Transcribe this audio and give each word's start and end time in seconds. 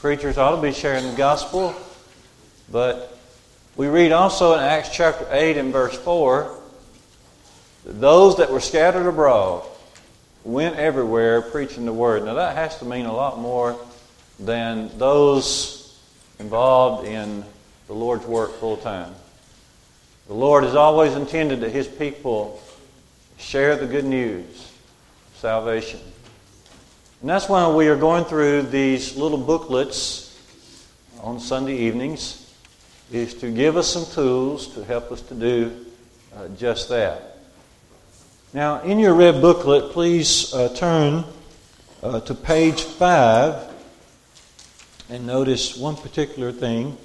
preachers 0.00 0.38
ought 0.38 0.54
to 0.54 0.62
be 0.62 0.72
sharing 0.72 1.04
the 1.10 1.16
gospel, 1.16 1.74
but 2.70 3.18
we 3.76 3.88
read 3.88 4.12
also 4.12 4.54
in 4.54 4.60
Acts 4.60 4.90
chapter 4.94 5.26
8 5.30 5.56
and 5.56 5.72
verse 5.72 5.96
4 5.98 6.56
that 7.84 8.00
those 8.00 8.36
that 8.36 8.50
were 8.50 8.60
scattered 8.60 9.08
abroad 9.08 9.64
went 10.44 10.76
everywhere 10.76 11.42
preaching 11.42 11.84
the 11.84 11.92
word. 11.92 12.24
Now, 12.24 12.34
that 12.34 12.56
has 12.56 12.78
to 12.78 12.84
mean 12.84 13.06
a 13.06 13.12
lot 13.12 13.40
more 13.40 13.76
than 14.38 14.96
those 14.98 15.98
involved 16.38 17.06
in 17.06 17.44
the 17.88 17.92
Lord's 17.92 18.24
work 18.24 18.54
full 18.60 18.76
time. 18.76 19.12
The 20.28 20.34
Lord 20.34 20.62
has 20.62 20.76
always 20.76 21.14
intended 21.14 21.60
that 21.62 21.70
His 21.70 21.88
people 21.88 22.62
share 23.36 23.74
the 23.74 23.86
good 23.86 24.04
news 24.04 24.70
salvation. 25.34 26.00
And 27.20 27.28
that's 27.28 27.48
why 27.48 27.68
we 27.68 27.88
are 27.88 27.96
going 27.96 28.24
through 28.24 28.62
these 28.62 29.16
little 29.16 29.38
booklets 29.38 30.38
on 31.20 31.40
Sunday 31.40 31.76
evenings, 31.76 32.54
is 33.10 33.34
to 33.34 33.50
give 33.50 33.76
us 33.76 33.92
some 33.92 34.06
tools 34.14 34.68
to 34.74 34.84
help 34.84 35.10
us 35.10 35.20
to 35.22 35.34
do 35.34 35.86
uh, 36.36 36.46
just 36.56 36.88
that. 36.90 37.38
Now, 38.52 38.82
in 38.82 39.00
your 39.00 39.14
red 39.14 39.40
booklet, 39.40 39.90
please 39.90 40.54
uh, 40.54 40.72
turn 40.76 41.24
uh, 42.04 42.20
to 42.20 42.34
page 42.34 42.82
5 42.82 43.74
and 45.10 45.26
notice 45.26 45.76
one 45.76 45.96
particular 45.96 46.52
thing. 46.52 46.96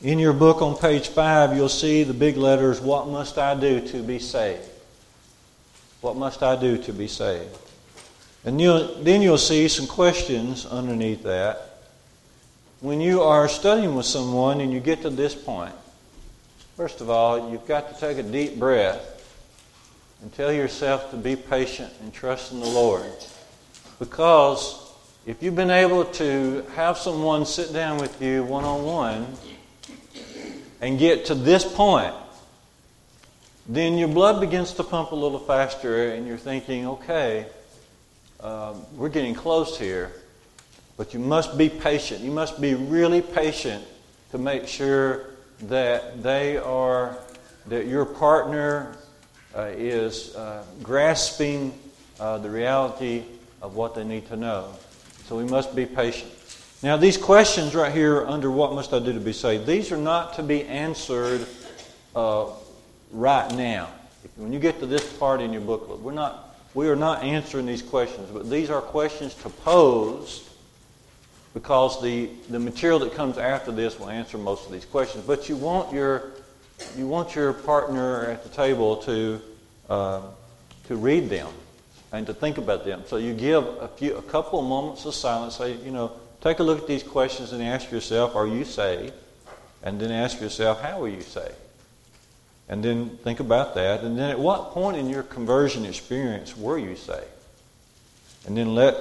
In 0.00 0.18
your 0.18 0.32
book 0.32 0.62
on 0.62 0.74
page 0.78 1.08
5, 1.08 1.54
you'll 1.54 1.68
see 1.68 2.02
the 2.02 2.14
big 2.14 2.38
letters, 2.38 2.80
What 2.80 3.08
must 3.08 3.36
I 3.36 3.54
do 3.60 3.86
to 3.88 4.02
be 4.02 4.18
saved? 4.18 4.66
What 6.00 6.16
must 6.16 6.42
I 6.42 6.56
do 6.56 6.78
to 6.78 6.92
be 6.94 7.08
saved? 7.08 7.58
And 8.44 8.60
you'll, 8.60 9.02
then 9.02 9.20
you'll 9.20 9.38
see 9.38 9.68
some 9.68 9.86
questions 9.86 10.64
underneath 10.64 11.22
that. 11.24 11.78
When 12.80 13.00
you 13.00 13.20
are 13.22 13.48
studying 13.48 13.94
with 13.94 14.06
someone 14.06 14.60
and 14.62 14.72
you 14.72 14.80
get 14.80 15.02
to 15.02 15.10
this 15.10 15.34
point, 15.34 15.74
first 16.76 17.02
of 17.02 17.10
all, 17.10 17.50
you've 17.50 17.66
got 17.66 17.92
to 17.92 18.00
take 18.00 18.16
a 18.16 18.22
deep 18.22 18.58
breath 18.58 19.18
and 20.22 20.32
tell 20.32 20.50
yourself 20.50 21.10
to 21.10 21.16
be 21.18 21.36
patient 21.36 21.92
and 22.00 22.12
trust 22.12 22.52
in 22.52 22.60
the 22.60 22.68
Lord. 22.68 23.12
Because 23.98 24.90
if 25.26 25.42
you've 25.42 25.56
been 25.56 25.70
able 25.70 26.06
to 26.06 26.64
have 26.74 26.96
someone 26.96 27.44
sit 27.44 27.74
down 27.74 27.98
with 27.98 28.22
you 28.22 28.42
one 28.44 28.64
on 28.64 28.84
one 28.84 29.26
and 30.80 30.98
get 30.98 31.26
to 31.26 31.34
this 31.34 31.70
point, 31.70 32.14
then 33.68 33.98
your 33.98 34.08
blood 34.08 34.40
begins 34.40 34.72
to 34.72 34.82
pump 34.82 35.12
a 35.12 35.14
little 35.14 35.38
faster 35.38 36.12
and 36.12 36.26
you're 36.26 36.38
thinking, 36.38 36.86
okay, 36.86 37.46
um, 38.42 38.84
we're 38.96 39.08
getting 39.08 39.34
close 39.34 39.78
here. 39.78 40.12
But 40.96 41.14
you 41.14 41.20
must 41.20 41.56
be 41.56 41.68
patient. 41.68 42.20
You 42.20 42.30
must 42.30 42.60
be 42.60 42.74
really 42.74 43.22
patient 43.22 43.84
to 44.32 44.38
make 44.38 44.68
sure 44.68 45.26
that 45.62 46.22
they 46.22 46.56
are, 46.56 47.16
that 47.66 47.86
your 47.86 48.04
partner 48.04 48.96
uh, 49.56 49.70
is 49.74 50.34
uh, 50.36 50.64
grasping 50.82 51.72
uh, 52.18 52.38
the 52.38 52.50
reality 52.50 53.24
of 53.62 53.76
what 53.76 53.94
they 53.94 54.04
need 54.04 54.26
to 54.28 54.36
know. 54.36 54.72
So 55.26 55.36
we 55.36 55.44
must 55.44 55.74
be 55.74 55.86
patient. 55.86 56.30
Now, 56.82 56.96
these 56.96 57.18
questions 57.18 57.74
right 57.74 57.92
here 57.92 58.26
under 58.26 58.50
what 58.50 58.72
must 58.72 58.92
I 58.94 59.00
do 59.00 59.12
to 59.12 59.20
be 59.20 59.32
saved, 59.32 59.66
these 59.66 59.92
are 59.92 59.98
not 59.98 60.34
to 60.34 60.42
be 60.42 60.64
answered 60.64 61.46
uh, 62.16 62.46
right 63.12 63.52
now. 63.54 63.90
When 64.36 64.52
you 64.52 64.58
get 64.58 64.80
to 64.80 64.86
this 64.86 65.12
part 65.18 65.40
in 65.40 65.52
your 65.52 65.60
booklet, 65.60 66.00
we're 66.00 66.12
not, 66.12 66.49
we 66.74 66.88
are 66.88 66.96
not 66.96 67.22
answering 67.22 67.66
these 67.66 67.82
questions, 67.82 68.28
but 68.32 68.48
these 68.48 68.70
are 68.70 68.80
questions 68.80 69.34
to 69.34 69.48
pose 69.48 70.48
because 71.52 72.00
the, 72.00 72.30
the 72.48 72.58
material 72.58 73.00
that 73.00 73.14
comes 73.14 73.38
after 73.38 73.72
this 73.72 73.98
will 73.98 74.08
answer 74.08 74.38
most 74.38 74.66
of 74.66 74.72
these 74.72 74.84
questions. 74.84 75.24
But 75.24 75.48
you 75.48 75.56
want 75.56 75.92
your, 75.92 76.30
you 76.96 77.08
want 77.08 77.34
your 77.34 77.52
partner 77.52 78.26
at 78.26 78.44
the 78.44 78.50
table 78.50 78.96
to, 78.98 79.40
uh, 79.88 80.22
to 80.86 80.96
read 80.96 81.28
them 81.28 81.48
and 82.12 82.26
to 82.26 82.34
think 82.34 82.58
about 82.58 82.84
them. 82.84 83.02
So 83.06 83.16
you 83.16 83.34
give 83.34 83.64
a, 83.64 83.88
few, 83.88 84.16
a 84.16 84.22
couple 84.22 84.60
of 84.60 84.66
moments 84.66 85.04
of 85.06 85.14
silence, 85.14 85.56
say, 85.56 85.74
you 85.76 85.90
know, 85.90 86.12
take 86.40 86.60
a 86.60 86.62
look 86.62 86.80
at 86.80 86.86
these 86.86 87.02
questions 87.02 87.52
and 87.52 87.62
ask 87.62 87.90
yourself, 87.90 88.36
are 88.36 88.46
you 88.46 88.64
saved? 88.64 89.14
And 89.82 90.00
then 90.00 90.12
ask 90.12 90.40
yourself, 90.40 90.80
how 90.80 91.02
are 91.02 91.08
you 91.08 91.22
saved? 91.22 91.54
And 92.70 92.84
then 92.84 93.10
think 93.24 93.40
about 93.40 93.74
that. 93.74 94.04
And 94.04 94.16
then 94.16 94.30
at 94.30 94.38
what 94.38 94.70
point 94.70 94.96
in 94.96 95.10
your 95.10 95.24
conversion 95.24 95.84
experience 95.84 96.56
were 96.56 96.78
you 96.78 96.94
saved? 96.94 97.26
And 98.46 98.56
then 98.56 98.76
let, 98.76 98.94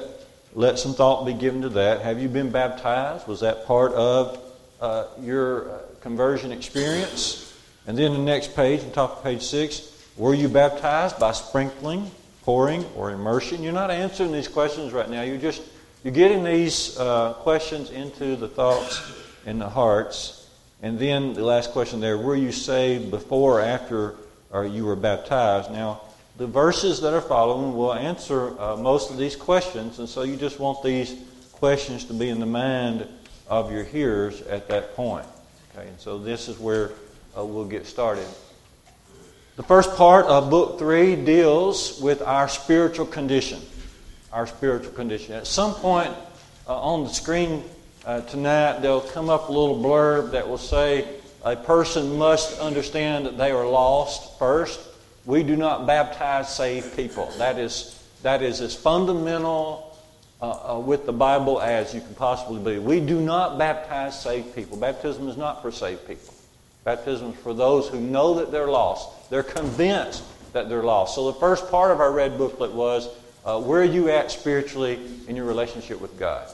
let 0.55 0.79
some 0.79 0.95
thought 0.95 1.23
be 1.23 1.33
given 1.33 1.61
to 1.61 1.69
that. 1.69 2.01
Have 2.01 2.19
you 2.19 2.29
been 2.29 2.49
baptized? 2.49 3.27
Was 3.27 3.41
that 3.41 3.67
part 3.67 3.93
of 3.93 4.41
uh, 4.81 5.05
your 5.21 5.69
uh, 5.69 5.77
conversion 6.01 6.51
experience? 6.51 7.55
And 7.85 7.95
then 7.95 8.13
the 8.13 8.17
next 8.17 8.55
page, 8.55 8.83
on 8.83 8.91
top 8.91 9.17
of 9.17 9.23
page 9.23 9.43
six, 9.43 9.95
were 10.17 10.33
you 10.33 10.49
baptized 10.49 11.19
by 11.19 11.31
sprinkling, 11.33 12.09
pouring, 12.41 12.83
or 12.95 13.11
immersion? 13.11 13.61
You're 13.61 13.71
not 13.71 13.91
answering 13.91 14.31
these 14.31 14.47
questions 14.47 14.93
right 14.93 15.09
now. 15.09 15.21
You're 15.21 15.37
just 15.37 15.61
you're 16.03 16.13
getting 16.13 16.43
these 16.43 16.97
uh, 16.97 17.33
questions 17.33 17.91
into 17.91 18.35
the 18.35 18.47
thoughts 18.47 18.99
and 19.45 19.61
the 19.61 19.69
hearts 19.69 20.38
and 20.81 20.97
then 20.97 21.33
the 21.33 21.43
last 21.43 21.71
question 21.71 21.99
there 21.99 22.17
were 22.17 22.35
you 22.35 22.51
saved 22.51 23.11
before 23.11 23.59
or 23.59 23.61
after 23.61 24.15
or 24.51 24.65
you 24.65 24.85
were 24.85 24.95
baptized? 24.95 25.71
Now, 25.71 26.01
the 26.37 26.47
verses 26.47 27.01
that 27.01 27.13
are 27.13 27.21
following 27.21 27.75
will 27.75 27.93
answer 27.93 28.59
uh, 28.59 28.77
most 28.77 29.11
of 29.11 29.17
these 29.17 29.35
questions, 29.35 29.99
and 29.99 30.07
so 30.07 30.23
you 30.23 30.37
just 30.37 30.59
want 30.59 30.81
these 30.83 31.15
questions 31.53 32.05
to 32.05 32.13
be 32.13 32.29
in 32.29 32.39
the 32.39 32.45
mind 32.45 33.07
of 33.49 33.71
your 33.71 33.83
hearers 33.83 34.41
at 34.43 34.69
that 34.69 34.95
point. 34.95 35.25
Okay, 35.75 35.87
and 35.87 35.99
so 35.99 36.17
this 36.17 36.47
is 36.47 36.57
where 36.57 36.91
uh, 37.37 37.43
we'll 37.43 37.65
get 37.65 37.85
started. 37.85 38.25
The 39.57 39.63
first 39.63 39.93
part 39.97 40.25
of 40.27 40.49
Book 40.49 40.79
3 40.79 41.17
deals 41.25 41.99
with 41.99 42.21
our 42.21 42.47
spiritual 42.47 43.05
condition. 43.05 43.59
Our 44.31 44.47
spiritual 44.47 44.93
condition. 44.93 45.35
At 45.35 45.47
some 45.47 45.73
point 45.73 46.13
uh, 46.65 46.79
on 46.79 47.03
the 47.03 47.09
screen 47.09 47.63
uh, 48.09 48.21
tonight, 48.21 48.79
there'll 48.79 49.01
come 49.01 49.29
up 49.29 49.49
a 49.49 49.51
little 49.51 49.77
blurb 49.77 50.31
that 50.31 50.49
will 50.49 50.57
say 50.57 51.07
a 51.45 51.55
person 51.55 52.17
must 52.17 52.59
understand 52.59 53.23
that 53.23 53.37
they 53.37 53.51
are 53.51 53.67
lost 53.67 54.39
first. 54.39 54.79
We 55.25 55.43
do 55.43 55.55
not 55.55 55.85
baptize 55.85 56.51
saved 56.51 56.95
people. 56.95 57.31
That 57.37 57.59
is, 57.59 58.03
that 58.23 58.41
is 58.41 58.61
as 58.61 58.75
fundamental 58.75 59.95
uh, 60.41 60.73
uh, 60.73 60.79
with 60.79 61.05
the 61.05 61.13
Bible 61.13 61.61
as 61.61 61.93
you 61.93 62.01
can 62.01 62.15
possibly 62.15 62.73
be. 62.73 62.79
We 62.79 62.99
do 62.99 63.21
not 63.21 63.59
baptize 63.59 64.19
saved 64.19 64.55
people. 64.55 64.75
Baptism 64.75 65.27
is 65.27 65.37
not 65.37 65.61
for 65.61 65.71
saved 65.71 66.07
people. 66.07 66.33
Baptism 66.85 67.33
is 67.33 67.39
for 67.41 67.53
those 67.53 67.89
who 67.89 67.99
know 67.99 68.33
that 68.39 68.51
they're 68.51 68.71
lost. 68.71 69.29
They're 69.29 69.43
convinced 69.43 70.23
that 70.53 70.67
they're 70.67 70.81
lost. 70.81 71.13
So 71.13 71.31
the 71.31 71.39
first 71.39 71.69
part 71.69 71.91
of 71.91 71.99
our 71.99 72.11
red 72.11 72.39
booklet 72.39 72.71
was 72.71 73.07
uh, 73.45 73.61
where 73.61 73.81
are 73.81 73.83
you 73.83 74.09
at 74.09 74.31
spiritually 74.31 74.99
in 75.27 75.35
your 75.35 75.45
relationship 75.45 76.01
with 76.01 76.17
God? 76.17 76.49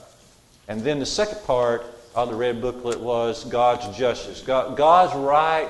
And 0.68 0.82
then 0.82 1.00
the 1.00 1.06
second 1.06 1.44
part 1.46 1.86
of 2.16 2.30
the 2.30 2.36
red 2.36 2.62
booklet 2.62 3.00
was 3.00 3.44
God's 3.46 3.96
justice. 3.98 4.42
God, 4.42 4.78
God's 4.78 5.16
right 5.16 5.70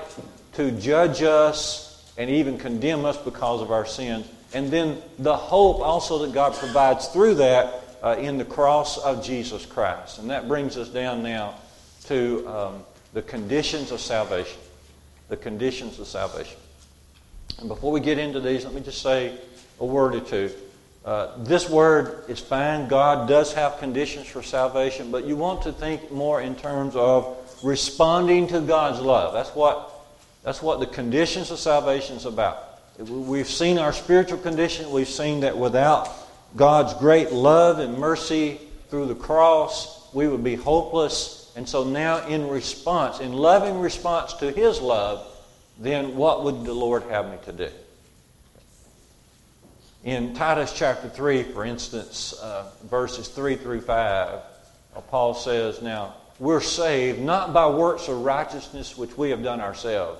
to 0.53 0.71
judge 0.71 1.21
us 1.21 2.13
and 2.17 2.29
even 2.29 2.57
condemn 2.57 3.03
us 3.03 3.17
because 3.17 3.61
of 3.61 3.71
our 3.71 3.85
sins. 3.85 4.27
And 4.53 4.71
then 4.71 5.01
the 5.19 5.35
hope 5.35 5.79
also 5.79 6.19
that 6.19 6.33
God 6.33 6.53
provides 6.53 7.07
through 7.07 7.35
that 7.35 7.83
uh, 8.01 8.15
in 8.19 8.37
the 8.37 8.45
cross 8.45 8.97
of 8.97 9.23
Jesus 9.23 9.65
Christ. 9.65 10.19
And 10.19 10.29
that 10.29 10.47
brings 10.47 10.77
us 10.77 10.87
down 10.87 11.23
now 11.23 11.55
to 12.05 12.47
um, 12.47 12.83
the 13.13 13.21
conditions 13.21 13.91
of 13.91 13.99
salvation. 13.99 14.59
The 15.27 15.37
conditions 15.37 15.99
of 15.99 16.07
salvation. 16.07 16.57
And 17.59 17.67
before 17.67 17.91
we 17.91 17.99
get 17.99 18.19
into 18.19 18.39
these, 18.39 18.63
let 18.63 18.73
me 18.73 18.81
just 18.81 19.01
say 19.01 19.37
a 19.79 19.85
word 19.85 20.15
or 20.15 20.19
two. 20.21 20.51
Uh, 21.05 21.31
this 21.37 21.69
word 21.69 22.23
is 22.27 22.39
fine. 22.39 22.87
God 22.87 23.29
does 23.29 23.53
have 23.53 23.77
conditions 23.77 24.25
for 24.25 24.41
salvation, 24.41 25.11
but 25.11 25.25
you 25.25 25.35
want 25.35 25.61
to 25.61 25.71
think 25.71 26.11
more 26.11 26.41
in 26.41 26.55
terms 26.55 26.95
of 26.95 27.37
responding 27.63 28.47
to 28.47 28.59
God's 28.59 28.99
love. 28.99 29.31
That's 29.33 29.51
what, 29.51 29.91
that's 30.43 30.63
what 30.63 30.79
the 30.79 30.87
conditions 30.87 31.51
of 31.51 31.59
salvation 31.59 32.15
is 32.15 32.25
about. 32.25 32.57
We've 32.97 33.47
seen 33.47 33.77
our 33.77 33.93
spiritual 33.93 34.39
condition. 34.39 34.89
We've 34.89 35.07
seen 35.07 35.41
that 35.41 35.55
without 35.55 36.09
God's 36.55 36.95
great 36.95 37.31
love 37.31 37.77
and 37.77 37.99
mercy 37.99 38.59
through 38.89 39.05
the 39.05 39.15
cross, 39.15 40.11
we 40.11 40.27
would 40.27 40.43
be 40.43 40.55
hopeless. 40.55 41.53
And 41.55 41.69
so 41.69 41.83
now, 41.83 42.25
in 42.25 42.47
response, 42.47 43.19
in 43.19 43.31
loving 43.31 43.79
response 43.79 44.33
to 44.35 44.49
His 44.49 44.81
love, 44.81 45.27
then 45.77 46.15
what 46.15 46.43
would 46.43 46.65
the 46.65 46.73
Lord 46.73 47.03
have 47.03 47.29
me 47.29 47.37
to 47.45 47.51
do? 47.51 47.69
In 50.05 50.35
Titus 50.35 50.71
chapter 50.71 51.09
3, 51.09 51.41
for 51.41 51.65
instance, 51.65 52.33
uh, 52.33 52.69
verses 52.83 53.27
3 53.27 53.55
through 53.55 53.81
5, 53.81 54.39
uh, 54.95 55.01
Paul 55.09 55.33
says, 55.33 55.81
Now, 55.81 56.13
we're 56.37 56.61
saved 56.61 57.19
not 57.19 57.53
by 57.53 57.67
works 57.69 58.07
of 58.07 58.21
righteousness 58.21 58.95
which 58.95 59.17
we 59.17 59.31
have 59.31 59.41
done 59.41 59.59
ourselves, 59.59 60.19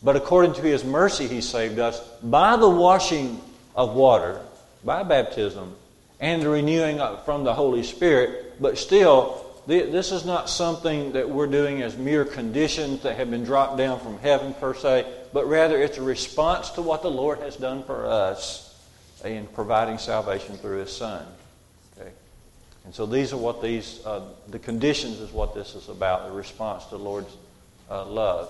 but 0.00 0.14
according 0.14 0.52
to 0.52 0.62
his 0.62 0.84
mercy 0.84 1.26
he 1.26 1.40
saved 1.40 1.80
us 1.80 1.98
by 2.22 2.56
the 2.56 2.68
washing 2.70 3.40
of 3.74 3.96
water, 3.96 4.40
by 4.84 5.02
baptism, 5.02 5.74
and 6.20 6.42
the 6.42 6.48
renewing 6.48 7.00
from 7.24 7.42
the 7.42 7.54
Holy 7.54 7.82
Spirit, 7.82 8.62
but 8.62 8.78
still, 8.78 9.44
this 9.66 10.12
is 10.12 10.24
not 10.24 10.48
something 10.48 11.10
that 11.14 11.28
we're 11.28 11.48
doing 11.48 11.82
as 11.82 11.96
mere 11.96 12.24
conditions 12.24 13.02
that 13.02 13.16
have 13.16 13.28
been 13.28 13.42
dropped 13.42 13.76
down 13.76 13.98
from 13.98 14.20
heaven 14.20 14.54
per 14.54 14.72
se, 14.72 15.04
but 15.32 15.46
rather 15.48 15.82
it's 15.82 15.98
a 15.98 16.02
response 16.02 16.70
to 16.70 16.80
what 16.80 17.02
the 17.02 17.10
Lord 17.10 17.40
has 17.40 17.56
done 17.56 17.82
for 17.82 18.06
us 18.06 18.66
in 19.24 19.46
providing 19.48 19.98
salvation 19.98 20.56
through 20.56 20.78
His 20.78 20.94
Son. 20.94 21.26
Okay? 21.98 22.10
And 22.84 22.94
so 22.94 23.06
these 23.06 23.32
are 23.32 23.36
what 23.36 23.62
these, 23.62 24.04
uh, 24.06 24.22
the 24.48 24.58
conditions 24.58 25.20
is 25.20 25.32
what 25.32 25.54
this 25.54 25.74
is 25.74 25.88
about, 25.88 26.26
the 26.26 26.32
response 26.32 26.84
to 26.84 26.90
the 26.90 26.98
Lord's 26.98 27.34
uh, 27.90 28.04
love. 28.06 28.48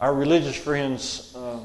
Our 0.00 0.14
religious 0.14 0.56
friends 0.56 1.32
uh, 1.36 1.60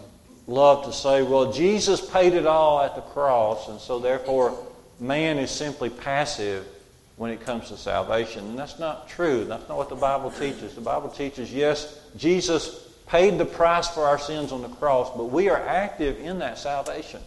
love 0.47 0.85
to 0.85 0.93
say, 0.93 1.23
well, 1.23 1.51
Jesus 1.51 1.99
paid 1.99 2.33
it 2.33 2.45
all 2.45 2.81
at 2.81 2.95
the 2.95 3.01
cross, 3.01 3.67
and 3.67 3.79
so 3.79 3.99
therefore 3.99 4.57
man 4.99 5.37
is 5.37 5.51
simply 5.51 5.89
passive 5.89 6.65
when 7.17 7.31
it 7.31 7.41
comes 7.41 7.67
to 7.67 7.77
salvation. 7.77 8.45
And 8.45 8.57
that's 8.57 8.79
not 8.79 9.09
true. 9.09 9.43
That's 9.43 9.67
not 9.67 9.77
what 9.77 9.89
the 9.89 9.95
Bible 9.95 10.31
teaches. 10.31 10.73
The 10.73 10.81
Bible 10.81 11.09
teaches, 11.09 11.53
yes, 11.53 11.99
Jesus 12.15 12.88
paid 13.09 13.39
the 13.39 13.45
price 13.45 13.87
for 13.87 14.05
our 14.05 14.19
sins 14.19 14.51
on 14.51 14.61
the 14.61 14.69
cross, 14.69 15.09
but 15.17 15.25
we 15.25 15.49
are 15.49 15.59
active 15.59 16.19
in 16.19 16.39
that 16.39 16.57
salvation. 16.59 17.21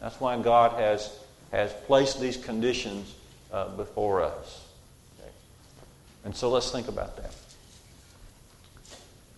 That's 0.00 0.18
why 0.20 0.40
God 0.40 0.78
has, 0.80 1.12
has 1.50 1.72
placed 1.86 2.20
these 2.20 2.36
conditions 2.36 3.14
uh, 3.52 3.68
before 3.70 4.22
us. 4.22 4.64
Okay. 5.20 5.30
And 6.24 6.36
so 6.36 6.50
let's 6.50 6.70
think 6.70 6.86
about 6.86 7.16
that. 7.16 7.34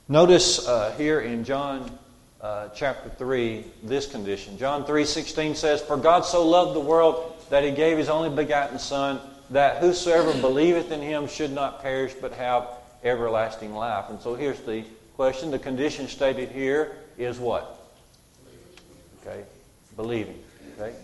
Notice 0.06 0.66
uh, 0.68 0.92
here 0.98 1.20
in 1.20 1.44
John 1.44 1.90
uh, 2.42 2.68
chapter 2.74 3.08
3 3.08 3.64
this 3.82 4.06
condition. 4.06 4.58
John 4.58 4.84
3:16 4.84 5.56
says, 5.56 5.80
"For 5.80 5.96
God 5.96 6.24
so 6.24 6.46
loved 6.46 6.74
the 6.74 6.80
world 6.80 7.36
that 7.48 7.64
he 7.64 7.70
gave 7.70 7.96
his 7.96 8.08
only 8.08 8.28
begotten 8.28 8.78
son 8.78 9.20
that 9.50 9.78
whosoever 9.78 10.32
believeth 10.40 10.90
in 10.90 11.00
him 11.00 11.28
should 11.28 11.52
not 11.52 11.80
perish 11.82 12.12
but 12.20 12.32
have 12.32 12.66
everlasting 13.04 13.74
life." 13.74 14.06
And 14.10 14.20
so 14.20 14.34
here's 14.34 14.60
the 14.60 14.84
question. 15.20 15.50
The 15.50 15.58
condition 15.58 16.08
stated 16.08 16.48
here 16.48 16.96
is 17.18 17.38
what? 17.38 17.78
Okay, 19.20 19.44
believing. 19.94 20.42
Okay, 20.78 20.96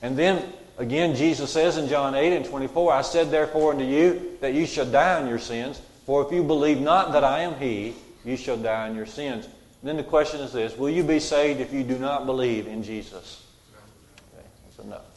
and 0.00 0.16
then 0.16 0.44
again, 0.78 1.16
Jesus 1.16 1.50
says 1.50 1.76
in 1.76 1.88
John 1.88 2.14
8 2.14 2.36
and 2.36 2.44
24, 2.44 2.92
"I 2.92 3.02
said 3.02 3.32
therefore 3.32 3.72
unto 3.72 3.82
you 3.82 4.38
that 4.40 4.54
you 4.54 4.64
shall 4.64 4.86
die 4.86 5.20
in 5.20 5.26
your 5.26 5.40
sins, 5.40 5.80
for 6.06 6.24
if 6.24 6.30
you 6.30 6.44
believe 6.44 6.80
not 6.80 7.14
that 7.14 7.24
I 7.24 7.40
am 7.40 7.56
He, 7.56 7.96
you 8.24 8.36
shall 8.36 8.56
die 8.56 8.86
in 8.86 8.94
your 8.94 9.06
sins." 9.06 9.46
And 9.46 9.88
then 9.88 9.96
the 9.96 10.04
question 10.04 10.40
is 10.40 10.52
this: 10.52 10.78
Will 10.78 10.90
you 10.90 11.02
be 11.02 11.18
saved 11.18 11.58
if 11.58 11.72
you 11.72 11.82
do 11.82 11.98
not 11.98 12.26
believe 12.26 12.68
in 12.68 12.84
Jesus? 12.84 13.42
Okay, 14.36 14.46
that's 14.66 14.86
a 14.86 15.13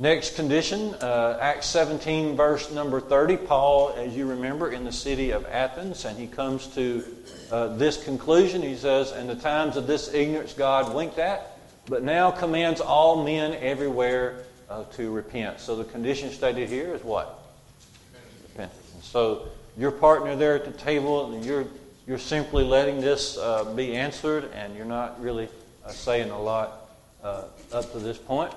Next 0.00 0.34
condition, 0.34 0.94
uh, 0.94 1.36
Acts 1.42 1.66
17, 1.66 2.34
verse 2.34 2.70
number 2.70 3.02
30. 3.02 3.36
Paul, 3.36 3.92
as 3.98 4.16
you 4.16 4.24
remember, 4.24 4.72
in 4.72 4.82
the 4.84 4.92
city 4.92 5.30
of 5.30 5.44
Athens, 5.44 6.06
and 6.06 6.18
he 6.18 6.26
comes 6.26 6.68
to 6.68 7.04
uh, 7.52 7.76
this 7.76 8.02
conclusion. 8.02 8.62
He 8.62 8.76
says, 8.76 9.12
And 9.12 9.28
the 9.28 9.34
times 9.34 9.76
of 9.76 9.86
this 9.86 10.14
ignorance 10.14 10.54
God 10.54 10.94
winked 10.94 11.18
at, 11.18 11.58
but 11.84 12.02
now 12.02 12.30
commands 12.30 12.80
all 12.80 13.22
men 13.22 13.52
everywhere 13.60 14.44
uh, 14.70 14.84
to 14.94 15.12
repent. 15.12 15.60
So 15.60 15.76
the 15.76 15.84
condition 15.84 16.30
stated 16.30 16.70
here 16.70 16.94
is 16.94 17.04
what? 17.04 17.38
Repentance. 18.44 18.80
So 19.02 19.48
your 19.76 19.90
partner 19.90 20.34
there 20.34 20.54
at 20.54 20.64
the 20.64 20.72
table, 20.72 21.30
and 21.30 21.44
you're, 21.44 21.66
you're 22.06 22.16
simply 22.16 22.64
letting 22.64 23.02
this 23.02 23.36
uh, 23.36 23.64
be 23.74 23.94
answered, 23.94 24.50
and 24.54 24.74
you're 24.74 24.86
not 24.86 25.20
really 25.22 25.50
uh, 25.84 25.90
saying 25.90 26.30
a 26.30 26.40
lot 26.40 26.88
uh, 27.22 27.42
up 27.70 27.92
to 27.92 27.98
this 27.98 28.16
point. 28.16 28.54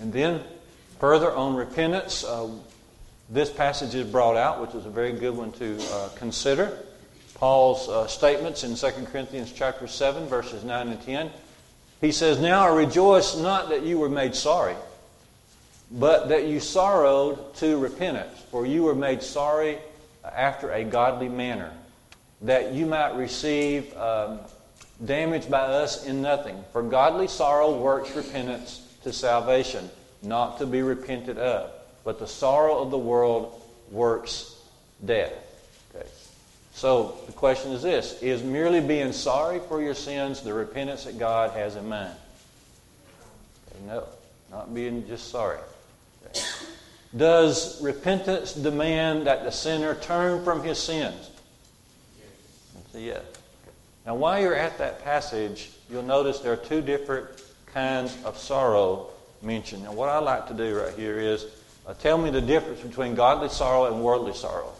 And 0.00 0.10
then 0.10 0.42
Further, 1.02 1.34
on 1.34 1.56
repentance, 1.56 2.22
uh, 2.22 2.48
this 3.28 3.50
passage 3.50 3.92
is 3.96 4.06
brought 4.06 4.36
out, 4.36 4.60
which 4.60 4.72
is 4.72 4.86
a 4.86 4.88
very 4.88 5.10
good 5.10 5.36
one 5.36 5.50
to 5.54 5.76
uh, 5.90 6.10
consider. 6.10 6.78
Paul's 7.34 7.88
uh, 7.88 8.06
statements 8.06 8.62
in 8.62 8.76
2 8.76 9.06
Corinthians 9.06 9.50
chapter 9.52 9.88
7, 9.88 10.28
verses 10.28 10.62
9 10.62 10.86
and 10.86 11.02
10. 11.02 11.30
He 12.00 12.12
says, 12.12 12.38
Now 12.38 12.68
I 12.68 12.76
rejoice 12.76 13.36
not 13.36 13.70
that 13.70 13.82
you 13.82 13.98
were 13.98 14.08
made 14.08 14.36
sorry, 14.36 14.76
but 15.90 16.28
that 16.28 16.46
you 16.46 16.60
sorrowed 16.60 17.52
to 17.56 17.78
repentance, 17.78 18.40
for 18.52 18.64
you 18.64 18.84
were 18.84 18.94
made 18.94 19.24
sorry 19.24 19.78
after 20.24 20.70
a 20.70 20.84
godly 20.84 21.28
manner, 21.28 21.72
that 22.42 22.74
you 22.74 22.86
might 22.86 23.16
receive 23.16 23.92
um, 23.96 24.38
damage 25.04 25.50
by 25.50 25.62
us 25.62 26.06
in 26.06 26.22
nothing. 26.22 26.62
For 26.70 26.80
godly 26.80 27.26
sorrow 27.26 27.76
works 27.76 28.14
repentance 28.14 28.86
to 29.02 29.12
salvation 29.12 29.90
not 30.22 30.58
to 30.58 30.66
be 30.66 30.82
repented 30.82 31.38
of. 31.38 31.70
But 32.04 32.18
the 32.18 32.26
sorrow 32.26 32.78
of 32.78 32.90
the 32.90 32.98
world 32.98 33.60
works 33.90 34.56
death. 35.04 35.32
Okay. 35.94 36.06
So 36.74 37.16
the 37.26 37.32
question 37.32 37.72
is 37.72 37.82
this 37.82 38.20
Is 38.22 38.42
merely 38.42 38.80
being 38.80 39.12
sorry 39.12 39.60
for 39.68 39.82
your 39.82 39.94
sins 39.94 40.40
the 40.40 40.54
repentance 40.54 41.04
that 41.04 41.18
God 41.18 41.50
has 41.52 41.76
in 41.76 41.88
mind? 41.88 42.14
Okay, 43.70 43.86
no, 43.86 44.04
not 44.50 44.74
being 44.74 45.06
just 45.06 45.28
sorry. 45.28 45.58
Okay. 46.26 46.40
Does 47.16 47.82
repentance 47.82 48.54
demand 48.54 49.26
that 49.26 49.44
the 49.44 49.52
sinner 49.52 49.94
turn 49.94 50.42
from 50.44 50.62
his 50.62 50.78
sins? 50.78 51.30
A 52.94 53.00
yes. 53.00 53.22
Now, 54.04 54.16
while 54.16 54.40
you're 54.40 54.54
at 54.54 54.78
that 54.78 55.04
passage, 55.04 55.70
you'll 55.90 56.02
notice 56.02 56.40
there 56.40 56.52
are 56.52 56.56
two 56.56 56.82
different 56.82 57.28
kinds 57.66 58.16
of 58.24 58.36
sorrow 58.36 59.10
mentioned. 59.42 59.84
Now, 59.84 59.92
what 59.92 60.08
I 60.08 60.18
like 60.18 60.48
to 60.48 60.54
do 60.54 60.78
right 60.78 60.94
here 60.94 61.18
is 61.18 61.46
uh, 61.86 61.94
tell 61.94 62.18
me 62.18 62.30
the 62.30 62.40
difference 62.40 62.80
between 62.80 63.14
godly 63.14 63.48
sorrow 63.48 63.92
and 63.92 64.02
worldly 64.02 64.34
sorrow. 64.34 64.72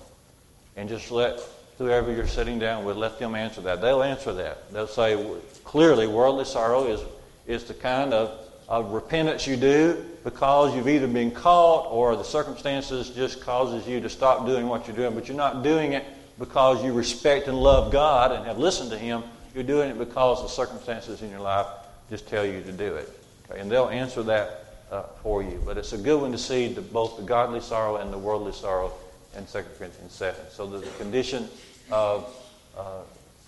And 0.77 0.89
just 0.89 1.11
let 1.11 1.41
whoever 1.79 2.13
you're 2.13 2.27
sitting 2.27 2.59
down 2.59 2.85
with, 2.85 2.97
let 2.97 3.19
them 3.19 3.35
answer 3.35 3.61
that. 3.63 3.81
They'll 3.81 4.03
answer 4.03 4.33
that. 4.35 4.73
They'll 4.73 4.87
say, 4.87 5.23
clearly, 5.65 6.07
worldly 6.07 6.45
sorrow 6.45 6.87
is, 6.87 7.01
is 7.47 7.65
the 7.65 7.75
kind 7.75 8.15
of, 8.15 8.39
of 8.69 8.93
repentance 8.93 9.47
you 9.47 9.57
do 9.57 10.05
because 10.25 10.75
you've 10.75 10.89
either 10.89 11.09
been 11.09 11.33
caught 11.33 11.91
or 11.91 12.15
the 12.17 12.23
circumstances 12.23 13.11
just 13.11 13.41
causes 13.41 13.87
you 13.87 14.01
to 14.01 14.09
stop 14.09 14.47
doing 14.47 14.69
what 14.69 14.87
you're 14.87 14.97
doing. 14.97 15.15
But 15.15 15.29
you're 15.29 15.37
not 15.37 15.63
doing 15.63 15.93
it 15.93 16.05
because 16.39 16.85
you 16.85 16.93
respect 16.93 17.49
and 17.49 17.59
love 17.59 17.93
God 17.93 18.33
and 18.33 18.47
have 18.47 18.59
listened 18.59 18.91
to 18.93 18.99
Him. 18.99 19.25
You're 19.55 19.65
doing 19.65 19.91
it 19.91 19.99
because 19.99 20.43
the 20.43 20.49
circumstances 20.49 21.21
in 21.21 21.31
your 21.31 21.41
life 21.41 21.67
just 22.09 22.29
tell 22.29 22.47
you 22.47 22.63
to 22.63 22.73
do 22.73 22.95
it. 22.95 23.22
And 23.59 23.71
they'll 23.71 23.89
answer 23.89 24.23
that 24.25 24.65
uh, 24.91 25.03
for 25.23 25.43
you. 25.43 25.61
But 25.65 25.79
it's 25.79 25.93
a 25.93 25.99
good 25.99 26.21
one 26.21 26.33
to 26.33 26.39
see 26.39 26.69
the, 26.69 26.83
both 26.83 27.17
the 27.17 27.23
godly 27.23 27.61
sorrow 27.61 27.97
and 27.97 28.13
the 28.13 28.19
worldly 28.19 28.53
sorrow 28.53 28.93
in 29.37 29.47
2 29.47 29.63
Corinthians 29.79 30.13
7. 30.13 30.39
So 30.51 30.73
a 30.75 30.81
condition 30.99 31.49
of 31.91 32.35
uh, 32.77 33.01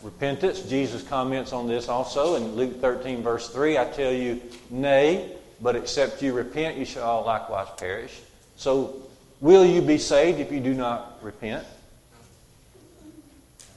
repentance. 0.02 0.60
Jesus 0.62 1.02
comments 1.02 1.52
on 1.52 1.66
this 1.66 1.88
also 1.88 2.36
in 2.36 2.54
Luke 2.54 2.80
13, 2.80 3.22
verse 3.22 3.48
3. 3.48 3.78
I 3.78 3.84
tell 3.86 4.12
you, 4.12 4.40
nay, 4.70 5.32
but 5.60 5.76
except 5.76 6.22
you 6.22 6.32
repent, 6.32 6.76
you 6.76 6.84
shall 6.84 7.04
all 7.04 7.24
likewise 7.24 7.68
perish. 7.76 8.20
So 8.56 9.02
will 9.40 9.64
you 9.64 9.82
be 9.82 9.98
saved 9.98 10.40
if 10.40 10.52
you 10.52 10.60
do 10.60 10.74
not 10.74 11.18
repent? 11.22 11.66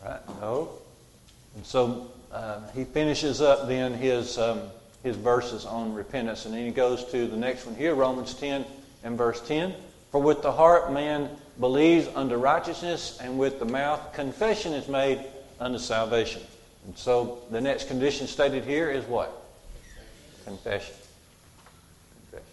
Right? 0.05 0.19
No. 0.41 0.69
And 1.55 1.65
so 1.65 2.11
uh, 2.31 2.61
he 2.75 2.83
finishes 2.83 3.41
up 3.41 3.67
then 3.67 3.93
his 3.93 4.37
um, 4.37 4.61
his 5.03 5.15
verses 5.15 5.65
on 5.65 5.93
repentance. 5.93 6.45
And 6.45 6.53
then 6.53 6.65
he 6.65 6.71
goes 6.71 7.03
to 7.11 7.27
the 7.27 7.37
next 7.37 7.65
one 7.65 7.75
here, 7.75 7.95
Romans 7.95 8.33
10 8.33 8.65
and 9.03 9.17
verse 9.17 9.41
10. 9.47 9.73
For 10.11 10.21
with 10.21 10.41
the 10.41 10.51
heart 10.51 10.91
man 10.91 11.29
believes 11.59 12.07
unto 12.15 12.35
righteousness, 12.35 13.17
and 13.21 13.37
with 13.37 13.59
the 13.59 13.65
mouth 13.65 14.13
confession 14.13 14.73
is 14.73 14.87
made 14.87 15.25
unto 15.59 15.79
salvation. 15.79 16.41
And 16.85 16.97
so 16.97 17.39
the 17.51 17.59
next 17.59 17.87
condition 17.87 18.27
stated 18.27 18.63
here 18.63 18.89
is 18.89 19.03
what? 19.05 19.43
Confession. 20.45 20.95
Confession. 22.31 22.47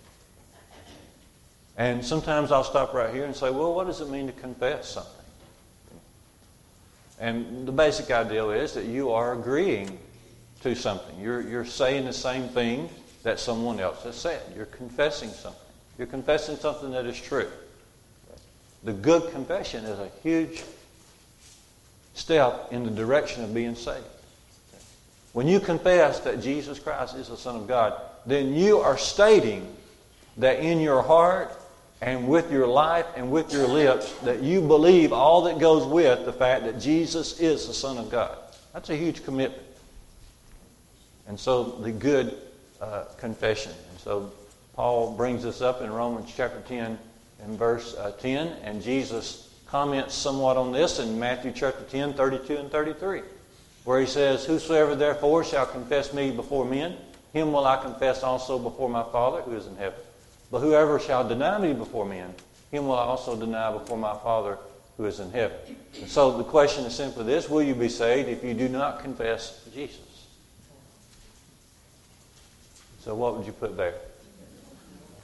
And 1.76 2.04
sometimes 2.04 2.50
I'll 2.50 2.64
stop 2.64 2.94
right 2.94 3.14
here 3.14 3.24
and 3.24 3.36
say, 3.36 3.50
well, 3.50 3.74
what 3.74 3.86
does 3.86 4.00
it 4.00 4.08
mean 4.08 4.26
to 4.26 4.32
confess 4.32 4.90
something? 4.90 5.12
And 7.20 7.66
the 7.66 7.72
basic 7.72 8.10
idea 8.10 8.46
is 8.48 8.74
that 8.74 8.86
you 8.86 9.12
are 9.12 9.32
agreeing 9.32 9.98
to 10.64 10.74
something. 10.74 11.20
You're, 11.20 11.42
you're 11.42 11.66
saying 11.66 12.06
the 12.06 12.12
same 12.14 12.48
thing 12.48 12.88
that 13.22 13.38
someone 13.38 13.80
else 13.80 14.02
has 14.04 14.16
said. 14.16 14.40
You're 14.56 14.64
confessing 14.64 15.28
something. 15.28 15.60
You're 15.98 16.06
confessing 16.06 16.56
something 16.56 16.90
that 16.92 17.04
is 17.04 17.20
true. 17.20 17.48
The 18.82 18.94
good 18.94 19.30
confession 19.30 19.84
is 19.84 19.98
a 19.98 20.08
huge 20.22 20.64
step 22.14 22.68
in 22.70 22.82
the 22.84 22.90
direction 22.90 23.44
of 23.44 23.52
being 23.52 23.74
saved. 23.74 24.06
When 25.34 25.46
you 25.46 25.60
confess 25.60 26.20
that 26.20 26.40
Jesus 26.40 26.78
Christ 26.78 27.14
is 27.16 27.28
the 27.28 27.36
Son 27.36 27.56
of 27.56 27.68
God, 27.68 28.00
then 28.24 28.54
you 28.54 28.78
are 28.78 28.96
stating 28.96 29.70
that 30.38 30.60
in 30.60 30.80
your 30.80 31.02
heart 31.02 31.52
and 32.00 32.26
with 32.26 32.50
your 32.50 32.66
life 32.66 33.06
and 33.16 33.30
with 33.30 33.52
your 33.52 33.68
lips 33.68 34.10
that 34.20 34.42
you 34.42 34.62
believe 34.62 35.12
all 35.12 35.42
that 35.42 35.58
goes 35.58 35.84
with 35.84 36.24
the 36.24 36.32
fact 36.32 36.64
that 36.64 36.80
Jesus 36.80 37.38
is 37.38 37.66
the 37.66 37.74
Son 37.74 37.98
of 37.98 38.10
God. 38.10 38.38
That's 38.72 38.88
a 38.88 38.96
huge 38.96 39.24
commitment. 39.24 39.63
And 41.26 41.38
so 41.38 41.64
the 41.64 41.92
good 41.92 42.36
uh, 42.80 43.04
confession. 43.18 43.72
And 43.90 43.98
so 43.98 44.32
Paul 44.74 45.14
brings 45.16 45.42
this 45.42 45.62
up 45.62 45.82
in 45.82 45.92
Romans 45.92 46.32
chapter 46.36 46.60
10 46.68 46.98
and 47.42 47.58
verse 47.58 47.94
uh, 47.96 48.12
10, 48.12 48.48
and 48.62 48.82
Jesus 48.82 49.54
comments 49.66 50.14
somewhat 50.14 50.56
on 50.56 50.72
this 50.72 50.98
in 50.98 51.18
Matthew 51.18 51.52
chapter 51.54 51.84
10, 51.84 52.14
32 52.14 52.56
and 52.56 52.70
33, 52.70 53.22
where 53.84 54.00
he 54.00 54.06
says, 54.06 54.44
Whosoever 54.44 54.94
therefore 54.94 55.44
shall 55.44 55.66
confess 55.66 56.12
me 56.12 56.30
before 56.30 56.64
men, 56.64 56.96
him 57.32 57.52
will 57.52 57.66
I 57.66 57.82
confess 57.82 58.22
also 58.22 58.58
before 58.58 58.88
my 58.88 59.02
Father 59.02 59.42
who 59.42 59.56
is 59.56 59.66
in 59.66 59.76
heaven. 59.76 59.98
But 60.50 60.60
whoever 60.60 61.00
shall 61.00 61.26
deny 61.26 61.58
me 61.58 61.72
before 61.72 62.04
men, 62.04 62.32
him 62.70 62.86
will 62.86 62.98
I 62.98 63.04
also 63.04 63.36
deny 63.36 63.72
before 63.72 63.98
my 63.98 64.16
Father 64.18 64.58
who 64.96 65.04
is 65.06 65.20
in 65.20 65.30
heaven. 65.32 65.56
And 66.00 66.08
so 66.08 66.36
the 66.36 66.44
question 66.44 66.84
is 66.84 66.94
simply 66.94 67.24
this 67.24 67.48
Will 67.48 67.62
you 67.62 67.74
be 67.74 67.88
saved 67.88 68.28
if 68.28 68.44
you 68.44 68.54
do 68.54 68.68
not 68.68 69.02
confess 69.02 69.60
Jesus? 69.74 70.13
So 73.04 73.14
what 73.14 73.36
would 73.36 73.44
you 73.44 73.52
put 73.52 73.76
there? 73.76 73.96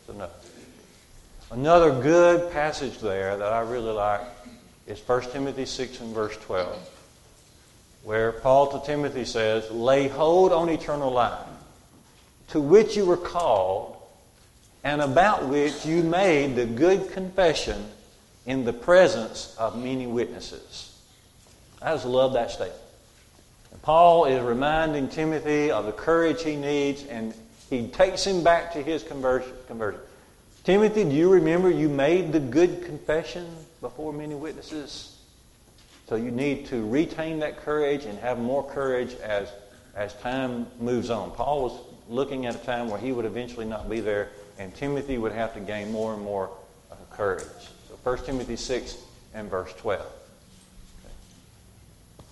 So 0.06 0.12
no. 0.12 0.28
Another 1.50 1.90
good 1.90 2.52
passage 2.52 2.98
there 2.98 3.38
that 3.38 3.52
I 3.54 3.60
really 3.60 3.92
like 3.92 4.20
is 4.86 5.00
1 5.00 5.30
Timothy 5.30 5.64
6 5.64 6.00
and 6.00 6.14
verse 6.14 6.36
12, 6.36 6.78
where 8.04 8.32
Paul 8.32 8.78
to 8.78 8.86
Timothy 8.86 9.24
says, 9.24 9.70
Lay 9.70 10.08
hold 10.08 10.52
on 10.52 10.68
eternal 10.68 11.10
life, 11.10 11.46
to 12.48 12.60
which 12.60 12.98
you 12.98 13.06
were 13.06 13.16
called, 13.16 13.96
and 14.84 15.00
about 15.00 15.48
which 15.48 15.86
you 15.86 16.02
made 16.02 16.56
the 16.56 16.66
good 16.66 17.10
confession 17.12 17.86
in 18.44 18.66
the 18.66 18.74
presence 18.74 19.56
of 19.58 19.82
many 19.82 20.06
witnesses. 20.06 21.00
I 21.80 21.92
just 21.94 22.04
love 22.04 22.34
that 22.34 22.50
statement. 22.50 22.78
Paul 23.80 24.26
is 24.26 24.42
reminding 24.42 25.08
Timothy 25.08 25.70
of 25.70 25.86
the 25.86 25.92
courage 25.92 26.42
he 26.42 26.56
needs, 26.56 27.04
and 27.04 27.32
he 27.70 27.86
takes 27.86 28.26
him 28.26 28.42
back 28.42 28.72
to 28.72 28.82
his 28.82 29.02
conversion. 29.04 29.52
conversion. 29.68 30.00
Timothy, 30.64 31.04
do 31.04 31.10
you 31.10 31.32
remember 31.32 31.70
you 31.70 31.88
made 31.88 32.32
the 32.32 32.40
good 32.40 32.84
confession 32.84 33.46
before 33.80 34.12
many 34.12 34.34
witnesses? 34.34 35.16
So 36.08 36.16
you 36.16 36.32
need 36.32 36.66
to 36.66 36.86
retain 36.88 37.38
that 37.38 37.58
courage 37.58 38.04
and 38.04 38.18
have 38.18 38.38
more 38.38 38.68
courage 38.68 39.14
as, 39.22 39.48
as 39.94 40.12
time 40.14 40.66
moves 40.80 41.08
on. 41.08 41.30
Paul 41.30 41.62
was 41.62 41.80
looking 42.08 42.46
at 42.46 42.56
a 42.56 42.58
time 42.58 42.90
where 42.90 42.98
he 42.98 43.12
would 43.12 43.24
eventually 43.24 43.64
not 43.64 43.88
be 43.88 44.00
there, 44.00 44.30
and 44.58 44.74
Timothy 44.74 45.16
would 45.16 45.32
have 45.32 45.54
to 45.54 45.60
gain 45.60 45.92
more 45.92 46.12
and 46.12 46.22
more 46.22 46.50
uh, 46.90 46.96
courage. 47.12 47.44
So 47.88 47.94
1 48.02 48.24
Timothy 48.24 48.56
6 48.56 48.98
and 49.34 49.48
verse 49.48 49.72
12. 49.78 50.06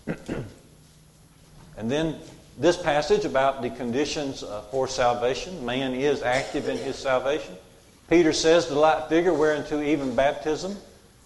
Okay. 0.08 0.42
and 1.78 1.90
then 1.90 2.16
this 2.58 2.76
passage 2.76 3.24
about 3.24 3.62
the 3.62 3.70
conditions 3.70 4.42
uh, 4.42 4.62
for 4.70 4.88
salvation. 4.88 5.64
Man 5.64 5.94
is 5.94 6.22
active 6.22 6.68
in 6.68 6.76
his 6.76 6.96
salvation. 6.96 7.54
Peter 8.08 8.32
says, 8.32 8.66
The 8.66 8.74
light 8.74 9.08
figure 9.08 9.32
whereunto 9.32 9.80
even 9.80 10.14
baptism 10.14 10.76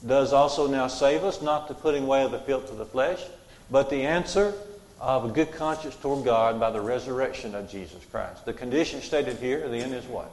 does 0.06 0.32
also 0.32 0.66
now 0.66 0.88
save 0.88 1.24
us, 1.24 1.40
not 1.40 1.68
the 1.68 1.74
putting 1.74 2.04
away 2.04 2.24
of 2.24 2.32
the 2.32 2.38
filth 2.40 2.70
of 2.70 2.76
the 2.76 2.84
flesh, 2.84 3.22
but 3.70 3.88
the 3.88 4.02
answer 4.02 4.52
of 5.00 5.24
a 5.24 5.28
good 5.28 5.52
conscience 5.52 5.96
toward 5.96 6.24
God 6.24 6.60
by 6.60 6.70
the 6.70 6.80
resurrection 6.80 7.54
of 7.54 7.70
Jesus 7.70 8.04
Christ. 8.10 8.44
The 8.44 8.52
condition 8.52 9.00
stated 9.00 9.38
here 9.38 9.68
then 9.68 9.92
is 9.92 10.04
what? 10.06 10.30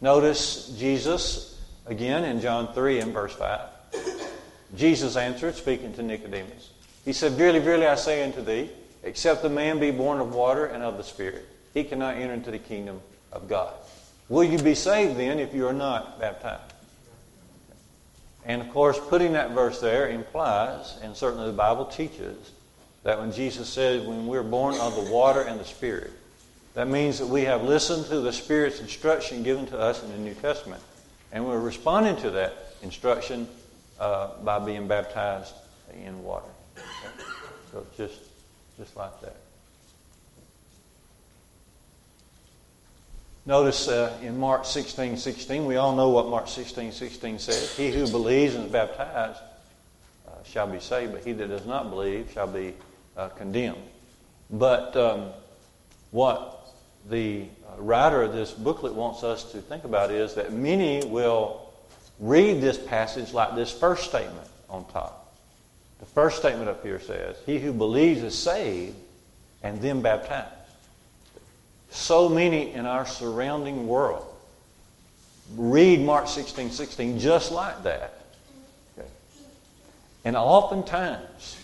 Notice 0.00 0.68
Jesus 0.78 1.58
again 1.86 2.24
in 2.24 2.40
John 2.40 2.74
3 2.74 3.00
and 3.00 3.12
verse 3.12 3.32
5. 3.32 3.60
Jesus 4.76 5.16
answered, 5.16 5.54
speaking 5.54 5.94
to 5.94 6.02
Nicodemus. 6.02 6.73
He 7.04 7.12
said, 7.12 7.32
Verily, 7.32 7.58
verily, 7.58 7.86
I 7.86 7.96
say 7.96 8.24
unto 8.24 8.42
thee, 8.42 8.70
except 9.02 9.44
a 9.44 9.48
man 9.48 9.78
be 9.78 9.90
born 9.90 10.20
of 10.20 10.34
water 10.34 10.66
and 10.66 10.82
of 10.82 10.96
the 10.96 11.04
Spirit, 11.04 11.46
he 11.74 11.84
cannot 11.84 12.16
enter 12.16 12.32
into 12.32 12.50
the 12.50 12.58
kingdom 12.58 13.00
of 13.32 13.48
God. 13.48 13.74
Will 14.28 14.44
you 14.44 14.58
be 14.58 14.74
saved 14.74 15.18
then 15.18 15.38
if 15.38 15.54
you 15.54 15.66
are 15.66 15.74
not 15.74 16.18
baptized? 16.18 16.72
And 18.46 18.62
of 18.62 18.70
course, 18.70 18.98
putting 19.08 19.32
that 19.32 19.50
verse 19.50 19.80
there 19.80 20.08
implies, 20.08 20.98
and 21.02 21.16
certainly 21.16 21.46
the 21.46 21.56
Bible 21.56 21.86
teaches, 21.86 22.52
that 23.02 23.18
when 23.18 23.32
Jesus 23.32 23.68
said, 23.68 24.06
when 24.06 24.26
we're 24.26 24.42
born 24.42 24.74
of 24.76 24.94
the 24.94 25.12
water 25.12 25.42
and 25.42 25.60
the 25.60 25.64
Spirit, 25.64 26.10
that 26.74 26.88
means 26.88 27.18
that 27.18 27.26
we 27.26 27.42
have 27.42 27.62
listened 27.62 28.06
to 28.06 28.20
the 28.20 28.32
Spirit's 28.32 28.80
instruction 28.80 29.42
given 29.42 29.66
to 29.66 29.78
us 29.78 30.02
in 30.02 30.10
the 30.10 30.18
New 30.18 30.34
Testament. 30.34 30.82
And 31.32 31.46
we're 31.46 31.60
responding 31.60 32.16
to 32.16 32.30
that 32.30 32.54
instruction 32.82 33.48
uh, 34.00 34.30
by 34.42 34.58
being 34.58 34.88
baptized 34.88 35.54
in 36.04 36.22
water. 36.22 36.48
So 37.74 37.84
just, 37.96 38.20
just 38.78 38.96
like 38.96 39.20
that. 39.22 39.34
Notice 43.46 43.88
uh, 43.88 44.16
in 44.22 44.38
Mark 44.38 44.64
16 44.64 45.16
16, 45.16 45.66
we 45.66 45.74
all 45.74 45.96
know 45.96 46.10
what 46.10 46.28
Mark 46.28 46.46
16 46.46 46.92
16 46.92 47.40
says. 47.40 47.76
He 47.76 47.90
who 47.90 48.08
believes 48.08 48.54
and 48.54 48.66
is 48.66 48.70
baptized 48.70 49.40
uh, 50.28 50.30
shall 50.44 50.68
be 50.68 50.78
saved, 50.78 51.14
but 51.14 51.24
he 51.24 51.32
that 51.32 51.48
does 51.48 51.66
not 51.66 51.90
believe 51.90 52.30
shall 52.32 52.46
be 52.46 52.74
uh, 53.16 53.30
condemned. 53.30 53.82
But 54.52 54.96
um, 54.96 55.30
what 56.12 56.64
the 57.10 57.42
uh, 57.42 57.82
writer 57.82 58.22
of 58.22 58.32
this 58.34 58.52
booklet 58.52 58.94
wants 58.94 59.24
us 59.24 59.50
to 59.50 59.60
think 59.60 59.82
about 59.82 60.12
is 60.12 60.34
that 60.34 60.52
many 60.52 61.04
will 61.04 61.72
read 62.20 62.60
this 62.60 62.78
passage 62.78 63.32
like 63.32 63.56
this 63.56 63.72
first 63.72 64.04
statement 64.04 64.46
on 64.70 64.84
top. 64.92 65.23
The 66.00 66.06
first 66.06 66.38
statement 66.38 66.68
up 66.68 66.82
here 66.82 67.00
says, 67.00 67.36
He 67.46 67.58
who 67.58 67.72
believes 67.72 68.22
is 68.22 68.36
saved, 68.36 68.96
and 69.62 69.80
then 69.80 70.02
baptized 70.02 70.50
so 71.94 72.28
many 72.28 72.72
in 72.72 72.86
our 72.86 73.06
surrounding 73.06 73.86
world 73.86 74.26
read 75.56 76.00
Mark 76.00 76.26
16 76.26 76.70
16 76.70 77.18
just 77.18 77.52
like 77.52 77.84
that. 77.84 78.18
Okay. 78.98 79.08
And 80.24 80.36
oftentimes, 80.36 81.56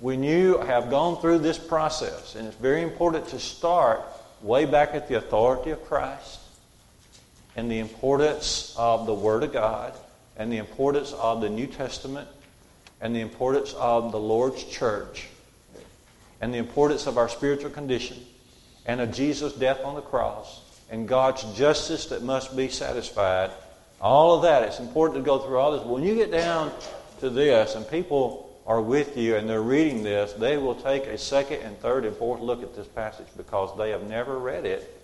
when 0.00 0.24
you 0.24 0.58
have 0.58 0.90
gone 0.90 1.20
through 1.20 1.38
this 1.38 1.56
process, 1.56 2.34
and 2.34 2.48
it's 2.48 2.56
very 2.56 2.82
important 2.82 3.28
to 3.28 3.38
start 3.38 4.02
way 4.42 4.64
back 4.64 4.94
at 4.94 5.08
the 5.08 5.14
authority 5.14 5.70
of 5.70 5.84
Christ 5.84 6.40
and 7.56 7.70
the 7.70 7.78
importance 7.78 8.74
of 8.76 9.06
the 9.06 9.14
Word 9.14 9.44
of 9.44 9.52
God 9.52 9.94
and 10.36 10.52
the 10.52 10.58
importance 10.58 11.12
of 11.12 11.40
the 11.40 11.48
New 11.48 11.68
Testament 11.68 12.28
and 13.04 13.14
the 13.14 13.20
importance 13.20 13.74
of 13.74 14.12
the 14.12 14.18
Lord's 14.18 14.64
church 14.64 15.28
and 16.40 16.54
the 16.54 16.58
importance 16.58 17.06
of 17.06 17.18
our 17.18 17.28
spiritual 17.28 17.68
condition 17.68 18.16
and 18.86 18.98
of 18.98 19.12
Jesus' 19.12 19.52
death 19.52 19.84
on 19.84 19.94
the 19.94 20.00
cross 20.00 20.62
and 20.90 21.06
God's 21.06 21.44
justice 21.52 22.06
that 22.06 22.22
must 22.22 22.56
be 22.56 22.68
satisfied. 22.68 23.50
All 24.00 24.36
of 24.36 24.42
that, 24.42 24.62
it's 24.62 24.80
important 24.80 25.18
to 25.18 25.22
go 25.22 25.38
through 25.38 25.58
all 25.58 25.72
this. 25.72 25.84
When 25.84 26.02
you 26.02 26.14
get 26.14 26.30
down 26.30 26.72
to 27.20 27.28
this 27.28 27.74
and 27.74 27.86
people 27.90 28.58
are 28.66 28.80
with 28.80 29.18
you 29.18 29.36
and 29.36 29.46
they're 29.46 29.60
reading 29.60 30.02
this, 30.02 30.32
they 30.32 30.56
will 30.56 30.74
take 30.74 31.04
a 31.04 31.18
second 31.18 31.60
and 31.60 31.78
third 31.80 32.06
and 32.06 32.16
fourth 32.16 32.40
look 32.40 32.62
at 32.62 32.74
this 32.74 32.86
passage 32.86 33.28
because 33.36 33.76
they 33.76 33.90
have 33.90 34.04
never 34.08 34.38
read 34.38 34.64
it 34.64 34.98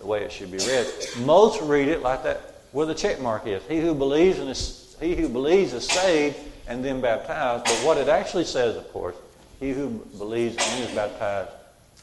the 0.00 0.06
way 0.06 0.22
it 0.22 0.30
should 0.30 0.50
be 0.50 0.58
read. 0.58 0.86
Most 1.20 1.62
read 1.62 1.88
it 1.88 2.02
like 2.02 2.24
that 2.24 2.60
where 2.72 2.84
the 2.84 2.94
check 2.94 3.22
mark 3.22 3.46
is. 3.46 3.62
He 3.70 3.80
who 3.80 3.94
believes 3.94 4.38
and 4.38 4.50
is, 4.50 4.98
he 5.00 5.16
who 5.16 5.30
believes 5.30 5.72
is 5.72 5.86
saved 5.86 6.36
and 6.68 6.84
then 6.84 7.00
baptized. 7.00 7.64
But 7.64 7.84
what 7.84 7.98
it 7.98 8.08
actually 8.08 8.44
says, 8.44 8.76
of 8.76 8.88
course, 8.92 9.16
he 9.58 9.72
who 9.72 9.88
believes 10.18 10.56
and 10.56 10.84
is 10.84 10.94
baptized 10.94 11.50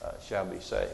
uh, 0.04 0.12
shall 0.28 0.46
be 0.46 0.60
saved. 0.60 0.92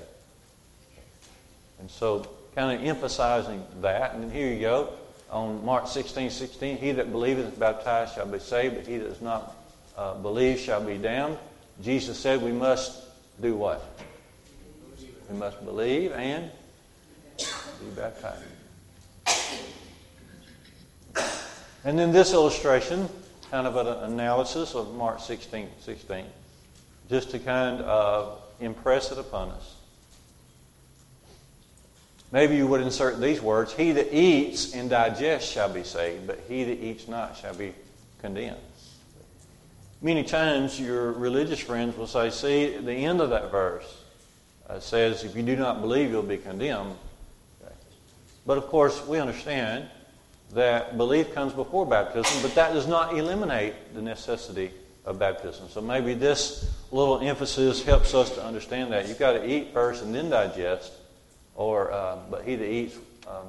And 1.79 1.89
so, 1.89 2.27
kind 2.53 2.77
of 2.77 2.85
emphasizing 2.85 3.63
that. 3.81 4.13
And 4.13 4.31
here 4.31 4.53
you 4.53 4.59
go 4.59 4.89
on 5.31 5.65
Mark 5.65 5.87
16 5.87 6.29
16. 6.29 6.77
He 6.77 6.91
that 6.91 7.11
believeth 7.11 7.45
and 7.45 7.53
is 7.53 7.59
baptized 7.59 8.15
shall 8.15 8.27
be 8.27 8.39
saved, 8.39 8.75
but 8.75 8.85
he 8.85 8.97
that 8.97 9.09
does 9.09 9.21
not 9.21 9.55
uh, 9.97 10.13
believe 10.15 10.59
shall 10.59 10.83
be 10.83 10.97
damned. 10.97 11.37
Jesus 11.81 12.19
said 12.19 12.41
we 12.41 12.51
must 12.51 13.01
do 13.41 13.55
what? 13.55 13.83
We 15.31 15.37
must 15.37 15.63
believe 15.65 16.11
and 16.11 16.51
be 17.37 17.89
baptized. 17.95 18.43
And 21.83 21.97
then 21.97 22.11
this 22.11 22.33
illustration, 22.33 23.09
kind 23.51 23.67
of 23.67 23.75
an 23.75 24.13
analysis 24.13 24.75
of 24.75 24.95
Mark 24.95 25.19
16 25.19 25.67
16, 25.81 26.25
just 27.09 27.31
to 27.31 27.39
kind 27.39 27.81
of 27.81 28.41
impress 28.61 29.11
it 29.11 29.17
upon 29.17 29.49
us. 29.49 29.75
Maybe 32.31 32.55
you 32.55 32.65
would 32.67 32.79
insert 32.79 33.19
these 33.19 33.41
words 33.41 33.73
He 33.73 33.91
that 33.91 34.15
eats 34.15 34.73
and 34.73 34.89
digests 34.89 35.51
shall 35.51 35.67
be 35.67 35.83
saved, 35.83 36.27
but 36.27 36.39
he 36.47 36.63
that 36.63 36.81
eats 36.81 37.09
not 37.09 37.35
shall 37.35 37.53
be 37.53 37.73
condemned. 38.21 38.57
Many 40.01 40.23
times 40.23 40.79
your 40.79 41.11
religious 41.11 41.59
friends 41.59 41.97
will 41.97 42.07
say, 42.07 42.29
See, 42.29 42.77
the 42.77 42.93
end 42.93 43.19
of 43.19 43.31
that 43.31 43.51
verse 43.51 44.01
uh, 44.69 44.79
says, 44.79 45.25
If 45.25 45.35
you 45.35 45.43
do 45.43 45.57
not 45.57 45.81
believe, 45.81 46.09
you'll 46.09 46.23
be 46.23 46.37
condemned. 46.37 46.95
But 48.45 48.57
of 48.57 48.67
course, 48.67 49.05
we 49.05 49.19
understand 49.19 49.89
that 50.51 50.97
belief 50.97 51.33
comes 51.33 51.53
before 51.53 51.85
baptism, 51.85 52.41
but 52.41 52.55
that 52.55 52.73
does 52.73 52.87
not 52.87 53.17
eliminate 53.17 53.93
the 53.93 54.01
necessity 54.01 54.71
of 55.05 55.17
baptism. 55.17 55.69
So 55.69 55.81
maybe 55.81 56.13
this 56.13 56.69
little 56.91 57.19
emphasis 57.19 57.83
helps 57.83 58.13
us 58.13 58.29
to 58.31 58.43
understand 58.43 58.91
that. 58.91 59.07
You've 59.07 59.19
got 59.19 59.33
to 59.33 59.49
eat 59.49 59.73
first 59.73 60.03
and 60.03 60.13
then 60.13 60.29
digest, 60.29 60.91
or 61.55 61.91
uh, 61.91 62.17
but 62.29 62.43
he 62.43 62.55
that 62.55 62.69
eats 62.69 62.97
um, 63.27 63.47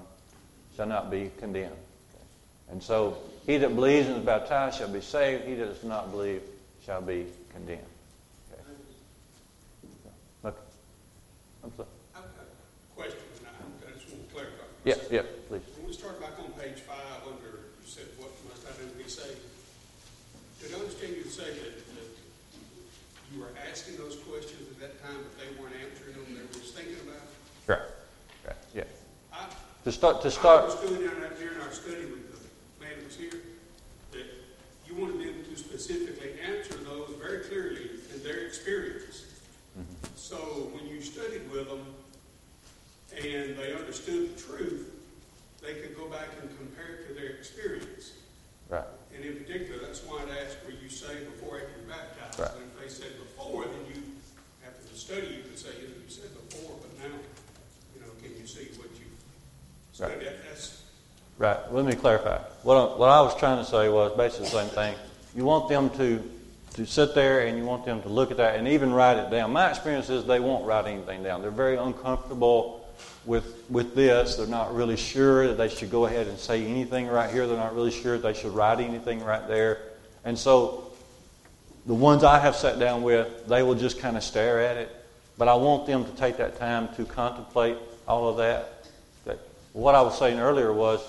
shall 0.76 0.87
not 0.87 1.11
be 1.11 1.30
condemned. 1.38 1.73
Okay. 1.73 2.25
And 2.71 2.82
so 2.82 3.18
he 3.47 3.59
that 3.59 3.75
believes 3.75 4.09
and 4.09 4.18
is 4.18 4.25
baptized 4.25 4.78
shall 4.78 4.88
be 4.88 5.00
saved. 5.00 5.44
He 5.44 5.54
that 5.54 5.66
does 5.66 5.85
not 5.85 6.11
believe 6.11 6.42
shall 6.85 7.02
be 7.02 7.26
condemned. 7.52 7.80
Okay. 8.52 8.62
okay. 10.44 10.56
I'm 11.64 11.73
sorry. 11.76 11.88
I've 12.16 12.23
got 12.23 12.42
a 12.42 12.94
question, 12.94 13.21
and 13.47 13.87
I 13.87 13.99
just 13.99 14.11
want 14.11 14.28
to 14.28 14.35
clarify. 14.35 14.64
Yeah, 14.85 14.94
yeah, 15.11 15.23
please. 15.49 15.62
When 15.76 15.87
we 15.87 15.92
start 15.92 16.21
back 16.21 16.38
on 16.38 16.50
page 16.59 16.80
five, 16.82 17.23
under, 17.26 17.71
you 17.82 17.87
said, 17.87 18.06
what 18.18 18.30
must 18.49 18.66
I 18.66 18.73
do 18.82 18.88
to 18.88 18.97
be 18.99 19.09
saved? 19.09 19.38
Did 20.61 20.75
I 20.75 20.78
understand 20.78 21.16
you 21.16 21.23
to 21.23 21.30
say 21.42 21.50
that, 21.58 21.75
that 21.99 22.08
you 23.34 23.40
were 23.40 23.50
asking 23.68 23.96
those 23.96 24.16
questions 24.30 24.62
at 24.70 24.78
that 24.78 25.02
time, 25.02 25.18
but 25.18 25.34
they 25.42 25.50
weren't 25.58 25.75
answering 25.75 26.14
them, 26.14 26.38
they 26.38 26.42
were 26.42 26.54
just 26.54 26.75
thinking 26.75 27.02
about 27.02 27.18
it? 27.18 27.34
Right, 27.66 27.88
right, 28.46 28.56
yeah. 28.75 28.84
I, 29.32 29.46
To 29.84 29.90
start, 29.90 30.22
to 30.22 30.30
start. 30.30 30.70
I 30.70 30.70
start, 30.70 30.87
understood 30.87 30.99
during 31.02 31.22
our, 31.22 31.34
during 31.34 31.61
our 31.61 31.72
study 31.72 32.06
with 32.06 32.30
the 32.30 32.38
man 32.84 32.94
that 32.94 33.06
was 33.06 33.16
here, 33.16 33.42
that 34.12 34.26
you 34.87 34.94
wanted 34.94 35.18
them 35.18 35.42
to 35.50 35.56
specifically 35.58 36.38
answer 36.46 36.78
those 36.84 37.11
very 37.20 37.40
clearly 37.50 37.90
in 38.14 38.22
their 38.22 38.46
experience. 38.46 39.26
Mm-hmm. 39.75 40.14
So 40.14 40.70
when 40.70 40.87
you 40.87 41.00
studied 41.02 41.50
with 41.50 41.66
them 41.68 41.82
and 43.18 43.56
they 43.58 43.75
understood 43.75 44.37
the 44.37 44.40
truth, 44.40 44.90
they 45.61 45.75
could 45.75 45.96
go 45.96 46.06
back 46.06 46.28
and 46.40 46.50
compare 46.56 47.02
it 47.02 47.08
to 47.08 47.14
their 47.14 47.30
experience. 47.30 48.12
right, 48.68 48.84
And 49.14 49.25
in 49.25 49.37
particular, 49.37 49.81
that's 49.85 50.00
why 50.04 50.23
I'd 50.23 50.47
asked 50.47 50.59
where 50.64 50.75
you 50.83 50.88
say 50.88 51.25
before 51.25 51.59
after 51.59 51.69
you're 51.76 51.88
baptized. 51.88 52.38
Right. 52.40 52.50
And 52.57 52.71
if 52.73 52.83
they 52.83 52.88
said 52.88 53.12
before, 53.19 53.64
then 53.64 53.85
you, 53.95 54.02
after 54.66 54.83
the 54.90 54.99
study, 54.99 55.26
you 55.37 55.42
could 55.42 55.59
say, 55.59 55.69
you 55.81 55.88
know, 55.88 55.95
you 56.04 56.11
said 56.11 56.31
before, 56.49 56.76
but 56.81 56.90
now, 56.99 57.14
you 57.95 58.00
know, 58.00 58.09
can 58.23 58.31
you 58.40 58.47
see 58.47 58.69
what 58.78 58.88
you 58.97 59.07
Right. 59.99 60.12
studied? 60.12 60.33
That's, 60.49 60.83
right. 61.38 61.73
Let 61.73 61.85
me 61.85 61.95
clarify. 61.95 62.38
What 62.62 62.76
I, 62.76 62.97
what 62.97 63.09
I 63.11 63.21
was 63.21 63.37
trying 63.37 63.62
to 63.62 63.71
say 63.71 63.88
was 63.88 64.16
basically 64.16 64.47
the 64.47 64.50
same 64.52 64.69
thing. 64.71 64.95
You 65.37 65.45
want 65.45 65.69
them 65.69 65.90
to, 65.90 66.23
to 66.75 66.87
sit 66.87 67.14
there 67.14 67.47
and 67.47 67.59
you 67.59 67.64
want 67.64 67.85
them 67.85 68.00
to 68.02 68.09
look 68.09 68.31
at 68.31 68.38
that 68.38 68.57
and 68.57 68.66
even 68.69 68.92
write 68.92 69.19
it 69.19 69.31
down. 69.31 69.52
My 69.52 69.69
experience 69.71 70.09
is 70.09 70.25
they 70.25 70.40
won't 70.40 70.64
write 70.64 70.87
anything 70.87 71.23
down. 71.23 71.42
They're 71.42 71.50
very 71.50 71.76
uncomfortable 71.76 72.81
with, 73.25 73.64
with 73.71 73.94
this. 73.94 74.37
They're 74.37 74.47
not 74.47 74.75
really 74.75 74.97
sure 74.97 75.47
that 75.49 75.56
they 75.56 75.68
should 75.68 75.90
go 75.90 76.06
ahead 76.06 76.26
and 76.26 76.38
say 76.38 76.64
anything 76.66 77.06
right 77.06 77.30
here. 77.30 77.47
They're 77.47 77.56
not 77.56 77.75
really 77.75 77.90
sure 77.90 78.18
that 78.18 78.23
they 78.23 78.38
should 78.38 78.52
write 78.54 78.80
anything 78.80 79.23
right 79.23 79.47
there. 79.47 79.78
And 80.25 80.38
so 80.38 80.92
the 81.87 81.94
ones 81.94 82.25
I 82.25 82.38
have 82.38 82.56
sat 82.56 82.78
down 82.78 83.02
with, 83.02 83.47
they 83.47 83.62
will 83.62 83.75
just 83.75 83.99
kind 83.99 84.16
of 84.16 84.23
stare 84.23 84.61
at 84.61 84.76
it. 84.76 84.94
But 85.38 85.49
I 85.49 85.54
want 85.54 85.87
them 85.87 86.04
to 86.04 86.11
take 86.12 86.37
that 86.37 86.59
time 86.59 86.88
to 86.97 87.04
contemplate 87.04 87.76
all 88.06 88.28
of 88.28 88.37
that. 88.37 88.85
that 89.25 89.38
what 89.73 89.94
I 89.94 90.02
was 90.02 90.18
saying 90.18 90.38
earlier 90.38 90.73
was 90.73 91.00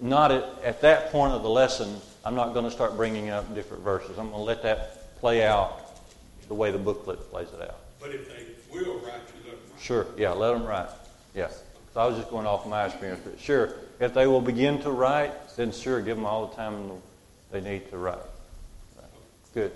not 0.00 0.32
at, 0.32 0.44
at 0.64 0.80
that 0.82 1.12
point 1.12 1.32
of 1.32 1.42
the 1.42 1.48
lesson, 1.48 1.96
I'm 2.24 2.34
not 2.34 2.52
going 2.52 2.64
to 2.64 2.70
start 2.70 2.96
bringing 2.96 3.30
up 3.30 3.54
different 3.54 3.82
verses. 3.82 4.18
I'm 4.18 4.30
going 4.30 4.40
to 4.40 4.44
let 4.44 4.62
that 4.62 5.18
play 5.20 5.44
out 5.44 5.80
the 6.48 6.54
way 6.54 6.70
the 6.70 6.78
booklet 6.78 7.30
plays 7.30 7.48
it 7.52 7.60
out. 7.62 7.78
but 8.00 8.10
if 8.10 8.28
they 8.28 8.44
will 8.72 8.94
write, 9.00 9.20
you 9.34 9.44
let 9.44 9.52
them 9.52 9.70
write. 9.70 9.80
Sure, 9.80 10.06
yeah, 10.16 10.32
let 10.32 10.52
them 10.52 10.64
write. 10.64 10.88
Yeah. 11.38 11.50
So 11.94 12.00
I 12.00 12.06
was 12.06 12.16
just 12.16 12.30
going 12.30 12.48
off 12.48 12.66
my 12.66 12.86
experience. 12.86 13.20
But 13.22 13.38
sure, 13.38 13.76
if 14.00 14.12
they 14.12 14.26
will 14.26 14.40
begin 14.40 14.82
to 14.82 14.90
write, 14.90 15.30
then 15.54 15.70
sure, 15.70 16.00
give 16.00 16.16
them 16.16 16.26
all 16.26 16.48
the 16.48 16.56
time 16.56 16.90
they 17.52 17.60
need 17.60 17.88
to 17.90 17.96
write. 17.96 18.18
Good. 19.54 19.70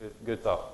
Good, 0.00 0.12
good 0.24 0.42
thought. 0.42 0.72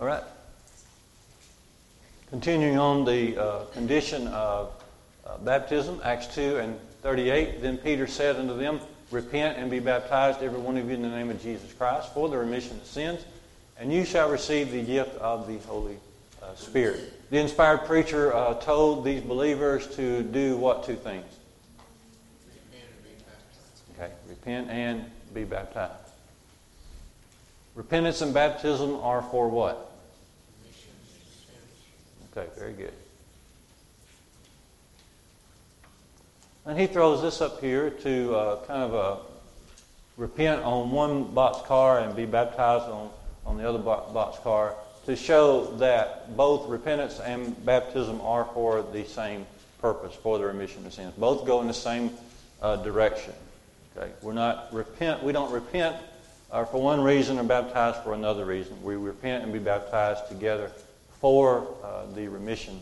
All 0.00 0.06
right. 0.08 0.24
Continuing 2.30 2.76
on 2.76 3.04
the 3.04 3.40
uh, 3.40 3.64
condition 3.66 4.26
of 4.26 4.72
uh, 5.24 5.38
baptism, 5.38 6.00
Acts 6.02 6.26
2 6.34 6.56
and 6.56 6.76
38. 7.02 7.62
Then 7.62 7.78
Peter 7.78 8.08
said 8.08 8.34
unto 8.34 8.58
them, 8.58 8.80
Repent 9.12 9.58
and 9.58 9.70
be 9.70 9.78
baptized, 9.78 10.42
every 10.42 10.58
one 10.58 10.76
of 10.76 10.88
you, 10.88 10.96
in 10.96 11.02
the 11.02 11.08
name 11.08 11.30
of 11.30 11.40
Jesus 11.40 11.72
Christ, 11.72 12.12
for 12.12 12.28
the 12.28 12.36
remission 12.36 12.76
of 12.78 12.84
sins, 12.84 13.24
and 13.78 13.92
you 13.92 14.04
shall 14.04 14.30
receive 14.30 14.70
the 14.72 14.82
gift 14.82 15.16
of 15.18 15.46
the 15.46 15.58
Holy 15.66 15.96
uh, 16.42 16.54
Spirit. 16.54 17.30
The 17.30 17.38
inspired 17.38 17.86
preacher 17.86 18.34
uh, 18.34 18.54
told 18.54 19.04
these 19.04 19.22
believers 19.22 19.86
to 19.96 20.22
do 20.22 20.56
what 20.56 20.84
two 20.84 20.96
things? 20.96 21.26
Okay, 23.94 24.12
repent 24.28 24.70
and 24.70 25.04
be 25.34 25.44
baptized. 25.44 25.92
Repentance 27.74 28.22
and 28.22 28.32
baptism 28.32 28.96
are 28.96 29.22
for 29.22 29.48
what? 29.48 29.90
Okay, 32.32 32.48
very 32.58 32.72
good. 32.72 32.92
And 36.66 36.78
he 36.78 36.86
throws 36.86 37.22
this 37.22 37.40
up 37.40 37.60
here 37.60 37.90
to 37.90 38.34
uh, 38.34 38.66
kind 38.66 38.82
of 38.82 38.94
uh, 38.94 39.22
repent 40.16 40.62
on 40.62 40.90
one 40.90 41.24
box 41.32 41.66
car 41.66 42.00
and 42.00 42.16
be 42.16 42.26
baptized 42.26 42.86
on, 42.86 43.10
on 43.46 43.56
the 43.56 43.68
other 43.68 43.78
bo- 43.78 44.10
box 44.12 44.38
car 44.40 44.74
to 45.06 45.16
show 45.16 45.66
that 45.76 46.36
both 46.36 46.68
repentance 46.68 47.20
and 47.20 47.64
baptism 47.64 48.20
are 48.20 48.44
for 48.52 48.82
the 48.82 49.04
same 49.04 49.46
purpose, 49.80 50.14
for 50.14 50.38
the 50.38 50.44
remission 50.44 50.84
of 50.84 50.92
sins. 50.92 51.12
Both 51.16 51.46
go 51.46 51.60
in 51.60 51.68
the 51.68 51.74
same 51.74 52.10
uh, 52.60 52.76
direction. 52.76 53.32
Okay, 53.96 54.10
we're 54.20 54.32
not 54.32 54.72
repent. 54.72 55.22
We 55.22 55.32
don't 55.32 55.52
repent 55.52 55.96
uh, 56.50 56.64
for 56.64 56.82
one 56.82 57.00
reason 57.00 57.38
and 57.38 57.48
baptize 57.48 58.02
for 58.04 58.14
another 58.14 58.44
reason. 58.44 58.82
We 58.82 58.96
repent 58.96 59.44
and 59.44 59.52
be 59.52 59.58
baptized 59.58 60.28
together 60.28 60.70
for 61.20 61.66
uh, 61.82 62.06
the 62.14 62.28
remission 62.28 62.80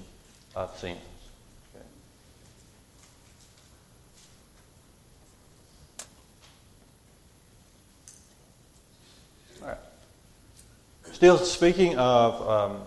of 0.56 0.76
sins. 0.78 0.98
Okay. 1.74 1.84
All 9.62 9.68
right. 9.68 9.78
Still 11.14 11.38
speaking 11.38 11.96
of 11.96 12.48
um, 12.48 12.80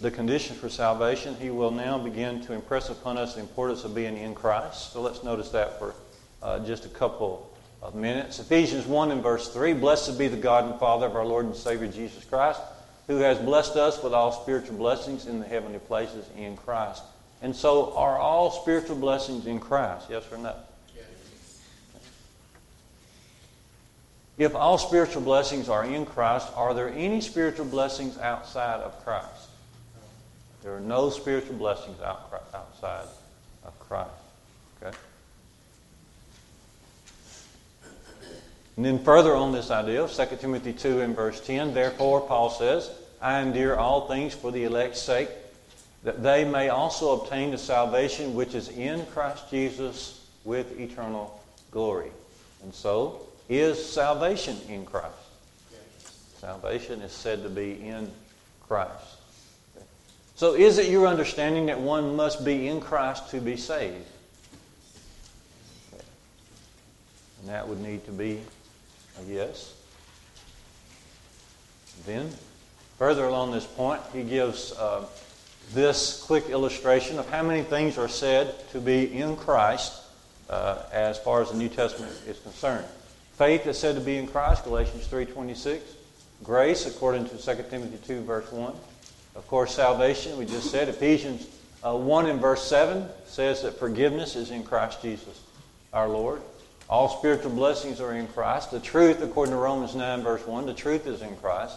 the 0.00 0.10
conditions 0.10 0.58
for 0.58 0.70
salvation, 0.70 1.36
he 1.38 1.50
will 1.50 1.70
now 1.70 1.98
begin 1.98 2.40
to 2.46 2.54
impress 2.54 2.88
upon 2.88 3.18
us 3.18 3.34
the 3.34 3.40
importance 3.40 3.84
of 3.84 3.94
being 3.94 4.16
in 4.16 4.34
Christ. 4.34 4.94
So 4.94 5.02
let's 5.02 5.22
notice 5.22 5.50
that 5.50 5.78
for 5.78 5.94
uh, 6.42 6.60
just 6.60 6.86
a 6.86 6.88
couple 6.88 7.54
of 7.82 7.94
minutes. 7.94 8.38
Ephesians 8.38 8.86
1 8.86 9.10
and 9.10 9.22
verse 9.22 9.52
3 9.52 9.74
Blessed 9.74 10.18
be 10.18 10.28
the 10.28 10.36
God 10.38 10.64
and 10.64 10.80
Father 10.80 11.04
of 11.04 11.14
our 11.14 11.26
Lord 11.26 11.44
and 11.44 11.54
Savior 11.54 11.88
Jesus 11.88 12.24
Christ, 12.24 12.62
who 13.06 13.18
has 13.18 13.36
blessed 13.36 13.76
us 13.76 14.02
with 14.02 14.14
all 14.14 14.32
spiritual 14.32 14.78
blessings 14.78 15.26
in 15.26 15.38
the 15.38 15.46
heavenly 15.46 15.78
places 15.78 16.24
in 16.38 16.56
Christ. 16.56 17.02
And 17.42 17.54
so, 17.54 17.94
are 17.98 18.16
all 18.16 18.50
spiritual 18.50 18.96
blessings 18.96 19.46
in 19.46 19.60
Christ? 19.60 20.06
Yes 20.08 20.24
or 20.32 20.38
no? 20.38 20.54
If 24.38 24.54
all 24.54 24.78
spiritual 24.78 25.22
blessings 25.22 25.68
are 25.68 25.84
in 25.84 26.06
Christ, 26.06 26.46
are 26.54 26.72
there 26.72 26.88
any 26.90 27.20
spiritual 27.20 27.66
blessings 27.66 28.16
outside 28.18 28.80
of 28.80 29.04
Christ? 29.04 29.48
There 30.62 30.76
are 30.76 30.80
no 30.80 31.10
spiritual 31.10 31.56
blessings 31.56 32.00
out, 32.00 32.32
outside 32.54 33.08
of 33.64 33.78
Christ. 33.80 34.10
Okay? 34.80 34.96
And 38.76 38.84
then 38.84 39.02
further 39.02 39.34
on 39.34 39.50
this 39.50 39.72
idea, 39.72 40.06
2 40.06 40.36
Timothy 40.36 40.72
2 40.72 41.00
and 41.00 41.16
verse 41.16 41.44
10, 41.44 41.74
therefore, 41.74 42.20
Paul 42.20 42.50
says, 42.50 42.92
I 43.20 43.40
endure 43.40 43.76
all 43.76 44.06
things 44.06 44.34
for 44.34 44.52
the 44.52 44.62
elect's 44.62 45.02
sake, 45.02 45.30
that 46.04 46.22
they 46.22 46.44
may 46.44 46.68
also 46.68 47.20
obtain 47.20 47.50
the 47.50 47.58
salvation 47.58 48.34
which 48.34 48.54
is 48.54 48.68
in 48.68 49.04
Christ 49.06 49.50
Jesus 49.50 50.24
with 50.44 50.78
eternal 50.78 51.42
glory. 51.72 52.12
And 52.62 52.72
so, 52.72 53.26
is 53.48 53.84
salvation 53.84 54.56
in 54.68 54.84
Christ? 54.84 55.14
Salvation 56.38 57.00
is 57.00 57.12
said 57.12 57.42
to 57.42 57.48
be 57.48 57.72
in 57.72 58.10
Christ. 58.66 59.16
So, 60.36 60.54
is 60.54 60.78
it 60.78 60.88
your 60.88 61.06
understanding 61.08 61.66
that 61.66 61.80
one 61.80 62.14
must 62.14 62.44
be 62.44 62.68
in 62.68 62.80
Christ 62.80 63.30
to 63.30 63.40
be 63.40 63.56
saved? 63.56 64.06
And 67.40 67.48
that 67.48 67.66
would 67.66 67.80
need 67.80 68.04
to 68.04 68.12
be 68.12 68.40
a 69.18 69.32
yes. 69.32 69.74
Then, 72.06 72.30
further 72.98 73.24
along 73.24 73.50
this 73.50 73.66
point, 73.66 74.00
he 74.12 74.22
gives 74.22 74.72
uh, 74.72 75.06
this 75.74 76.22
quick 76.22 76.48
illustration 76.50 77.18
of 77.18 77.28
how 77.28 77.42
many 77.42 77.62
things 77.62 77.98
are 77.98 78.08
said 78.08 78.54
to 78.70 78.80
be 78.80 79.12
in 79.12 79.36
Christ 79.36 80.02
uh, 80.48 80.84
as 80.92 81.18
far 81.18 81.42
as 81.42 81.50
the 81.50 81.56
New 81.56 81.68
Testament 81.68 82.12
is 82.26 82.38
concerned. 82.38 82.86
Faith 83.38 83.68
is 83.68 83.78
said 83.78 83.94
to 83.94 84.00
be 84.00 84.16
in 84.16 84.26
Christ, 84.26 84.64
Galatians 84.64 85.06
3.26. 85.06 85.78
Grace, 86.42 86.86
according 86.88 87.28
to 87.28 87.38
2 87.38 87.64
Timothy 87.70 87.96
2, 88.04 88.22
verse 88.22 88.50
1. 88.50 88.74
Of 89.36 89.46
course, 89.46 89.76
salvation, 89.76 90.36
we 90.36 90.44
just 90.44 90.72
said. 90.72 90.88
Ephesians 90.88 91.46
uh, 91.86 91.94
1 91.94 92.26
and 92.26 92.40
verse 92.40 92.66
7 92.66 93.06
says 93.26 93.62
that 93.62 93.78
forgiveness 93.78 94.34
is 94.34 94.50
in 94.50 94.64
Christ 94.64 95.02
Jesus, 95.02 95.40
our 95.92 96.08
Lord. 96.08 96.42
All 96.90 97.08
spiritual 97.08 97.52
blessings 97.52 98.00
are 98.00 98.12
in 98.12 98.26
Christ. 98.26 98.72
The 98.72 98.80
truth, 98.80 99.22
according 99.22 99.54
to 99.54 99.60
Romans 99.60 99.94
9, 99.94 100.20
verse 100.22 100.44
1, 100.44 100.66
the 100.66 100.74
truth 100.74 101.06
is 101.06 101.22
in 101.22 101.36
Christ. 101.36 101.76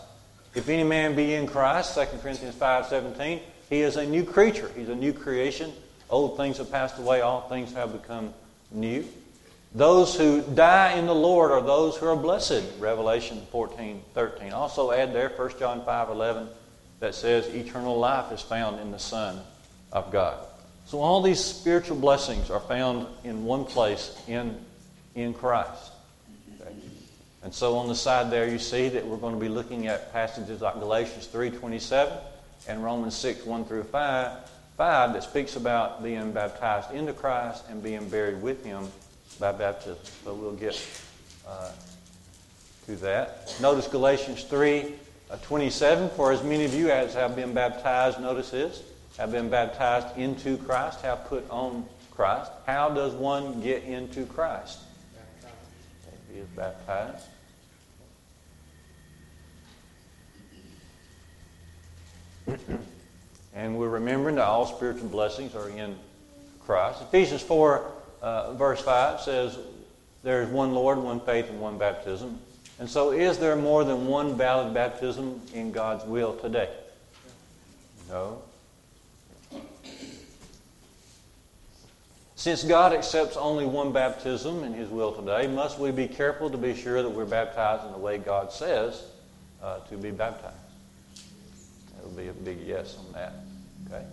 If 0.56 0.68
any 0.68 0.84
man 0.84 1.16
be 1.16 1.36
in 1.36 1.46
Christ, 1.46 1.94
2 1.94 2.06
Corinthians 2.24 2.56
5, 2.56 2.88
17, 2.88 3.40
he 3.70 3.82
is 3.82 3.98
a 3.98 4.06
new 4.08 4.24
creature. 4.24 4.72
He's 4.76 4.90
a 4.90 4.96
new 4.96 5.14
creation. 5.14 5.72
Old 6.10 6.38
things 6.38 6.58
have 6.58 6.72
passed 6.72 6.98
away, 6.98 7.22
all 7.22 7.42
things 7.42 7.72
have 7.74 7.94
become 7.94 8.34
new. 8.72 9.06
Those 9.74 10.16
who 10.16 10.42
die 10.42 10.94
in 10.98 11.06
the 11.06 11.16
Lord 11.16 11.52
are 11.52 11.62
those 11.62 11.96
who 11.96 12.06
are 12.08 12.16
blessed, 12.16 12.64
Revelation 12.80 13.42
14, 13.52 14.04
13. 14.14 14.52
Also 14.52 14.92
add 14.92 15.14
there 15.14 15.30
1 15.30 15.52
John 15.60 15.86
5, 15.86 16.10
11, 16.10 16.50
that 17.00 17.16
says 17.16 17.48
eternal 17.48 17.98
life 17.98 18.32
is 18.32 18.42
found 18.42 18.80
in 18.82 18.92
the 18.92 19.00
Son 19.00 19.40
of 19.94 20.12
God. 20.12 20.46
So 20.86 21.00
all 21.00 21.22
these 21.22 21.40
spiritual 21.40 21.98
blessings 21.98 22.50
are 22.50 22.60
found 22.60 23.08
in 23.24 23.46
one 23.46 23.64
place 23.64 24.22
in 24.28 24.58
in 25.16 25.34
Christ. 25.34 25.92
Okay? 26.60 26.74
And 27.44 27.54
so 27.54 27.78
on 27.78 27.88
the 27.88 27.96
side 27.96 28.32
there 28.32 28.48
you 28.48 28.60
see 28.60 28.90
that 28.90 29.06
we're 29.06 29.18
going 29.18 29.36
to 29.36 29.40
be 29.40 29.50
looking 29.50 29.88
at 29.88 30.12
passages 30.14 30.62
like 30.62 30.76
Galatians 30.76 31.28
3.27 31.28 32.12
and 32.68 32.84
Romans 32.84 33.16
6, 33.16 33.46
1 33.46 33.66
through 33.66 33.84
5, 33.84 34.32
5 34.78 35.14
that 35.14 35.24
speaks 35.24 35.56
about 35.56 36.04
being 36.04 36.32
baptized 36.32 36.92
into 36.92 37.14
Christ 37.14 37.64
and 37.70 37.82
being 37.82 38.08
buried 38.10 38.42
with 38.42 38.64
him 38.64 38.88
by 39.40 39.52
baptism. 39.52 39.98
So 40.24 40.34
we'll 40.34 40.54
get 40.54 40.82
uh, 41.48 41.72
to 42.86 42.96
that. 42.98 43.56
Notice 43.62 43.88
Galatians 43.88 44.44
3, 44.44 44.94
uh, 45.30 45.38
27, 45.44 46.10
for 46.12 46.32
as 46.32 46.44
many 46.44 46.66
of 46.66 46.74
you 46.74 46.90
as 46.90 47.14
have 47.14 47.36
been 47.36 47.54
baptized, 47.54 48.20
notice 48.20 48.52
this, 48.52 48.84
have 49.18 49.32
been 49.32 49.50
baptized 49.50 50.18
into 50.18 50.58
Christ, 50.58 51.02
have 51.02 51.26
put 51.26 51.50
on 51.50 51.86
Christ. 52.12 52.52
How 52.66 52.90
does 52.90 53.14
one 53.14 53.62
get 53.62 53.84
into 53.84 54.26
Christ? 54.26 54.80
He 56.32 56.40
is 56.40 56.48
baptized. 56.50 57.26
and 63.54 63.78
we're 63.78 63.90
remembering 63.90 64.36
that 64.36 64.46
all 64.46 64.66
spiritual 64.66 65.10
blessings 65.10 65.56
are 65.56 65.70
in 65.70 65.96
Christ. 66.66 67.02
Ephesians 67.02 67.42
4, 67.42 67.92
uh, 68.22 68.54
verse 68.54 68.82
5 68.82 69.22
says, 69.22 69.58
There 70.24 70.42
is 70.44 70.50
one 70.50 70.74
Lord, 70.74 71.00
one 71.00 71.20
faith, 71.20 71.50
and 71.50 71.60
one 71.60 71.78
baptism. 71.78 72.40
And 72.80 72.90
so, 72.90 73.12
is 73.12 73.38
there 73.38 73.56
more 73.56 73.84
than 73.84 74.08
one 74.08 74.36
valid 74.36 74.74
baptism 74.74 75.42
in 75.54 75.72
God's 75.72 76.04
will 76.06 76.36
today? 76.36 76.70
No. 78.10 78.42
Since 82.36 82.64
God 82.64 82.92
accepts 82.92 83.38
only 83.38 83.68
one 83.68 83.92
baptism 83.92 84.64
in 84.64 84.74
His 84.74 84.90
will 84.90 85.12
today, 85.14 85.46
must 85.46 85.78
we 85.78 85.92
be 85.92 86.08
careful 86.08 86.50
to 86.50 86.58
be 86.58 86.74
sure 86.74 87.04
that 87.04 87.10
we're 87.10 87.26
baptized 87.26 87.86
in 87.86 87.92
the 87.92 88.00
way 88.00 88.18
God 88.18 88.52
says 88.52 89.04
uh, 89.62 89.78
to 89.82 89.98
be 89.98 90.10
baptized? 90.10 90.56
That 91.96 92.06
would 92.08 92.18
be 92.18 92.30
a 92.30 92.34
big 92.34 92.66
yes 92.66 92.98
on 92.98 93.14
that. 93.14 93.34
Okay. 93.88 94.04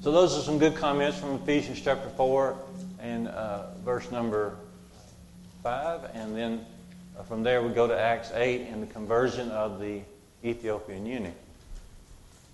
So 0.00 0.12
those 0.12 0.38
are 0.38 0.42
some 0.42 0.58
good 0.58 0.76
comments 0.76 1.18
from 1.18 1.34
Ephesians 1.34 1.80
chapter 1.80 2.08
four 2.10 2.56
and 3.02 3.28
uh, 3.28 3.74
verse 3.84 4.10
number 4.10 4.56
five, 5.62 6.10
and 6.14 6.36
then 6.36 6.64
uh, 7.18 7.22
from 7.22 7.42
there 7.42 7.62
we 7.62 7.70
go 7.70 7.86
to 7.86 7.98
Acts 7.98 8.30
eight 8.34 8.68
and 8.68 8.82
the 8.82 8.92
conversion 8.92 9.50
of 9.50 9.80
the 9.80 10.00
Ethiopian 10.44 11.06
eunuch. 11.06 11.34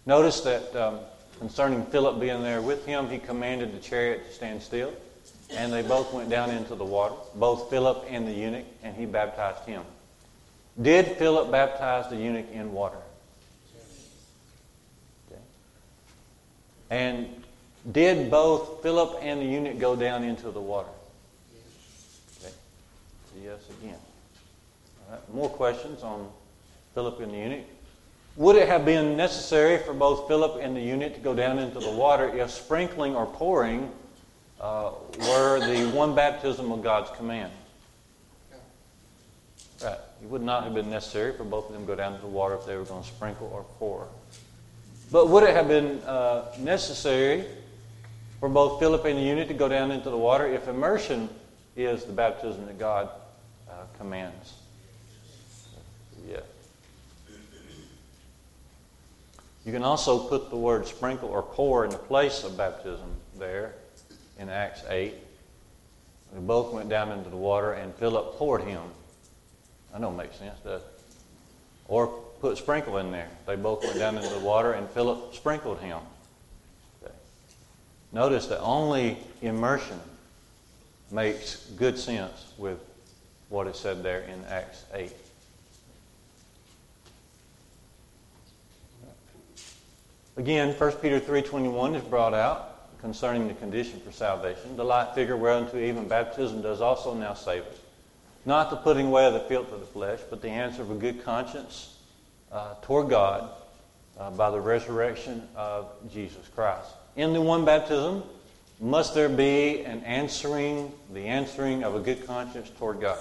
Notice 0.07 0.41
that. 0.43 0.77
Um, 0.77 0.99
Concerning 1.39 1.85
Philip 1.85 2.19
being 2.19 2.43
there 2.43 2.63
with 2.63 2.87
him, 2.87 3.11
he 3.11 3.19
commanded 3.19 3.75
the 3.75 3.79
chariot 3.79 4.27
to 4.27 4.33
stand 4.33 4.63
still, 4.63 4.91
and 5.51 5.71
they 5.71 5.83
both 5.83 6.11
went 6.15 6.31
down 6.31 6.49
into 6.49 6.75
the 6.75 6.83
water, 6.83 7.15
both 7.35 7.69
Philip 7.69 8.07
and 8.09 8.27
the 8.27 8.33
eunuch, 8.33 8.65
and 8.83 8.97
he 8.97 9.05
baptized 9.05 9.63
him. 9.67 9.83
Did 10.81 11.19
Philip 11.19 11.51
baptize 11.51 12.09
the 12.09 12.17
eunuch 12.17 12.51
in 12.53 12.73
water? 12.73 12.97
Okay. 15.31 15.41
And 16.89 17.45
did 17.93 18.31
both 18.31 18.83
Philip 18.83 19.19
and 19.23 19.41
the 19.41 19.45
eunuch 19.45 19.79
go 19.79 19.97
down 19.97 20.25
into 20.25 20.51
the 20.51 20.61
water? 20.61 20.89
Okay. 22.41 22.53
Yes, 23.45 23.61
again. 23.81 23.99
More 25.33 25.49
questions 25.49 26.03
on 26.03 26.29
Philip 26.95 27.21
and 27.21 27.33
the 27.33 27.37
eunuch. 27.37 27.65
Would 28.37 28.57
it 28.57 28.69
have 28.69 28.85
been 28.85 29.17
necessary 29.17 29.79
for 29.79 29.95
both 29.95 30.29
Philip 30.29 30.59
and 30.61 30.77
the 30.77 30.81
eunuch 30.81 31.15
to 31.15 31.21
go 31.21 31.35
down 31.35 31.59
into 31.59 31.79
the 31.79 31.91
water 31.91 32.29
if 32.37 32.51
sprinkling 32.51 33.17
or 33.17 33.25
pouring 33.25 33.91
uh, 34.61 34.91
were 35.21 35.61
the 35.61 35.91
one 35.97 36.15
baptism 36.15 36.71
of 36.71 36.83
God's 36.83 37.11
command? 37.17 37.53
Right. 39.83 39.99
It 40.23 40.29
would 40.29 40.43
not 40.43 40.65
have 40.65 40.75
been 40.75 40.91
necessary 40.91 41.37
for 41.37 41.45
both 41.45 41.67
of 41.67 41.73
them 41.73 41.83
to 41.83 41.87
go 41.87 41.95
down 41.95 42.15
into 42.15 42.27
the 42.27 42.33
water 42.33 42.55
if 42.55 42.67
they 42.67 42.77
were 42.77 42.85
going 42.85 43.03
to 43.03 43.09
sprinkle 43.09 43.51
or 43.53 43.65
pour. 43.79 44.07
But 45.13 45.29
would 45.29 45.45
it 45.45 45.55
have 45.55 45.69
been 45.69 46.01
uh, 46.01 46.47
necessary 46.59 47.45
for 48.41 48.49
both 48.49 48.79
Philip 48.81 49.05
and 49.05 49.19
the 49.19 49.23
eunuch 49.23 49.49
to 49.49 49.55
go 49.55 49.69
down 49.69 49.91
into 49.91 50.11
the 50.11 50.17
water 50.17 50.47
if 50.47 50.69
immersion 50.69 51.29
is 51.77 52.05
the 52.05 52.13
baptism 52.13 52.67
that 52.67 52.79
God 52.79 53.09
uh, 53.71 53.75
commands? 53.99 54.55
Yes. 56.29 56.43
You 59.65 59.73
can 59.73 59.83
also 59.83 60.19
put 60.29 60.51
the 60.51 60.57
word 60.57 60.87
sprinkle 60.87 61.29
or 61.29 61.43
pour 61.43 61.85
in 61.85 61.91
the 61.91 61.99
place 61.99 62.45
of 62.45 62.57
baptism 62.57 63.09
there 63.37 63.75
in 64.39 64.49
Acts 64.49 64.83
8. 64.89 65.13
They 66.33 66.41
both 66.41 66.73
went 66.73 66.89
down 66.89 67.11
into 67.11 67.31
the 67.31 67.37
water 67.37 67.73
and 67.73 67.95
Philip 67.95 68.37
poured 68.37 68.63
him. 68.63 68.83
I 69.95 69.99
know 69.99 70.11
it 70.11 70.17
makes 70.17 70.37
sense, 70.37 70.59
does 70.61 70.83
it? 70.83 70.89
Or 71.89 72.07
put 72.41 72.59
sprinkle 72.59 72.99
in 72.99 73.11
there. 73.11 73.29
They 73.47 73.57
both 73.57 73.83
went 73.83 73.99
down 73.99 74.17
into 74.17 74.29
the 74.29 74.41
water 74.41 74.73
and 74.73 74.89
Philip 74.91 75.35
sprinkled 75.35 75.81
him. 75.81 75.99
Notice 78.13 78.47
that 78.47 78.61
only 78.61 79.19
immersion 79.43 80.01
makes 81.11 81.67
good 81.77 81.99
sense 81.99 82.53
with 82.59 82.79
what 83.49 83.67
is 83.67 83.77
said 83.77 84.03
there 84.03 84.21
in 84.21 84.45
Acts 84.47 84.85
8. 84.93 85.13
Again, 90.37 90.75
1 90.75 90.93
Peter 90.93 91.19
3.21 91.19 91.97
is 91.97 92.03
brought 92.03 92.35
out 92.35 93.01
concerning 93.01 93.49
the 93.49 93.55
condition 93.55 94.01
for 94.01 94.13
salvation. 94.13 94.77
The 94.77 94.85
light 94.85 95.15
figure 95.15 95.37
whereunto 95.37 95.79
even 95.79 96.09
baptism 96.09 96.61
does 96.61 96.81
also 96.81 97.15
now 97.15 97.35
save 97.35 97.63
us. 97.63 97.77
Not 98.45 98.71
the 98.71 98.77
putting 98.77 99.07
away 99.07 99.27
of 99.27 99.33
the 99.33 99.41
filth 99.41 99.73
of 99.73 99.81
the 99.81 99.87
flesh, 99.87 100.21
but 100.29 100.43
the 100.43 100.51
answer 100.51 100.83
of 100.83 100.91
a 100.91 100.95
good 100.95 101.25
conscience 101.25 101.97
uh, 102.53 102.75
toward 102.83 103.09
God 103.09 103.51
uh, 104.19 104.31
by 104.31 104.51
the 104.51 104.61
resurrection 104.61 105.47
of 105.57 105.91
Jesus 106.13 106.49
Christ. 106.55 106.91
In 107.17 107.33
the 107.33 107.41
one 107.41 107.65
baptism, 107.65 108.23
must 108.81 109.15
there 109.15 109.29
be 109.29 109.83
an 109.85 110.03
answering, 110.05 110.93
the 111.13 111.27
answering 111.27 111.83
of 111.83 111.95
a 111.95 112.01
good 112.01 112.27
conscience 112.27 112.71
toward 112.79 113.01
God? 113.01 113.19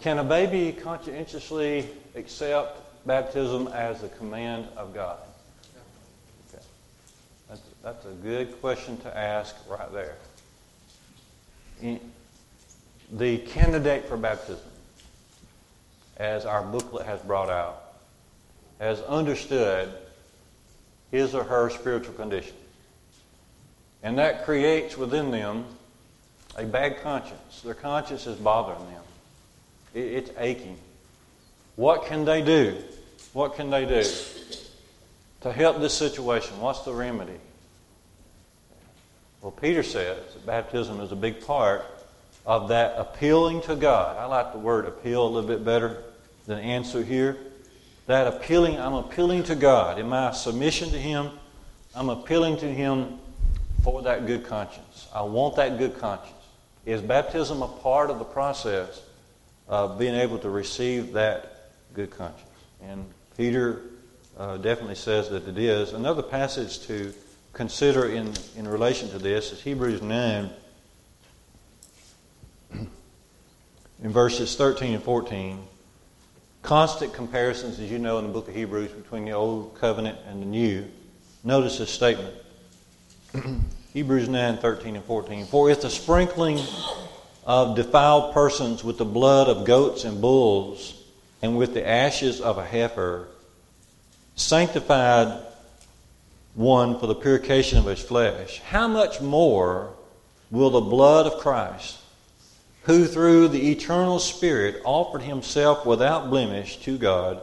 Can 0.00 0.18
a 0.18 0.24
baby 0.24 0.72
conscientiously 0.72 1.86
accept 2.14 3.06
baptism 3.06 3.68
as 3.68 4.02
a 4.02 4.08
command 4.08 4.66
of 4.76 4.94
God? 4.94 5.18
Okay. 6.48 6.64
That's, 7.48 7.60
that's 7.82 8.06
a 8.06 8.12
good 8.22 8.58
question 8.62 8.96
to 8.98 9.16
ask 9.16 9.54
right 9.68 9.92
there. 9.92 10.16
The 13.12 13.38
candidate 13.38 14.06
for 14.06 14.16
baptism, 14.16 14.69
as 16.20 16.44
our 16.44 16.62
booklet 16.62 17.06
has 17.06 17.18
brought 17.22 17.48
out, 17.48 17.82
has 18.78 19.00
understood 19.00 19.90
his 21.10 21.34
or 21.34 21.42
her 21.42 21.70
spiritual 21.70 22.12
condition. 22.12 22.54
And 24.02 24.18
that 24.18 24.44
creates 24.44 24.98
within 24.98 25.30
them 25.30 25.64
a 26.56 26.64
bad 26.64 27.02
conscience. 27.02 27.62
Their 27.62 27.74
conscience 27.74 28.26
is 28.26 28.36
bothering 28.36 28.86
them. 28.90 29.02
It's 29.94 30.30
aching. 30.36 30.76
What 31.76 32.04
can 32.04 32.26
they 32.26 32.42
do? 32.42 32.76
What 33.32 33.54
can 33.54 33.70
they 33.70 33.86
do 33.86 34.04
to 35.40 35.52
help 35.52 35.80
this 35.80 35.94
situation? 35.94 36.60
What's 36.60 36.80
the 36.80 36.92
remedy? 36.92 37.38
Well, 39.40 39.52
Peter 39.52 39.82
says 39.82 40.18
that 40.34 40.44
baptism 40.44 41.00
is 41.00 41.12
a 41.12 41.16
big 41.16 41.46
part 41.46 41.82
of 42.44 42.68
that 42.68 42.96
appealing 42.98 43.62
to 43.62 43.74
God. 43.74 44.18
I 44.18 44.26
like 44.26 44.52
the 44.52 44.58
word 44.58 44.84
appeal 44.84 45.26
a 45.26 45.28
little 45.28 45.48
bit 45.48 45.64
better 45.64 46.04
than 46.46 46.58
answer 46.58 47.02
here. 47.02 47.36
That 48.06 48.26
appealing, 48.26 48.78
I'm 48.78 48.94
appealing 48.94 49.44
to 49.44 49.54
God. 49.54 49.98
In 49.98 50.08
my 50.08 50.32
submission 50.32 50.90
to 50.90 50.98
Him, 50.98 51.30
I'm 51.94 52.08
appealing 52.08 52.56
to 52.58 52.66
Him 52.66 53.18
for 53.82 54.02
that 54.02 54.26
good 54.26 54.44
conscience. 54.44 55.08
I 55.14 55.22
want 55.22 55.56
that 55.56 55.78
good 55.78 55.98
conscience. 55.98 56.34
Is 56.86 57.02
baptism 57.02 57.62
a 57.62 57.68
part 57.68 58.10
of 58.10 58.18
the 58.18 58.24
process 58.24 59.02
of 59.68 59.98
being 59.98 60.14
able 60.14 60.38
to 60.38 60.50
receive 60.50 61.12
that 61.12 61.70
good 61.94 62.10
conscience. 62.10 62.48
And 62.82 63.04
Peter 63.36 63.82
uh, 64.36 64.56
definitely 64.56 64.96
says 64.96 65.28
that 65.30 65.46
it 65.46 65.58
is. 65.58 65.92
Another 65.92 66.22
passage 66.22 66.80
to 66.86 67.12
consider 67.52 68.08
in, 68.08 68.32
in 68.56 68.66
relation 68.66 69.08
to 69.10 69.18
this 69.18 69.52
is 69.52 69.60
Hebrews 69.60 70.02
9, 70.02 70.50
in 74.02 74.10
verses 74.10 74.56
13 74.56 74.94
and 74.94 75.02
14. 75.04 75.62
Constant 76.70 77.12
comparisons, 77.12 77.80
as 77.80 77.90
you 77.90 77.98
know, 77.98 78.18
in 78.18 78.28
the 78.28 78.32
book 78.32 78.46
of 78.46 78.54
Hebrews 78.54 78.92
between 78.92 79.24
the 79.24 79.32
Old 79.32 79.76
Covenant 79.80 80.16
and 80.28 80.40
the 80.40 80.46
New. 80.46 80.86
Notice 81.42 81.78
this 81.78 81.90
statement 81.90 82.32
Hebrews 83.92 84.28
9, 84.28 84.58
13 84.58 84.94
and 84.94 85.04
14. 85.04 85.46
For 85.46 85.68
if 85.68 85.82
the 85.82 85.90
sprinkling 85.90 86.60
of 87.44 87.74
defiled 87.74 88.32
persons 88.32 88.84
with 88.84 88.98
the 88.98 89.04
blood 89.04 89.48
of 89.48 89.66
goats 89.66 90.04
and 90.04 90.20
bulls 90.20 91.02
and 91.42 91.58
with 91.58 91.74
the 91.74 91.84
ashes 91.84 92.40
of 92.40 92.56
a 92.56 92.64
heifer 92.64 93.26
sanctified 94.36 95.42
one 96.54 97.00
for 97.00 97.08
the 97.08 97.16
purification 97.16 97.78
of 97.78 97.86
his 97.86 98.00
flesh, 98.00 98.60
how 98.60 98.86
much 98.86 99.20
more 99.20 99.92
will 100.52 100.70
the 100.70 100.80
blood 100.80 101.26
of 101.26 101.40
Christ, 101.40 101.99
who 102.90 103.06
through 103.06 103.46
the 103.48 103.70
eternal 103.70 104.18
Spirit 104.18 104.82
offered 104.84 105.22
himself 105.22 105.86
without 105.86 106.28
blemish 106.28 106.78
to 106.78 106.98
God, 106.98 107.40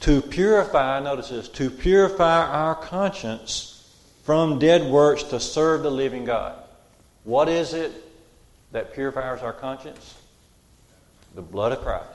to 0.00 0.22
purify, 0.22 1.00
notice 1.00 1.28
this, 1.28 1.48
to 1.50 1.68
purify 1.68 2.46
our 2.46 2.74
conscience 2.74 3.94
from 4.24 4.58
dead 4.58 4.90
works 4.90 5.22
to 5.24 5.38
serve 5.38 5.82
the 5.82 5.90
living 5.90 6.24
God. 6.24 6.56
What 7.24 7.50
is 7.50 7.74
it 7.74 7.92
that 8.72 8.94
purifies 8.94 9.42
our 9.42 9.52
conscience? 9.52 10.14
The 11.34 11.42
blood 11.42 11.72
of 11.72 11.80
Christ. 11.80 12.08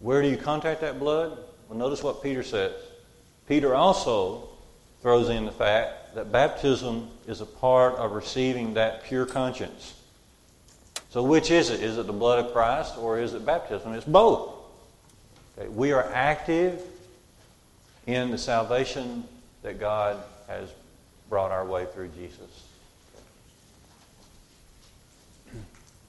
Where 0.00 0.20
do 0.20 0.28
you 0.28 0.36
contact 0.36 0.82
that 0.82 0.98
blood? 0.98 1.38
Well, 1.68 1.78
notice 1.78 2.02
what 2.02 2.22
Peter 2.22 2.42
says. 2.42 2.74
Peter 3.48 3.74
also 3.74 4.48
throws 5.00 5.30
in 5.30 5.46
the 5.46 5.52
fact 5.52 5.99
that 6.14 6.32
baptism 6.32 7.08
is 7.26 7.40
a 7.40 7.46
part 7.46 7.94
of 7.94 8.12
receiving 8.12 8.74
that 8.74 9.04
pure 9.04 9.26
conscience. 9.26 9.94
So, 11.10 11.22
which 11.22 11.50
is 11.50 11.70
it? 11.70 11.82
Is 11.82 11.98
it 11.98 12.06
the 12.06 12.12
blood 12.12 12.44
of 12.44 12.52
Christ 12.52 12.96
or 12.96 13.18
is 13.18 13.34
it 13.34 13.44
baptism? 13.44 13.92
It's 13.94 14.04
both. 14.04 14.54
Okay, 15.58 15.68
we 15.68 15.92
are 15.92 16.04
active 16.12 16.80
in 18.06 18.30
the 18.30 18.38
salvation 18.38 19.24
that 19.62 19.80
God 19.80 20.22
has 20.46 20.68
brought 21.28 21.50
our 21.50 21.64
way 21.64 21.86
through 21.92 22.08
Jesus. 22.08 22.64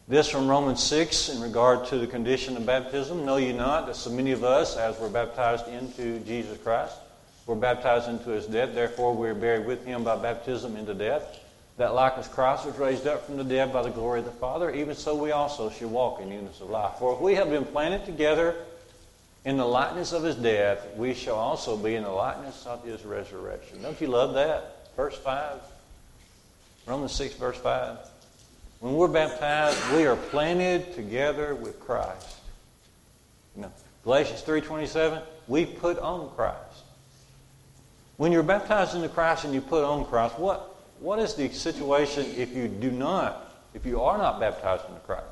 This 0.07 0.27
from 0.27 0.47
Romans 0.47 0.83
6 0.83 1.29
in 1.29 1.41
regard 1.41 1.87
to 1.87 1.97
the 1.97 2.07
condition 2.07 2.57
of 2.57 2.65
baptism. 2.65 3.25
Know 3.25 3.37
ye 3.37 3.53
not 3.53 3.85
that 3.85 3.95
so 3.95 4.09
many 4.09 4.31
of 4.31 4.43
us, 4.43 4.75
as 4.75 4.99
were 4.99 5.07
baptized 5.09 5.67
into 5.67 6.19
Jesus 6.21 6.57
Christ, 6.57 6.95
were 7.51 7.57
baptized 7.57 8.07
into 8.07 8.29
his 8.29 8.45
death, 8.45 8.73
therefore 8.73 9.13
we 9.13 9.27
are 9.27 9.35
buried 9.35 9.65
with 9.65 9.85
him 9.85 10.05
by 10.05 10.15
baptism 10.15 10.77
into 10.77 10.93
death, 10.93 11.37
that 11.75 11.93
like 11.93 12.17
as 12.17 12.29
Christ 12.29 12.65
was 12.65 12.77
raised 12.77 13.05
up 13.07 13.25
from 13.25 13.35
the 13.35 13.43
dead 13.43 13.73
by 13.73 13.83
the 13.83 13.89
glory 13.89 14.19
of 14.19 14.25
the 14.25 14.31
Father, 14.31 14.71
even 14.71 14.95
so 14.95 15.15
we 15.15 15.33
also 15.33 15.69
shall 15.69 15.89
walk 15.89 16.21
in 16.21 16.29
newness 16.29 16.61
of 16.61 16.69
life. 16.69 16.93
For 16.97 17.13
if 17.13 17.19
we 17.19 17.35
have 17.35 17.49
been 17.49 17.65
planted 17.65 18.05
together 18.05 18.55
in 19.43 19.57
the 19.57 19.65
likeness 19.65 20.13
of 20.13 20.23
his 20.23 20.37
death, 20.37 20.95
we 20.95 21.13
shall 21.13 21.35
also 21.35 21.75
be 21.75 21.95
in 21.95 22.03
the 22.03 22.09
likeness 22.09 22.65
of 22.65 22.85
his 22.85 23.03
resurrection. 23.03 23.81
Don't 23.81 23.99
you 23.99 24.07
love 24.07 24.33
that? 24.35 24.87
Verse 24.95 25.17
5. 25.17 25.59
Romans 26.87 27.11
6, 27.11 27.33
verse 27.33 27.57
5. 27.57 27.97
When 28.79 28.93
we're 28.93 29.09
baptized, 29.09 29.77
we 29.93 30.05
are 30.05 30.15
planted 30.15 30.95
together 30.95 31.53
with 31.53 31.81
Christ. 31.81 32.37
You 33.57 33.63
know, 33.63 33.71
Galatians 34.05 34.41
3.27, 34.41 35.21
we 35.49 35.65
put 35.65 35.99
on 35.99 36.29
Christ. 36.29 36.85
When 38.17 38.32
you're 38.32 38.43
baptized 38.43 38.95
into 38.95 39.10
Christ 39.10 39.45
and 39.45 39.54
you 39.54 39.62
put 39.62 39.84
on 39.84 40.06
Christ, 40.06 40.38
what, 40.38 40.76
what 41.00 41.19
is 41.19 41.34
the 41.36 41.50
situation 41.50 42.26
if 42.38 42.56
you 42.56 42.67
do 42.67 42.91
not, 42.91 43.52
if 43.74 43.86
you 43.86 44.02
are 44.02 44.17
not 44.17 44.39
baptized 44.39 44.86
into 44.88 45.00
Christ? 45.02 45.26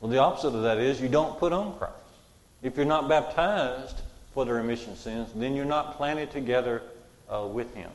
Well, 0.00 0.10
the 0.10 0.18
opposite 0.18 0.48
of 0.48 0.62
that 0.62 0.78
is 0.78 1.00
you 1.00 1.08
don't 1.08 1.38
put 1.38 1.52
on 1.52 1.76
Christ. 1.78 1.94
If 2.62 2.76
you're 2.76 2.86
not 2.86 3.08
baptized 3.08 3.96
for 4.34 4.44
the 4.44 4.52
remission 4.52 4.92
of 4.92 4.98
sins, 4.98 5.28
then 5.34 5.54
you're 5.54 5.64
not 5.64 5.96
planted 5.96 6.30
together 6.30 6.82
uh, 7.28 7.46
with 7.46 7.72
Him. 7.74 7.90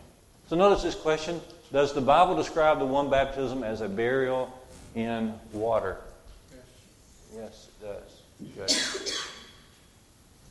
So 0.48 0.56
notice 0.56 0.84
this 0.84 0.96
question 0.96 1.42
Does 1.72 1.94
the 1.94 2.02
Bible 2.02 2.36
describe 2.36 2.80
the 2.80 2.86
one 2.86 3.10
baptism 3.10 3.64
as 3.64 3.82
a 3.82 3.90
burial 3.90 4.52
in 4.96 5.34
water? 5.52 5.98
Yes, 7.36 7.68
it 7.82 7.86
does. 7.86 8.14
Good. 8.56 9.14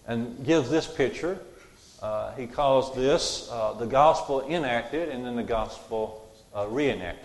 And 0.06 0.44
gives 0.44 0.68
this 0.68 0.86
picture. 0.86 1.38
Uh, 2.02 2.34
he 2.34 2.48
calls 2.48 2.92
this 2.96 3.48
uh, 3.52 3.74
the 3.74 3.86
gospel 3.86 4.42
enacted 4.48 5.08
and 5.08 5.24
then 5.24 5.36
the 5.36 5.42
gospel 5.42 6.28
uh, 6.54 6.66
reenacted. 6.68 7.24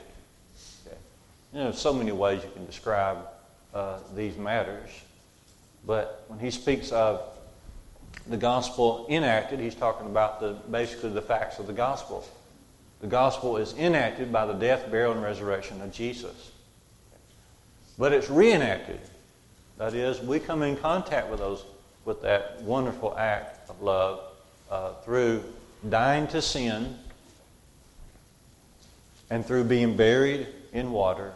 Okay. 0.85 0.97
You 1.51 1.59
know, 1.63 1.71
so 1.71 1.91
many 1.91 2.11
ways 2.11 2.43
you 2.43 2.51
can 2.51 2.65
describe 2.67 3.17
uh, 3.73 3.97
these 4.15 4.37
matters. 4.37 4.89
But 5.85 6.25
when 6.27 6.37
he 6.37 6.51
speaks 6.51 6.91
of 6.91 7.23
the 8.27 8.37
gospel 8.37 9.07
enacted, 9.09 9.59
he's 9.59 9.73
talking 9.73 10.05
about 10.05 10.39
the, 10.39 10.53
basically 10.69 11.09
the 11.09 11.23
facts 11.23 11.57
of 11.57 11.65
the 11.65 11.73
gospel. 11.73 12.23
The 13.01 13.07
gospel 13.07 13.57
is 13.57 13.73
enacted 13.73 14.31
by 14.31 14.45
the 14.45 14.53
death, 14.53 14.91
burial, 14.91 15.13
and 15.13 15.23
resurrection 15.23 15.81
of 15.81 15.91
Jesus. 15.91 16.51
But 17.97 18.13
it's 18.13 18.29
reenacted. 18.29 18.99
That 19.77 19.95
is, 19.95 20.19
we 20.19 20.39
come 20.39 20.61
in 20.61 20.77
contact 20.77 21.29
with 21.29 21.39
those 21.39 21.63
with 22.05 22.21
that 22.21 22.61
wonderful 22.61 23.17
act 23.17 23.69
of 23.69 23.81
love 23.81 24.26
uh, 24.69 24.93
through 25.05 25.43
dying 25.87 26.27
to 26.27 26.41
sin 26.41 26.97
and 29.29 29.45
through 29.45 29.65
being 29.65 29.97
buried 29.97 30.47
in 30.73 30.91
water 30.91 31.33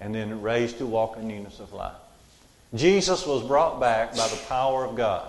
and 0.00 0.14
then 0.14 0.42
raised 0.42 0.78
to 0.78 0.86
walk 0.86 1.16
in 1.16 1.28
newness 1.28 1.60
of 1.60 1.72
life. 1.72 1.94
Jesus 2.74 3.26
was 3.26 3.42
brought 3.46 3.80
back 3.80 4.16
by 4.16 4.26
the 4.28 4.40
power 4.48 4.84
of 4.84 4.96
God. 4.96 5.28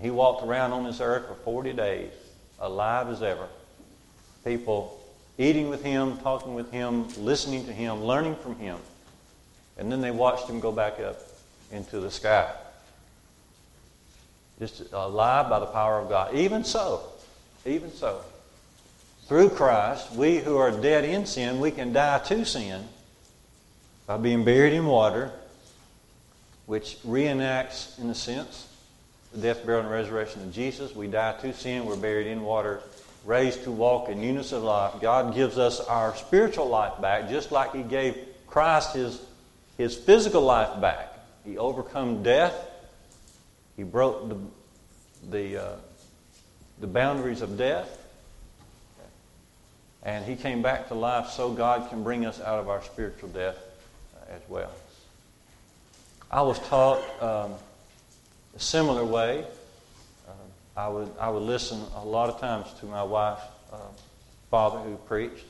He 0.00 0.10
walked 0.10 0.44
around 0.44 0.72
on 0.72 0.84
this 0.84 1.00
earth 1.00 1.28
for 1.28 1.34
40 1.34 1.72
days, 1.72 2.10
alive 2.58 3.08
as 3.08 3.22
ever 3.22 3.48
people 4.46 4.96
eating 5.38 5.68
with 5.68 5.82
him, 5.82 6.16
talking 6.18 6.54
with 6.54 6.70
him, 6.70 7.08
listening 7.18 7.66
to 7.66 7.72
him, 7.72 8.04
learning 8.04 8.36
from 8.36 8.56
him. 8.56 8.78
And 9.76 9.90
then 9.90 10.00
they 10.00 10.12
watched 10.12 10.48
him 10.48 10.60
go 10.60 10.70
back 10.70 11.00
up 11.00 11.18
into 11.72 11.98
the 11.98 12.10
sky. 12.10 12.48
Just 14.58 14.92
uh, 14.92 14.96
alive 14.98 15.48
by 15.48 15.60
the 15.60 15.66
power 15.66 15.98
of 15.98 16.08
God. 16.08 16.34
Even 16.34 16.64
so, 16.64 17.02
even 17.64 17.92
so, 17.92 18.20
through 19.28 19.50
Christ, 19.50 20.12
we 20.12 20.38
who 20.38 20.56
are 20.56 20.70
dead 20.70 21.04
in 21.04 21.26
sin, 21.26 21.60
we 21.60 21.70
can 21.70 21.92
die 21.92 22.18
to 22.20 22.44
sin 22.44 22.84
by 24.06 24.16
being 24.16 24.44
buried 24.44 24.72
in 24.72 24.86
water, 24.86 25.32
which 26.66 26.98
reenacts, 27.02 27.98
in 27.98 28.08
a 28.08 28.14
sense, 28.14 28.68
the 29.32 29.40
death, 29.40 29.66
burial, 29.66 29.82
and 29.82 29.90
resurrection 29.90 30.42
of 30.42 30.52
Jesus. 30.52 30.94
We 30.94 31.08
die 31.08 31.36
to 31.40 31.52
sin, 31.52 31.84
we're 31.84 31.96
buried 31.96 32.26
in 32.26 32.42
water 32.42 32.82
raised 33.26 33.64
to 33.64 33.72
walk 33.72 34.08
in 34.08 34.20
newness 34.20 34.52
of 34.52 34.62
life. 34.62 34.94
God 35.00 35.34
gives 35.34 35.58
us 35.58 35.80
our 35.80 36.14
spiritual 36.16 36.68
life 36.68 37.00
back, 37.02 37.28
just 37.28 37.50
like 37.52 37.74
He 37.74 37.82
gave 37.82 38.16
Christ 38.46 38.94
His, 38.94 39.20
his 39.76 39.96
physical 39.96 40.42
life 40.42 40.80
back. 40.80 41.12
He 41.44 41.58
overcome 41.58 42.22
death. 42.22 42.54
He 43.76 43.82
broke 43.82 44.28
the, 44.28 44.38
the, 45.30 45.62
uh, 45.62 45.76
the 46.80 46.86
boundaries 46.86 47.42
of 47.42 47.58
death. 47.58 48.02
And 50.02 50.24
He 50.24 50.36
came 50.36 50.62
back 50.62 50.88
to 50.88 50.94
life 50.94 51.30
so 51.30 51.50
God 51.52 51.90
can 51.90 52.02
bring 52.02 52.26
us 52.26 52.40
out 52.40 52.58
of 52.58 52.68
our 52.68 52.82
spiritual 52.82 53.28
death 53.30 53.58
uh, 54.16 54.34
as 54.34 54.42
well. 54.48 54.70
I 56.30 56.42
was 56.42 56.58
taught 56.60 57.02
um, 57.22 57.54
a 58.54 58.60
similar 58.60 59.04
way 59.04 59.44
I 60.76 60.88
would, 60.88 61.10
I 61.18 61.30
would 61.30 61.42
listen 61.42 61.80
a 61.94 62.04
lot 62.04 62.28
of 62.28 62.38
times 62.38 62.66
to 62.80 62.86
my 62.86 63.02
wife's 63.02 63.40
uh, 63.72 63.78
father 64.50 64.78
who 64.78 64.96
preached, 65.08 65.44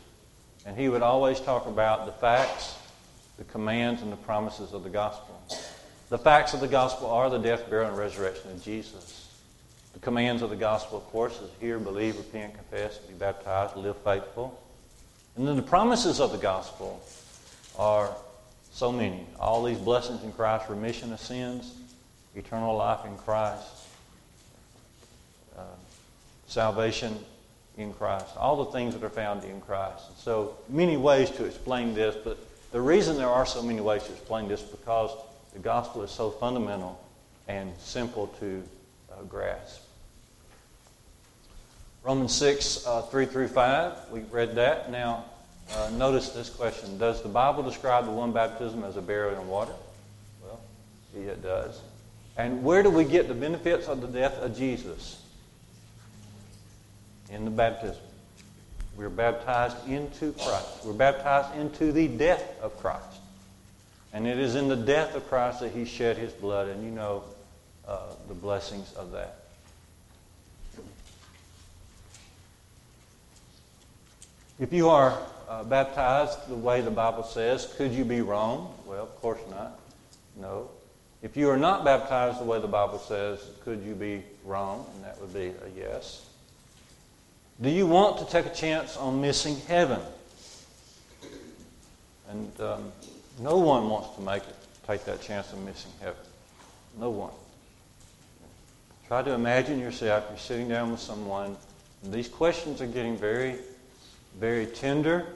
and 0.65 0.79
he 0.79 0.89
would 0.89 1.03
always 1.03 1.41
talk 1.41 1.67
about 1.67 2.07
the 2.07 2.12
facts, 2.12 2.77
the 3.37 3.43
commands, 3.45 4.03
and 4.03 4.12
the 4.12 4.17
promises 4.17 4.73
of 4.73 4.85
the 4.85 4.89
gospel. 4.89 5.26
The 6.09 6.19
facts 6.19 6.55
of 6.55 6.61
the 6.61 6.69
gospel 6.69 7.11
are 7.11 7.29
the 7.29 7.38
death, 7.38 7.69
burial, 7.69 7.88
and 7.88 7.99
resurrection 7.99 8.51
of 8.51 8.62
Jesus. 8.62 9.29
The 9.92 9.99
commands 9.99 10.40
of 10.40 10.51
the 10.51 10.57
gospel, 10.57 10.99
of 10.99 11.05
course, 11.07 11.40
is 11.40 11.51
hear, 11.59 11.79
believe, 11.81 12.16
repent, 12.16 12.55
confess, 12.55 12.99
be 12.99 13.14
baptized, 13.14 13.77
live 13.77 13.97
faithful. 13.99 14.61
And 15.37 15.49
then 15.49 15.57
the 15.57 15.62
promises 15.62 16.21
of 16.21 16.31
the 16.31 16.38
gospel 16.38 17.03
are 17.77 18.14
so 18.71 18.92
many. 18.92 19.27
All 19.40 19.64
these 19.64 19.79
blessings 19.79 20.23
in 20.23 20.33
Christ, 20.33 20.69
remission 20.69 21.12
of 21.12 21.21
sins, 21.21 21.75
eternal 22.37 22.77
life 22.77 23.05
in 23.05 23.16
Christ, 23.16 23.66
uh, 25.59 25.62
salvation 26.47 27.19
in 27.79 27.92
Christ, 27.92 28.37
all 28.37 28.64
the 28.64 28.71
things 28.71 28.95
that 28.95 29.03
are 29.03 29.11
found 29.11 29.42
in 29.42 29.61
Christ. 29.61 30.05
And 30.09 30.16
so, 30.19 30.57
many 30.69 30.97
ways 30.97 31.31
to 31.33 31.45
explain 31.45 31.95
this, 31.95 32.14
but 32.23 32.38
the 32.71 32.81
reason 32.81 33.16
there 33.16 33.29
are 33.29 33.47
so 33.47 33.62
many 33.62 33.81
ways 33.81 34.05
to 34.05 34.12
explain 34.12 34.47
this 34.47 34.62
is 34.62 34.69
because 34.69 35.11
the 35.57 35.62
gospel 35.62 36.03
is 36.03 36.11
so 36.11 36.31
fundamental 36.31 37.03
and 37.49 37.73
simple 37.79 38.27
to 38.40 38.62
uh, 39.11 39.23
grasp. 39.23 39.81
Romans 42.05 42.35
6, 42.35 42.87
uh, 42.87 43.01
3 43.01 43.25
through 43.25 43.49
5, 43.49 44.11
we 44.12 44.21
read 44.31 44.57
that. 44.57 44.90
Now, 44.90 45.25
uh, 45.73 45.90
notice 45.95 46.29
this 46.29 46.51
question 46.51 46.99
Does 46.99 47.23
the 47.23 47.31
Bible 47.31 47.62
describe 47.62 48.05
the 48.05 48.11
one 48.11 48.33
baptism 48.33 48.85
as 48.85 48.99
a 48.99 49.01
burial 49.01 49.40
in 49.40 49.49
water? 49.49 49.73
Well, 50.45 50.61
yeah, 51.16 51.31
it 51.31 51.42
does. 51.42 51.81
And 52.37 52.62
where 52.62 52.83
do 52.83 52.90
we 52.90 53.05
get 53.05 53.27
the 53.27 53.35
benefits 53.35 53.88
of 53.88 54.03
the 54.03 54.09
death 54.09 54.35
of 54.35 54.55
Jesus? 54.59 55.23
In 57.31 57.47
the 57.47 57.51
baptism. 57.51 58.03
We're 58.95 59.09
baptized 59.09 59.88
into 59.88 60.33
Christ. 60.33 60.85
We're 60.85 60.92
baptized 60.92 61.59
into 61.59 61.92
the 61.92 62.09
death 62.09 62.45
of 62.61 62.79
Christ. 62.79 63.16
And 64.17 64.27
it 64.27 64.39
is 64.39 64.55
in 64.55 64.69
the 64.69 64.77
death 64.77 65.15
of 65.15 65.29
Christ 65.29 65.61
that 65.61 65.73
he 65.73 65.85
shed 65.85 66.17
his 66.17 66.33
blood, 66.33 66.69
and 66.69 66.83
you 66.83 66.91
know 66.91 67.23
uh, 67.87 67.99
the 68.29 68.33
blessings 68.33 68.91
of 68.95 69.13
that. 69.13 69.37
If 74.59 74.73
you 74.73 74.89
are 74.89 75.19
uh, 75.51 75.65
baptized 75.65 76.49
the 76.49 76.55
way 76.55 76.81
the 76.81 76.91
Bible 76.91 77.25
says, 77.25 77.75
could 77.77 77.93
you 77.93 78.07
be 78.07 78.23
wrong? 78.23 78.75
Well, 78.87 79.03
of 79.03 79.15
course 79.17 79.41
not. 79.51 79.79
No. 80.41 80.71
If 81.21 81.37
you 81.37 81.51
are 81.51 81.59
not 81.59 81.85
baptized 81.85 82.41
the 82.41 82.45
way 82.45 82.59
the 82.59 82.67
Bible 82.67 82.99
says, 82.99 83.39
could 83.65 83.83
you 83.83 83.95
be 83.95 84.23
wrong? 84.47 84.87
And 84.95 85.05
that 85.05 85.21
would 85.21 85.35
be 85.35 85.49
a 85.49 85.79
yes. 85.79 86.25
Do 87.61 87.69
you 87.69 87.87
want 87.87 88.17
to 88.21 88.33
take 88.33 88.47
a 88.47 88.55
chance 88.55 88.97
on 88.97 89.21
missing 89.21 89.59
heaven? 89.69 90.01
And 92.31 92.61
um, 92.63 92.93
no 93.40 93.59
one 93.59 93.88
wants 93.88 94.14
to 94.16 94.22
make 94.22 94.42
it, 94.42 94.57
take 94.87 95.05
that 95.05 95.20
chance 95.20 95.53
of 95.53 95.64
missing 95.64 95.92
heaven. 96.01 96.20
No 96.99 97.11
one. 97.11 97.33
Try 99.09 99.22
to 99.22 99.33
imagine 99.33 99.79
yourself, 99.79 100.25
you're 100.31 100.38
sitting 100.38 100.68
down 100.68 100.90
with 100.90 101.01
someone, 101.01 101.57
these 102.03 102.29
questions 102.29 102.81
are 102.81 102.87
getting 102.87 103.16
very, 103.16 103.57
very 104.38 104.66
tender, 104.66 105.27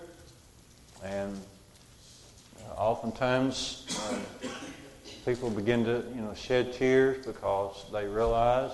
and 1.04 1.38
oftentimes 2.76 3.86
uh, 4.10 4.48
people 5.24 5.50
begin 5.50 5.84
to, 5.84 6.02
you 6.14 6.22
know, 6.22 6.34
shed 6.34 6.72
tears 6.72 7.24
because 7.24 7.84
they 7.92 8.06
realize 8.06 8.72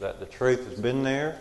that 0.00 0.20
the 0.20 0.26
truth 0.26 0.66
has 0.68 0.78
been 0.78 1.02
there, 1.02 1.38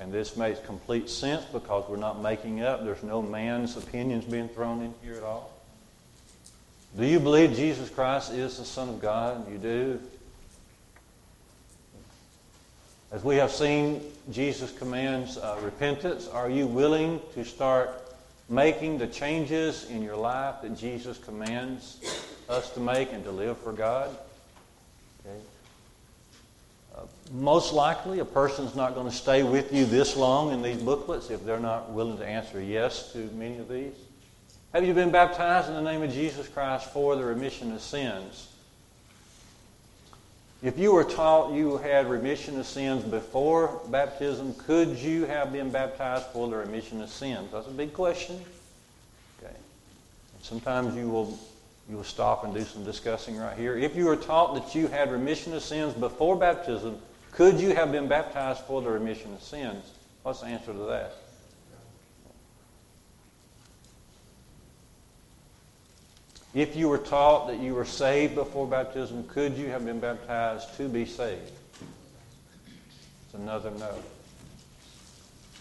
and 0.00 0.12
this 0.12 0.36
makes 0.36 0.60
complete 0.60 1.10
sense 1.10 1.44
because 1.46 1.88
we're 1.88 1.96
not 1.96 2.22
making 2.22 2.62
up. 2.62 2.84
There's 2.84 3.02
no 3.02 3.20
man's 3.20 3.76
opinions 3.76 4.24
being 4.24 4.48
thrown 4.48 4.82
in 4.82 4.94
here 5.02 5.14
at 5.14 5.22
all. 5.22 5.57
Do 6.96 7.04
you 7.04 7.20
believe 7.20 7.54
Jesus 7.54 7.90
Christ 7.90 8.32
is 8.32 8.58
the 8.58 8.64
Son 8.64 8.88
of 8.88 9.00
God? 9.00 9.50
You 9.52 9.58
do. 9.58 10.00
As 13.10 13.22
we 13.24 13.36
have 13.36 13.50
seen, 13.50 14.02
Jesus 14.30 14.70
commands 14.72 15.38
uh, 15.38 15.58
repentance. 15.62 16.28
Are 16.28 16.50
you 16.50 16.66
willing 16.66 17.20
to 17.34 17.44
start 17.44 17.90
making 18.48 18.98
the 18.98 19.06
changes 19.06 19.88
in 19.90 20.02
your 20.02 20.16
life 20.16 20.56
that 20.62 20.76
Jesus 20.76 21.18
commands 21.18 22.00
us 22.48 22.70
to 22.70 22.80
make 22.80 23.12
and 23.12 23.22
to 23.24 23.30
live 23.30 23.58
for 23.58 23.72
God? 23.72 24.10
Okay. 25.26 25.38
Uh, 26.96 27.02
most 27.32 27.72
likely, 27.72 28.18
a 28.18 28.24
person's 28.24 28.74
not 28.74 28.94
going 28.94 29.08
to 29.08 29.14
stay 29.14 29.42
with 29.42 29.72
you 29.72 29.84
this 29.84 30.16
long 30.16 30.52
in 30.52 30.62
these 30.62 30.82
booklets 30.82 31.30
if 31.30 31.44
they're 31.44 31.60
not 31.60 31.90
willing 31.90 32.18
to 32.18 32.26
answer 32.26 32.60
yes 32.60 33.12
to 33.12 33.18
many 33.34 33.58
of 33.58 33.68
these. 33.68 33.94
Have 34.78 34.86
you 34.86 34.94
been 34.94 35.10
baptized 35.10 35.68
in 35.68 35.74
the 35.74 35.82
name 35.82 36.04
of 36.04 36.12
Jesus 36.12 36.46
Christ 36.46 36.92
for 36.92 37.16
the 37.16 37.24
remission 37.24 37.72
of 37.72 37.80
sins? 37.80 38.46
If 40.62 40.78
you 40.78 40.92
were 40.92 41.02
taught 41.02 41.52
you 41.52 41.78
had 41.78 42.08
remission 42.08 42.60
of 42.60 42.64
sins 42.64 43.02
before 43.02 43.80
baptism, 43.88 44.54
could 44.54 44.96
you 44.96 45.24
have 45.24 45.52
been 45.52 45.70
baptized 45.70 46.26
for 46.26 46.46
the 46.46 46.58
remission 46.58 47.02
of 47.02 47.08
sins? 47.08 47.50
That's 47.50 47.66
a 47.66 47.72
big 47.72 47.92
question. 47.92 48.40
Okay. 49.42 49.52
sometimes 50.42 50.94
you 50.94 51.08
will 51.08 51.36
you 51.90 51.96
will 51.96 52.04
stop 52.04 52.44
and 52.44 52.54
do 52.54 52.62
some 52.62 52.84
discussing 52.84 53.36
right 53.36 53.58
here. 53.58 53.76
If 53.76 53.96
you 53.96 54.04
were 54.04 54.14
taught 54.14 54.54
that 54.54 54.76
you 54.76 54.86
had 54.86 55.10
remission 55.10 55.54
of 55.54 55.64
sins 55.64 55.92
before 55.92 56.36
baptism, 56.36 57.00
could 57.32 57.58
you 57.58 57.74
have 57.74 57.90
been 57.90 58.06
baptized 58.06 58.60
for 58.60 58.80
the 58.80 58.90
remission 58.90 59.34
of 59.34 59.42
sins? 59.42 59.90
What's 60.22 60.42
the 60.42 60.46
answer 60.46 60.72
to 60.72 60.84
that? 60.84 61.14
If 66.58 66.74
you 66.74 66.88
were 66.88 66.98
taught 66.98 67.46
that 67.46 67.60
you 67.60 67.72
were 67.76 67.84
saved 67.84 68.34
before 68.34 68.66
baptism, 68.66 69.22
could 69.28 69.56
you 69.56 69.68
have 69.68 69.84
been 69.84 70.00
baptized 70.00 70.76
to 70.76 70.88
be 70.88 71.06
saved? 71.06 71.52
It's 73.24 73.34
another 73.34 73.70
no. 73.78 73.94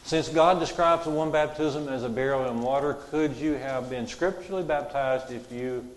Since 0.05 0.29
God 0.29 0.59
describes 0.59 1.03
the 1.03 1.11
one 1.11 1.29
baptism 1.29 1.87
as 1.87 2.03
a 2.03 2.09
burial 2.09 2.49
in 2.49 2.61
water, 2.63 2.95
could 3.11 3.35
you 3.35 3.53
have 3.53 3.91
been 3.91 4.07
scripturally 4.07 4.63
baptized 4.63 5.31
if 5.31 5.51
you 5.51 5.87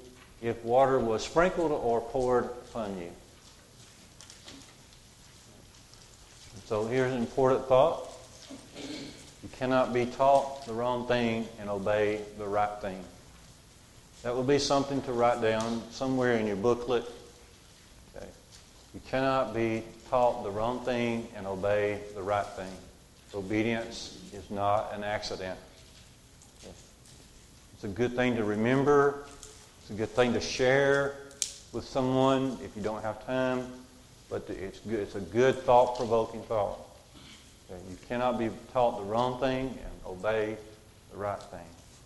if 0.43 0.63
water 0.67 0.99
was 0.99 1.25
sprinkled 1.25 1.73
or 1.73 2.03
poured 2.03 2.45
upon 2.45 2.99
you? 2.99 3.11
So 6.67 6.85
here's 6.85 7.13
an 7.15 7.21
important 7.21 7.65
thought. 7.69 8.07
You 8.77 9.49
cannot 9.57 9.95
be 9.95 10.05
taught 10.05 10.67
the 10.67 10.75
wrong 10.75 11.07
thing 11.07 11.49
and 11.59 11.71
obey 11.71 12.21
the 12.37 12.47
right 12.47 12.79
thing. 12.83 13.03
That 14.23 14.35
will 14.35 14.43
be 14.43 14.59
something 14.59 15.01
to 15.03 15.13
write 15.13 15.41
down 15.41 15.83
somewhere 15.93 16.35
in 16.35 16.47
your 16.47 16.57
booklet. 16.57 17.05
Okay. 18.15 18.27
You 18.93 19.01
cannot 19.09 19.55
be 19.55 19.83
taught 20.11 20.45
the 20.45 20.51
wrong 20.51 20.81
thing 20.81 21.27
and 21.35 21.47
obey 21.47 22.01
the 22.15 22.21
right 22.21 22.45
thing. 22.45 22.73
Obedience 23.35 24.19
is 24.35 24.51
not 24.51 24.93
an 24.93 25.05
accident. 25.05 25.59
Okay. 26.63 26.75
It's 27.75 27.85
a 27.85 27.89
good 27.89 28.15
thing 28.15 28.37
to 28.37 28.45
remember. 28.45 29.25
It's 29.81 29.91
a 29.91 29.95
good 29.95 30.11
thing 30.11 30.35
to 30.35 30.41
share 30.41 31.15
with 31.73 31.87
someone 31.87 32.59
if 32.63 32.77
you 32.77 32.83
don't 32.83 33.01
have 33.01 33.25
time. 33.25 33.67
But 34.29 34.51
it's, 34.51 34.81
good, 34.81 35.01
it's 35.01 35.15
a 35.15 35.21
good 35.21 35.63
thought-provoking 35.63 36.43
thought. 36.43 36.79
Okay. 37.71 37.81
You 37.89 37.97
cannot 38.07 38.39
be 38.39 38.51
taught 38.75 38.99
the 38.99 39.05
wrong 39.05 39.41
thing 39.41 39.69
and 39.69 40.07
obey 40.07 40.59
the 41.11 41.17
right 41.17 41.41
thing. 41.45 41.61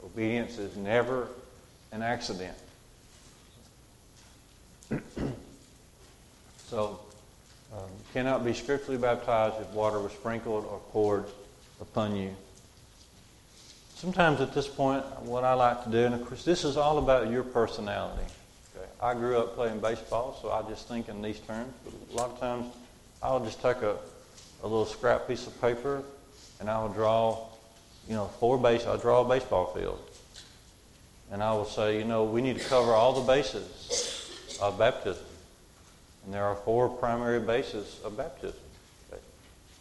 Obedience 0.04 0.58
is 0.58 0.76
never 0.76 1.26
an 1.94 2.02
accident. 2.02 2.56
so, 6.66 6.98
um, 7.72 7.88
cannot 8.12 8.44
be 8.44 8.52
scripturally 8.52 8.98
baptized 8.98 9.54
if 9.60 9.68
water 9.70 10.00
was 10.00 10.12
sprinkled 10.12 10.64
or 10.66 10.80
poured 10.90 11.24
upon 11.80 12.16
you. 12.16 12.34
Sometimes 13.94 14.40
at 14.40 14.52
this 14.52 14.66
point, 14.66 15.04
what 15.20 15.44
I 15.44 15.54
like 15.54 15.84
to 15.84 15.90
do, 15.90 16.04
and 16.04 16.14
of 16.14 16.26
course, 16.26 16.44
this 16.44 16.64
is 16.64 16.76
all 16.76 16.98
about 16.98 17.30
your 17.30 17.44
personality. 17.44 18.26
Okay? 18.76 18.88
I 19.00 19.14
grew 19.14 19.38
up 19.38 19.54
playing 19.54 19.78
baseball, 19.78 20.36
so 20.42 20.50
I 20.50 20.68
just 20.68 20.88
think 20.88 21.08
in 21.08 21.22
these 21.22 21.38
terms. 21.40 21.72
But 21.84 21.94
a 22.12 22.16
lot 22.16 22.30
of 22.30 22.40
times, 22.40 22.74
I'll 23.22 23.44
just 23.44 23.62
take 23.62 23.82
a, 23.82 23.96
a 24.62 24.66
little 24.66 24.84
scrap 24.84 25.28
piece 25.28 25.46
of 25.46 25.58
paper 25.60 26.02
and 26.58 26.68
I 26.68 26.82
will 26.82 26.88
draw, 26.88 27.46
you 28.08 28.14
know, 28.14 28.26
four 28.40 28.58
base. 28.58 28.84
I'll 28.84 28.98
draw 28.98 29.24
a 29.24 29.28
baseball 29.28 29.66
field 29.66 30.00
and 31.30 31.42
I 31.42 31.52
will 31.52 31.64
say, 31.64 31.98
you 31.98 32.04
know, 32.04 32.24
we 32.24 32.40
need 32.40 32.58
to 32.58 32.64
cover 32.64 32.92
all 32.92 33.12
the 33.12 33.26
bases 33.26 34.58
of 34.60 34.78
baptism. 34.78 35.24
And 36.24 36.34
there 36.34 36.44
are 36.44 36.54
four 36.54 36.88
primary 36.88 37.40
bases 37.40 38.00
of 38.04 38.16
baptism. 38.16 38.58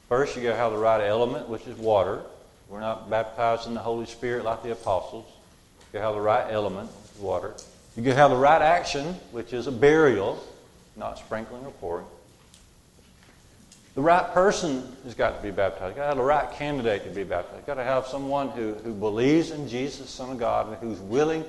First, 0.10 0.36
you 0.36 0.44
got 0.44 0.52
to 0.52 0.58
have 0.58 0.72
the 0.72 0.78
right 0.78 1.02
element, 1.02 1.48
which 1.48 1.66
is 1.68 1.78
water. 1.78 2.22
We're 2.70 2.80
not 2.80 3.10
baptized 3.10 3.68
in 3.68 3.74
the 3.74 3.80
Holy 3.80 4.06
Spirit 4.06 4.44
like 4.44 4.64
the 4.64 4.72
apostles. 4.72 5.26
You 5.94 6.00
have 6.00 6.16
the 6.16 6.22
right 6.22 6.52
element, 6.52 6.90
water. 7.20 7.54
You 7.96 8.04
can 8.04 8.14
have 8.14 8.32
the 8.32 8.38
right 8.38 8.62
action, 8.62 9.14
which 9.32 9.54
is 9.54 9.68
a 9.68 9.72
burial, 9.72 10.44
not 10.96 11.18
sprinkling 11.18 11.66
or 11.66 11.72
pouring. 11.72 12.06
The 13.96 14.02
right 14.02 14.34
person 14.34 14.96
has 15.04 15.14
got 15.14 15.38
to 15.38 15.44
be 15.44 15.52
baptized. 15.52 15.90
You've 15.90 15.98
got 15.98 16.04
to 16.04 16.08
have 16.08 16.18
the 16.18 16.24
right 16.24 16.52
candidate 16.54 17.04
to 17.04 17.12
be 17.12 17.24
baptized. 17.24 17.58
You've 17.58 17.68
got 17.68 17.76
to 17.76 17.84
have 17.84 18.08
someone 18.08 18.50
who, 18.50 18.74
who 18.74 18.92
believes 18.92 19.52
in 19.52 19.70
Jesus, 19.70 20.10
Son 20.10 20.32
of 20.32 20.40
God, 20.40 20.68
and 20.68 20.78
who's 20.78 21.00
willing 21.00 21.46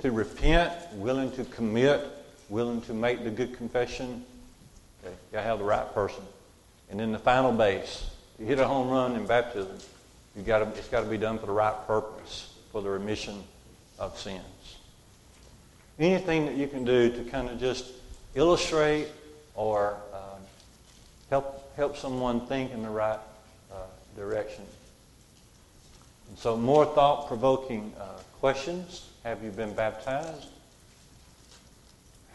to 0.00 0.10
repent, 0.10 0.72
willing 0.94 1.32
to 1.32 1.44
commit, 1.44 2.06
willing 2.50 2.82
to 2.82 2.92
make 2.92 3.24
the 3.24 3.30
good 3.30 3.56
confession. 3.56 4.24
Okay. 5.02 5.14
You've 5.14 5.32
got 5.32 5.40
to 5.40 5.46
have 5.46 5.58
the 5.58 5.64
right 5.64 5.94
person. 5.94 6.22
And 6.90 7.00
then 7.00 7.12
the 7.12 7.18
final 7.18 7.52
base. 7.52 8.10
You 8.38 8.44
hit 8.44 8.58
a 8.58 8.66
home 8.66 8.90
run 8.90 9.16
in 9.16 9.26
baptism. 9.26 9.78
You've 10.36 10.46
got 10.46 10.58
to, 10.58 10.78
it's 10.78 10.88
got 10.88 11.00
to 11.02 11.08
be 11.08 11.18
done 11.18 11.38
for 11.38 11.46
the 11.46 11.52
right 11.52 11.86
purpose, 11.86 12.52
for 12.72 12.82
the 12.82 12.90
remission 12.90 13.42
of 13.98 14.18
sins. 14.18 14.42
Anything 15.98 16.46
that 16.46 16.56
you 16.56 16.66
can 16.66 16.84
do 16.84 17.10
to 17.10 17.24
kind 17.30 17.48
of 17.48 17.58
just 17.58 17.86
illustrate 18.34 19.08
or 19.54 19.96
um, 20.14 20.40
help 21.30 21.59
help 21.80 21.96
someone 21.96 22.40
think 22.46 22.72
in 22.72 22.82
the 22.82 22.90
right 22.90 23.18
uh, 23.72 23.76
direction. 24.14 24.64
And 26.28 26.38
so, 26.38 26.54
more 26.54 26.84
thought 26.84 27.26
provoking 27.26 27.94
uh, 27.98 28.04
questions. 28.38 29.08
Have 29.24 29.42
you 29.42 29.50
been 29.50 29.72
baptized? 29.72 30.46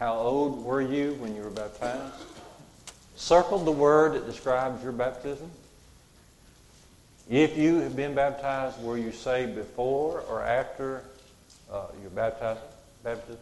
How 0.00 0.14
old 0.14 0.64
were 0.64 0.82
you 0.82 1.14
when 1.20 1.36
you 1.36 1.42
were 1.42 1.50
baptized? 1.50 2.12
circled 3.14 3.64
the 3.64 3.72
word 3.72 4.14
that 4.14 4.26
describes 4.26 4.82
your 4.82 4.92
baptism? 4.92 5.48
If 7.30 7.56
you 7.56 7.76
have 7.76 7.94
been 7.94 8.16
baptized, 8.16 8.82
were 8.82 8.98
you 8.98 9.12
saved 9.12 9.54
before 9.54 10.22
or 10.28 10.42
after 10.42 11.02
uh, 11.72 11.86
your 12.02 12.10
baptism? 12.10 13.38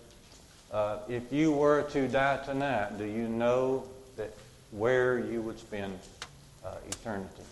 Uh, 0.71 0.99
if 1.09 1.33
you 1.33 1.51
were 1.51 1.83
to 1.93 2.09
die 2.09 2.45
tonight, 2.45 2.99
do 2.99 3.05
you 3.05 3.27
know 3.27 3.85
where 4.77 5.19
you 5.19 5.41
would 5.43 5.59
spend 5.59 5.99
uh, 6.65 6.75
eternity? 6.89 7.43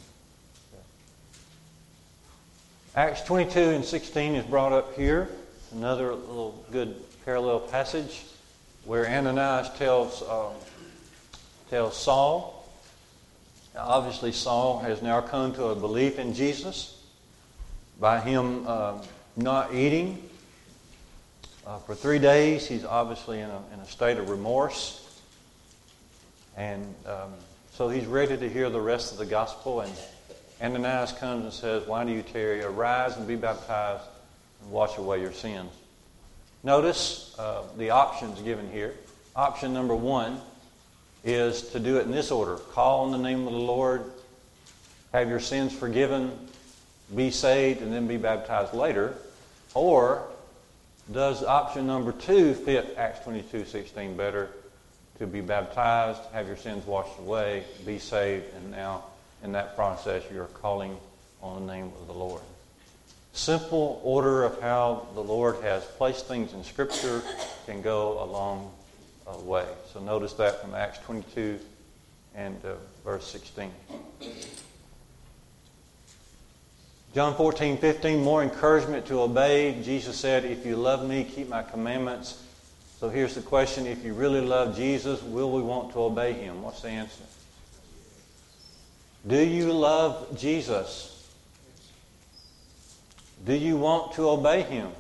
Acts 2.95 3.23
22 3.23 3.59
and 3.59 3.85
16 3.85 4.35
is 4.35 4.45
brought 4.45 4.73
up 4.73 4.95
here. 4.97 5.29
Another 5.73 6.15
little 6.15 6.63
good 6.71 6.95
parallel 7.25 7.61
passage 7.61 8.25
where 8.85 9.07
Ananias 9.07 9.71
tells, 9.79 10.23
um, 10.29 10.53
tells 11.71 11.97
Saul. 11.97 12.69
Now, 13.75 13.85
obviously, 13.87 14.33
Saul 14.33 14.81
has 14.81 15.01
now 15.01 15.23
come 15.23 15.55
to 15.55 15.67
a 15.67 15.75
belief 15.75 16.19
in 16.19 16.35
Jesus 16.35 17.03
by 17.99 18.21
him 18.21 18.67
um, 18.67 19.01
not 19.37 19.75
eating 19.75 20.29
uh, 21.67 21.79
for 21.79 21.95
three 21.95 22.19
days. 22.19 22.67
He's 22.67 22.85
obviously 22.85 23.41
in 23.41 23.49
a, 23.49 23.63
in 23.73 23.81
a 23.81 23.87
state 23.87 24.19
of 24.19 24.29
remorse. 24.29 25.02
And 26.57 26.95
um, 27.07 27.33
so 27.73 27.89
he's 27.89 28.07
ready 28.07 28.37
to 28.37 28.49
hear 28.49 28.69
the 28.71 28.81
rest 28.81 29.13
of 29.13 29.19
the 29.19 29.27
gospel. 29.27 29.81
And 29.81 29.93
Ananias 30.61 31.13
comes 31.13 31.45
and 31.45 31.53
says, 31.53 31.87
Why 31.87 32.05
do 32.05 32.13
you 32.13 32.23
tarry? 32.23 32.63
Arise 32.63 33.17
and 33.17 33.27
be 33.27 33.37
baptized 33.37 34.05
and 34.63 34.71
wash 34.71 34.99
away 34.99 35.21
your 35.21 35.33
sins. 35.33 35.71
Notice 36.63 37.35
uh, 37.39 37.63
the 37.77 37.91
options 37.91 38.41
given 38.43 38.71
here. 38.71 38.95
Option 39.35 39.73
number 39.73 39.95
one 39.95 40.41
is 41.25 41.63
to 41.71 41.81
do 41.81 41.99
it 41.99 42.07
in 42.07 42.11
this 42.11 42.31
order 42.31 42.57
call 42.57 43.05
on 43.05 43.13
the 43.13 43.19
name 43.19 43.47
of 43.47 43.53
the 43.53 43.59
Lord, 43.59 44.05
have 45.13 45.29
your 45.29 45.41
sins 45.41 45.73
forgiven, 45.73 46.37
be 47.15 47.31
saved, 47.31 47.83
and 47.83 47.93
then 47.93 48.07
be 48.07 48.17
baptized 48.17 48.75
later. 48.75 49.15
Or 49.75 50.25
does 51.11 51.43
option 51.43 51.87
number 51.87 52.13
two 52.13 52.55
fit 52.55 52.95
Acts 52.97 53.25
22 53.25 53.65
16 53.65 54.17
better? 54.17 54.51
To 55.19 55.27
be 55.27 55.41
baptized, 55.41 56.21
have 56.33 56.47
your 56.47 56.57
sins 56.57 56.85
washed 56.87 57.19
away, 57.19 57.65
be 57.87 57.99
saved, 57.99 58.47
and 58.57 58.71
now 58.71 59.05
in 59.45 59.53
that 59.53 59.77
process 59.77 60.23
you're 60.33 60.47
calling 60.47 60.97
on 61.43 61.67
the 61.67 61.73
name 61.73 61.93
of 62.01 62.07
the 62.07 62.13
Lord 62.13 62.43
simple 63.33 64.01
order 64.05 64.45
of 64.45 64.61
how 64.61 65.07
the 65.15 65.23
Lord 65.23 65.57
has 65.63 65.85
placed 65.85 66.27
things 66.27 66.53
in 66.53 66.65
Scripture 66.65 67.23
can 67.67 67.83
go 67.83 68.23
a 68.23 68.27
long 68.27 68.71
uh, 69.27 69.37
way. 69.39 69.67
So 69.93 70.01
notice 70.01 70.35
that 70.35 70.61
from 70.61 70.75
Acts 70.75 70.99
22 71.01 71.59
and 72.35 72.57
uh, 72.65 72.75
verse 73.05 73.27
16. 73.31 73.71
John 77.15 77.35
14, 77.35 77.77
15, 77.77 78.23
more 78.23 78.43
encouragement 78.43 79.07
to 79.07 79.21
obey. 79.21 79.79
Jesus 79.83 80.17
said, 80.17 80.45
If 80.45 80.65
you 80.65 80.77
love 80.77 81.07
me, 81.07 81.25
keep 81.25 81.49
my 81.49 81.63
commandments. 81.63 82.43
So 83.03 83.09
here's 83.09 83.35
the 83.35 83.43
question 83.43 83.89
If 83.89 84.05
you 84.05 84.15
really 84.15 84.41
love 84.41 84.77
Jesus, 84.77 85.21
will 85.25 85.51
we 85.51 85.61
want 85.61 85.93
to 85.95 86.03
obey 86.03 86.35
him? 86.35 86.63
What's 86.63 86.83
the 86.83 86.91
answer? 86.91 87.25
Do 89.27 89.45
you 89.45 89.73
love 89.73 90.39
Jesus? 90.39 91.29
Do 93.45 93.55
you 93.55 93.77
want 93.77 94.13
to 94.13 94.29
obey 94.29 94.63
him? 94.63 94.93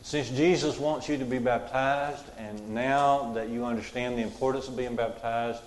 Since 0.00 0.30
Jesus 0.30 0.78
wants 0.78 1.10
you 1.10 1.18
to 1.18 1.26
be 1.26 1.38
baptized, 1.38 2.24
and 2.38 2.70
now 2.70 3.34
that 3.34 3.50
you 3.50 3.66
understand 3.66 4.16
the 4.16 4.22
importance 4.22 4.66
of 4.66 4.78
being 4.78 4.96
baptized 4.96 5.60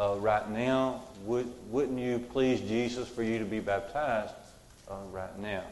uh, 0.00 0.16
right 0.18 0.48
now, 0.48 1.02
would, 1.26 1.46
wouldn't 1.70 1.98
you 1.98 2.20
please 2.20 2.62
Jesus 2.62 3.06
for 3.06 3.22
you 3.22 3.38
to 3.38 3.44
be 3.44 3.60
baptized 3.60 4.32
uh, 4.88 4.94
right 5.12 5.38
now? 5.38 5.62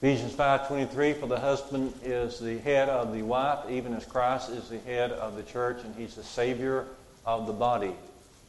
Ephesians 0.00 0.32
5.23, 0.32 1.18
for 1.18 1.26
the 1.26 1.40
husband 1.40 1.92
is 2.04 2.38
the 2.38 2.58
head 2.58 2.88
of 2.88 3.12
the 3.12 3.22
wife, 3.22 3.68
even 3.68 3.92
as 3.94 4.04
Christ 4.04 4.48
is 4.50 4.68
the 4.68 4.78
head 4.78 5.10
of 5.10 5.34
the 5.34 5.42
church, 5.42 5.78
and 5.82 5.92
he's 5.96 6.14
the 6.14 6.22
Savior 6.22 6.84
of 7.26 7.48
the 7.48 7.52
body. 7.52 7.92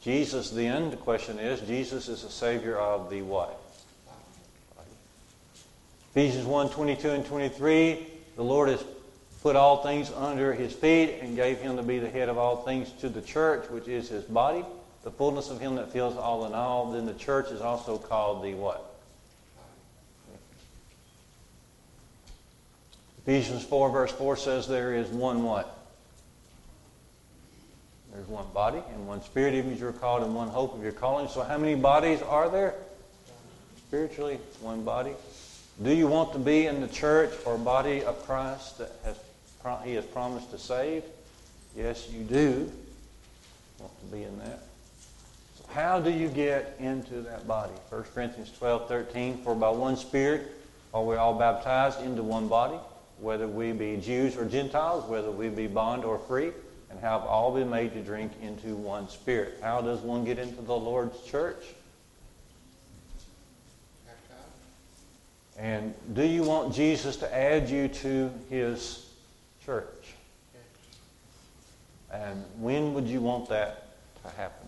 Jesus, 0.00 0.50
then, 0.50 0.90
the 0.90 0.96
question 0.96 1.40
is, 1.40 1.60
Jesus 1.62 2.08
is 2.08 2.22
the 2.22 2.30
Savior 2.30 2.78
of 2.78 3.10
the 3.10 3.22
what? 3.22 3.60
Ephesians 6.12 6.46
1 6.46 6.70
22 6.70 7.10
and 7.10 7.26
23, 7.26 8.06
the 8.36 8.44
Lord 8.44 8.68
has 8.68 8.84
put 9.42 9.56
all 9.56 9.82
things 9.82 10.12
under 10.12 10.52
his 10.52 10.72
feet 10.72 11.18
and 11.20 11.34
gave 11.34 11.58
him 11.58 11.76
to 11.76 11.82
be 11.82 11.98
the 11.98 12.10
head 12.10 12.28
of 12.28 12.38
all 12.38 12.62
things 12.62 12.92
to 13.00 13.08
the 13.08 13.22
church, 13.22 13.68
which 13.70 13.88
is 13.88 14.08
his 14.08 14.22
body, 14.22 14.64
the 15.02 15.10
fullness 15.10 15.50
of 15.50 15.60
him 15.60 15.74
that 15.74 15.92
fills 15.92 16.16
all 16.16 16.46
in 16.46 16.54
all. 16.54 16.92
Then 16.92 17.06
the 17.06 17.14
church 17.14 17.50
is 17.50 17.60
also 17.60 17.98
called 17.98 18.44
the 18.44 18.54
what? 18.54 18.89
Ephesians 23.30 23.62
4 23.62 23.90
verse 23.90 24.10
4 24.10 24.36
says 24.36 24.66
there 24.66 24.92
is 24.92 25.06
one 25.06 25.44
what? 25.44 25.78
There's 28.12 28.26
one 28.26 28.46
body 28.52 28.82
and 28.92 29.06
one 29.06 29.22
spirit, 29.22 29.54
even 29.54 29.72
as 29.72 29.78
you're 29.78 29.92
called, 29.92 30.24
and 30.24 30.34
one 30.34 30.48
hope 30.48 30.74
of 30.74 30.82
your 30.82 30.90
calling. 30.90 31.28
So, 31.28 31.44
how 31.44 31.56
many 31.56 31.76
bodies 31.76 32.22
are 32.22 32.48
there? 32.48 32.74
Spiritually, 33.86 34.40
one 34.60 34.82
body. 34.82 35.12
Do 35.80 35.94
you 35.94 36.08
want 36.08 36.32
to 36.32 36.40
be 36.40 36.66
in 36.66 36.80
the 36.80 36.88
church 36.88 37.30
or 37.46 37.56
body 37.56 38.02
of 38.02 38.20
Christ 38.26 38.78
that 38.78 38.90
has, 39.04 39.16
He 39.84 39.94
has 39.94 40.04
promised 40.06 40.50
to 40.50 40.58
save? 40.58 41.04
Yes, 41.76 42.10
you 42.10 42.24
do 42.24 42.72
want 43.78 43.92
to 44.00 44.06
be 44.06 44.24
in 44.24 44.40
that. 44.40 44.64
So, 45.56 45.66
how 45.72 46.00
do 46.00 46.10
you 46.10 46.26
get 46.26 46.74
into 46.80 47.20
that 47.22 47.46
body? 47.46 47.74
1 47.90 48.02
Corinthians 48.12 48.50
12 48.58 48.88
13. 48.88 49.44
For 49.44 49.54
by 49.54 49.70
one 49.70 49.96
Spirit 49.96 50.50
are 50.92 51.04
we 51.04 51.14
all 51.14 51.38
baptized 51.38 52.02
into 52.02 52.24
one 52.24 52.48
body, 52.48 52.76
whether 53.20 53.46
we 53.46 53.72
be 53.72 53.96
Jews 53.96 54.36
or 54.36 54.44
Gentiles, 54.44 55.08
whether 55.08 55.30
we 55.30 55.48
be 55.48 55.66
bond 55.66 56.04
or 56.04 56.18
free 56.18 56.52
and 56.90 56.98
have 57.00 57.22
all 57.22 57.54
been 57.54 57.70
made 57.70 57.92
to 57.94 58.02
drink 58.02 58.32
into 58.42 58.74
one 58.74 59.08
spirit. 59.08 59.58
How 59.62 59.80
does 59.80 60.00
one 60.00 60.24
get 60.24 60.38
into 60.38 60.62
the 60.62 60.76
Lord's 60.76 61.22
church? 61.24 61.64
And 65.58 65.94
do 66.14 66.24
you 66.24 66.42
want 66.42 66.74
Jesus 66.74 67.16
to 67.16 67.34
add 67.36 67.68
you 67.68 67.88
to 67.88 68.30
his 68.48 69.06
church? 69.64 70.14
And 72.12 72.44
when 72.58 72.94
would 72.94 73.06
you 73.06 73.20
want 73.20 73.48
that 73.50 73.88
to 74.24 74.30
happen? 74.30 74.59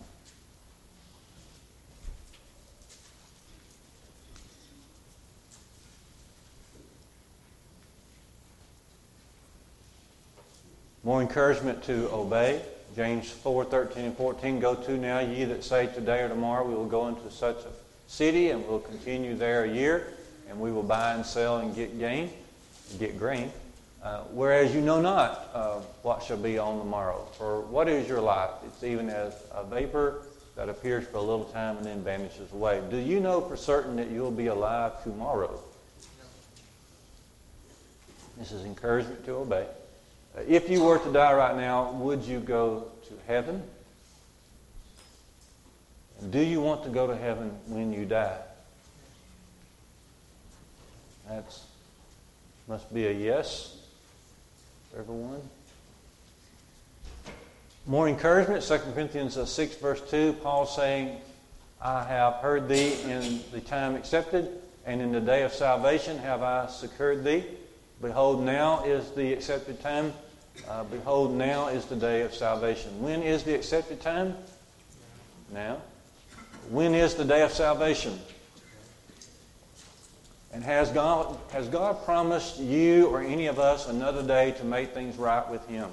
More 11.03 11.21
encouragement 11.21 11.83
to 11.83 12.09
obey. 12.11 12.61
James 12.95 13.29
4, 13.29 13.65
13 13.65 14.05
and 14.05 14.17
14. 14.17 14.59
Go 14.59 14.75
to 14.75 14.97
now, 14.97 15.19
ye 15.19 15.43
that 15.45 15.63
say 15.63 15.87
today 15.87 16.21
or 16.21 16.29
tomorrow 16.29 16.65
we 16.65 16.75
will 16.75 16.85
go 16.85 17.07
into 17.09 17.29
such 17.29 17.57
a 17.57 17.69
city 18.07 18.51
and 18.51 18.65
we'll 18.67 18.79
continue 18.79 19.35
there 19.35 19.65
a 19.65 19.69
year 19.69 20.13
and 20.49 20.59
we 20.59 20.71
will 20.71 20.83
buy 20.83 21.13
and 21.13 21.25
sell 21.25 21.57
and 21.57 21.75
get 21.75 21.99
gain, 21.99 22.29
get 22.99 23.17
grain. 23.17 23.51
Uh, 24.01 24.19
whereas 24.31 24.73
you 24.73 24.81
know 24.81 25.01
not 25.01 25.49
uh, 25.53 25.75
what 26.03 26.23
shall 26.23 26.37
be 26.37 26.57
on 26.57 26.77
the 26.77 26.85
morrow. 26.85 27.27
For 27.37 27.61
what 27.61 27.89
is 27.89 28.07
your 28.07 28.21
life? 28.21 28.51
It's 28.65 28.83
even 28.83 29.09
as 29.09 29.33
a 29.51 29.63
vapor 29.63 30.21
that 30.55 30.69
appears 30.69 31.05
for 31.07 31.17
a 31.17 31.21
little 31.21 31.45
time 31.45 31.77
and 31.77 31.85
then 31.85 32.01
vanishes 32.01 32.51
away. 32.53 32.81
Do 32.89 32.97
you 32.97 33.19
know 33.19 33.41
for 33.41 33.57
certain 33.57 33.95
that 33.97 34.09
you'll 34.09 34.31
be 34.31 34.47
alive 34.47 35.03
tomorrow? 35.03 35.59
This 38.37 38.51
is 38.51 38.63
encouragement 38.65 39.25
to 39.25 39.31
obey. 39.33 39.65
If 40.47 40.69
you 40.69 40.83
were 40.83 40.97
to 40.97 41.13
die 41.13 41.33
right 41.33 41.55
now, 41.55 41.91
would 41.91 42.23
you 42.23 42.39
go 42.39 42.87
to 43.07 43.13
heaven? 43.27 43.63
do 46.29 46.39
you 46.39 46.61
want 46.61 46.83
to 46.83 46.89
go 46.89 47.07
to 47.07 47.15
heaven 47.15 47.51
when 47.67 47.91
you 47.91 48.05
die? 48.05 48.37
That 51.27 51.45
must 52.67 52.93
be 52.93 53.07
a 53.07 53.11
yes 53.11 53.77
for 54.91 54.99
everyone. 54.99 55.41
More 57.85 58.07
encouragement, 58.07 58.63
2 58.63 58.77
Corinthians 58.93 59.37
uh, 59.37 59.45
6, 59.45 59.75
verse 59.75 60.01
2, 60.09 60.33
Paul 60.41 60.65
saying, 60.65 61.17
I 61.81 62.03
have 62.05 62.35
heard 62.35 62.69
thee 62.69 62.93
in 63.03 63.41
the 63.51 63.59
time 63.59 63.95
accepted, 63.95 64.49
and 64.85 65.01
in 65.01 65.11
the 65.11 65.19
day 65.19 65.43
of 65.43 65.51
salvation 65.51 66.17
have 66.19 66.41
I 66.41 66.67
secured 66.67 67.25
thee. 67.25 67.43
Behold, 68.01 68.43
now 68.43 68.85
is 68.85 69.09
the 69.11 69.33
accepted 69.33 69.81
time. 69.81 70.13
Uh, 70.67 70.83
behold, 70.85 71.33
now 71.33 71.67
is 71.67 71.85
the 71.85 71.95
day 71.95 72.21
of 72.21 72.33
salvation. 72.33 73.01
When 73.01 73.21
is 73.21 73.43
the 73.43 73.53
accepted 73.55 74.01
time? 74.01 74.35
Now. 75.51 75.81
When 76.69 76.95
is 76.95 77.15
the 77.15 77.25
day 77.25 77.41
of 77.41 77.51
salvation? 77.51 78.17
And 80.53 80.63
has 80.63 80.91
God, 80.91 81.35
has 81.51 81.67
God 81.67 82.05
promised 82.05 82.59
you 82.59 83.07
or 83.07 83.21
any 83.21 83.47
of 83.47 83.59
us 83.59 83.87
another 83.87 84.25
day 84.25 84.51
to 84.51 84.63
make 84.63 84.93
things 84.93 85.17
right 85.17 85.47
with 85.49 85.67
Him? 85.67 85.89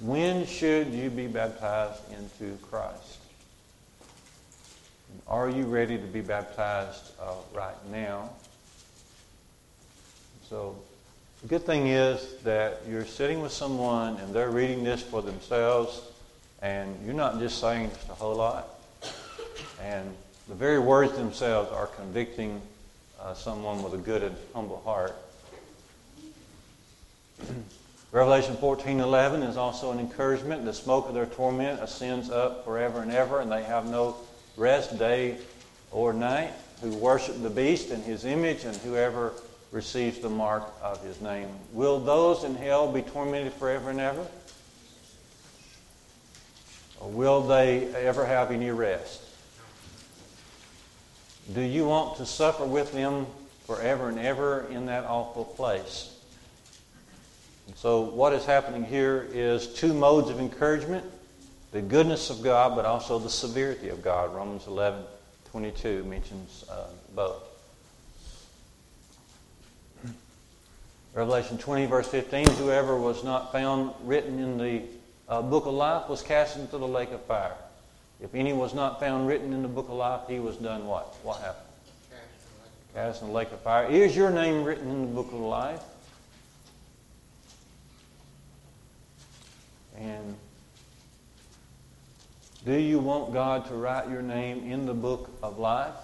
When 0.00 0.46
should 0.46 0.88
you 0.88 1.10
be 1.10 1.26
baptized 1.26 2.00
into 2.12 2.56
Christ? 2.64 3.18
Are 5.28 5.48
you 5.48 5.64
ready 5.64 5.96
to 5.96 6.06
be 6.06 6.20
baptized 6.20 7.12
uh, 7.20 7.34
right 7.54 7.76
now? 7.90 8.30
So, 10.48 10.76
the 11.44 11.48
good 11.48 11.66
thing 11.66 11.88
is 11.88 12.36
that 12.44 12.80
you're 12.88 13.04
sitting 13.04 13.42
with 13.42 13.52
someone 13.52 14.16
and 14.16 14.34
they're 14.34 14.48
reading 14.48 14.82
this 14.82 15.02
for 15.02 15.20
themselves, 15.20 16.00
and 16.62 16.96
you're 17.04 17.12
not 17.12 17.38
just 17.38 17.60
saying 17.60 17.90
just 17.90 18.08
a 18.08 18.14
whole 18.14 18.36
lot. 18.36 18.66
And 19.82 20.10
the 20.48 20.54
very 20.54 20.78
words 20.78 21.12
themselves 21.12 21.70
are 21.70 21.88
convicting 21.88 22.62
uh, 23.20 23.34
someone 23.34 23.82
with 23.82 23.92
a 23.92 23.98
good 23.98 24.22
and 24.22 24.34
humble 24.54 24.80
heart. 24.86 25.14
Revelation 28.10 28.56
14:11 28.56 29.46
is 29.46 29.58
also 29.58 29.90
an 29.90 29.98
encouragement. 29.98 30.64
The 30.64 30.72
smoke 30.72 31.08
of 31.08 31.14
their 31.14 31.26
torment 31.26 31.78
ascends 31.82 32.30
up 32.30 32.64
forever 32.64 33.02
and 33.02 33.12
ever, 33.12 33.40
and 33.40 33.52
they 33.52 33.64
have 33.64 33.84
no 33.84 34.16
rest 34.56 34.98
day 34.98 35.36
or 35.90 36.14
night. 36.14 36.54
Who 36.80 36.88
worship 36.94 37.42
the 37.42 37.50
beast 37.50 37.90
and 37.90 38.02
his 38.02 38.24
image, 38.24 38.64
and 38.64 38.74
whoever 38.78 39.34
receives 39.74 40.20
the 40.20 40.30
mark 40.30 40.62
of 40.80 41.02
his 41.02 41.20
name. 41.20 41.48
Will 41.72 41.98
those 41.98 42.44
in 42.44 42.54
hell 42.54 42.90
be 42.90 43.02
tormented 43.02 43.52
forever 43.54 43.90
and 43.90 43.98
ever? 43.98 44.24
Or 47.00 47.10
will 47.10 47.42
they 47.42 47.92
ever 47.96 48.24
have 48.24 48.52
any 48.52 48.70
rest? 48.70 49.20
Do 51.52 51.60
you 51.60 51.86
want 51.86 52.18
to 52.18 52.24
suffer 52.24 52.64
with 52.64 52.92
them 52.92 53.26
forever 53.66 54.08
and 54.08 54.18
ever 54.20 54.64
in 54.70 54.86
that 54.86 55.04
awful 55.06 55.44
place? 55.44 56.16
So, 57.74 58.02
what 58.02 58.32
is 58.32 58.44
happening 58.44 58.84
here 58.84 59.26
is 59.32 59.66
two 59.66 59.92
modes 59.92 60.30
of 60.30 60.38
encouragement 60.38 61.04
the 61.72 61.82
goodness 61.82 62.30
of 62.30 62.40
God, 62.40 62.76
but 62.76 62.84
also 62.84 63.18
the 63.18 63.28
severity 63.28 63.88
of 63.88 64.00
God. 64.00 64.32
Romans 64.32 64.68
11 64.68 65.02
22 65.50 66.04
mentions 66.04 66.64
uh, 66.70 66.86
both. 67.16 67.53
Revelation 71.14 71.58
20, 71.58 71.86
verse 71.86 72.08
15 72.08 72.46
Whoever 72.56 72.96
was 72.96 73.22
not 73.22 73.52
found 73.52 73.94
written 74.02 74.40
in 74.40 74.58
the 74.58 74.82
uh, 75.28 75.42
book 75.42 75.66
of 75.66 75.74
life 75.74 76.08
was 76.08 76.22
cast 76.22 76.56
into 76.56 76.76
the 76.76 76.88
lake 76.88 77.12
of 77.12 77.22
fire. 77.22 77.54
If 78.20 78.34
any 78.34 78.52
was 78.52 78.74
not 78.74 78.98
found 78.98 79.28
written 79.28 79.52
in 79.52 79.62
the 79.62 79.68
book 79.68 79.88
of 79.88 79.94
life, 79.94 80.22
he 80.28 80.40
was 80.40 80.56
done 80.56 80.86
what? 80.86 81.14
What 81.22 81.40
happened? 81.40 81.68
Cast 82.94 83.22
in 83.22 83.28
the 83.28 83.34
lake 83.34 83.52
of 83.52 83.60
fire. 83.60 83.86
Is 83.86 84.16
your 84.16 84.30
name 84.30 84.64
written 84.64 84.90
in 84.90 85.02
the 85.02 85.14
book 85.14 85.28
of 85.28 85.38
life? 85.38 85.82
And 89.96 90.34
do 92.64 92.74
you 92.74 92.98
want 92.98 93.32
God 93.32 93.66
to 93.68 93.74
write 93.74 94.10
your 94.10 94.22
name 94.22 94.68
in 94.70 94.86
the 94.86 94.94
book 94.94 95.30
of 95.44 95.60
life? 95.60 95.94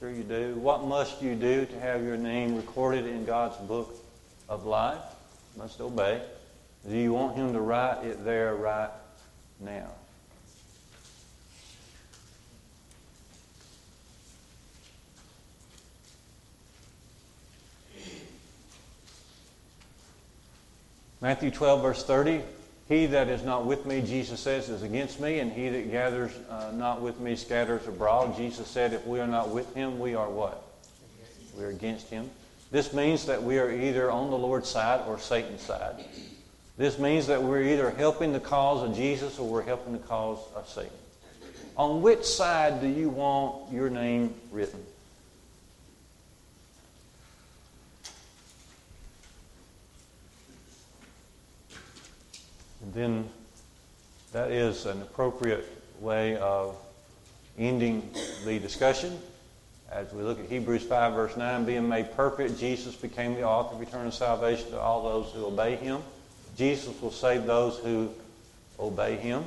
Sure 0.00 0.10
you 0.10 0.24
do. 0.24 0.56
What 0.56 0.84
must 0.84 1.22
you 1.22 1.36
do 1.36 1.66
to 1.66 1.80
have 1.80 2.02
your 2.02 2.16
name 2.16 2.56
recorded 2.56 3.06
in 3.06 3.24
God's 3.24 3.56
book 3.68 3.94
of 4.48 4.66
life? 4.66 5.02
Must 5.56 5.80
obey. 5.80 6.22
Do 6.88 6.96
you 6.96 7.12
want 7.12 7.36
Him 7.36 7.52
to 7.52 7.60
write 7.60 8.04
it 8.04 8.24
there 8.24 8.54
right 8.54 8.90
now? 9.60 9.90
Matthew 21.24 21.50
12, 21.50 21.80
verse 21.80 22.04
30. 22.04 22.42
He 22.86 23.06
that 23.06 23.28
is 23.28 23.42
not 23.42 23.64
with 23.64 23.86
me, 23.86 24.02
Jesus 24.02 24.40
says, 24.40 24.68
is 24.68 24.82
against 24.82 25.20
me, 25.20 25.38
and 25.38 25.50
he 25.50 25.70
that 25.70 25.90
gathers 25.90 26.30
uh, 26.50 26.70
not 26.74 27.00
with 27.00 27.18
me 27.18 27.34
scatters 27.34 27.88
abroad. 27.88 28.36
Jesus 28.36 28.68
said, 28.68 28.92
if 28.92 29.06
we 29.06 29.20
are 29.20 29.26
not 29.26 29.48
with 29.48 29.74
him, 29.74 29.98
we 29.98 30.14
are 30.14 30.28
what? 30.28 30.62
We 31.56 31.64
are 31.64 31.70
against 31.70 32.10
him. 32.10 32.28
This 32.74 32.92
means 32.92 33.26
that 33.26 33.40
we 33.40 33.60
are 33.60 33.70
either 33.70 34.10
on 34.10 34.30
the 34.30 34.36
Lord's 34.36 34.68
side 34.68 35.06
or 35.06 35.16
Satan's 35.20 35.62
side. 35.62 36.04
This 36.76 36.98
means 36.98 37.28
that 37.28 37.40
we're 37.40 37.62
either 37.62 37.92
helping 37.92 38.32
the 38.32 38.40
cause 38.40 38.82
of 38.82 38.96
Jesus 38.96 39.38
or 39.38 39.48
we're 39.48 39.62
helping 39.62 39.92
the 39.92 40.00
cause 40.00 40.40
of 40.56 40.68
Satan. 40.68 40.90
On 41.76 42.02
which 42.02 42.24
side 42.24 42.80
do 42.80 42.88
you 42.88 43.10
want 43.10 43.72
your 43.72 43.88
name 43.90 44.34
written? 44.50 44.84
And 52.82 52.92
then 52.92 53.28
that 54.32 54.50
is 54.50 54.84
an 54.86 55.00
appropriate 55.00 55.64
way 56.00 56.38
of 56.38 56.74
ending 57.56 58.10
the 58.44 58.58
discussion. 58.58 59.16
As 59.94 60.12
we 60.12 60.24
look 60.24 60.40
at 60.40 60.46
Hebrews 60.46 60.82
5, 60.82 61.14
verse 61.14 61.36
9, 61.36 61.66
being 61.66 61.88
made 61.88 62.16
perfect, 62.16 62.58
Jesus 62.58 62.96
became 62.96 63.34
the 63.34 63.44
author 63.44 63.76
of 63.76 63.82
eternal 63.82 64.10
salvation 64.10 64.68
to 64.70 64.80
all 64.80 65.04
those 65.04 65.32
who 65.32 65.46
obey 65.46 65.76
him. 65.76 66.02
Jesus 66.56 67.00
will 67.00 67.12
save 67.12 67.46
those 67.46 67.78
who 67.78 68.10
obey 68.80 69.14
him. 69.14 69.44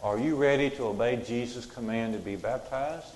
Are 0.00 0.16
you 0.16 0.36
ready 0.36 0.70
to 0.70 0.84
obey 0.84 1.16
Jesus' 1.16 1.66
command 1.66 2.12
to 2.12 2.20
be 2.20 2.36
baptized? 2.36 3.06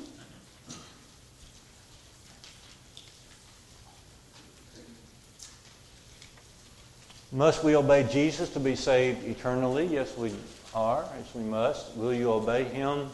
Must 7.31 7.63
we 7.63 7.77
obey 7.77 8.09
Jesus 8.11 8.51
to 8.55 8.61
be 8.61 8.75
saved 8.75 9.25
eternally? 9.25 9.87
Yes, 9.87 10.17
we 10.17 10.33
are. 10.75 11.05
Yes, 11.17 11.33
we 11.33 11.43
must. 11.45 11.97
Will 11.97 12.13
you 12.13 12.33
obey 12.33 12.65
him 12.65 13.09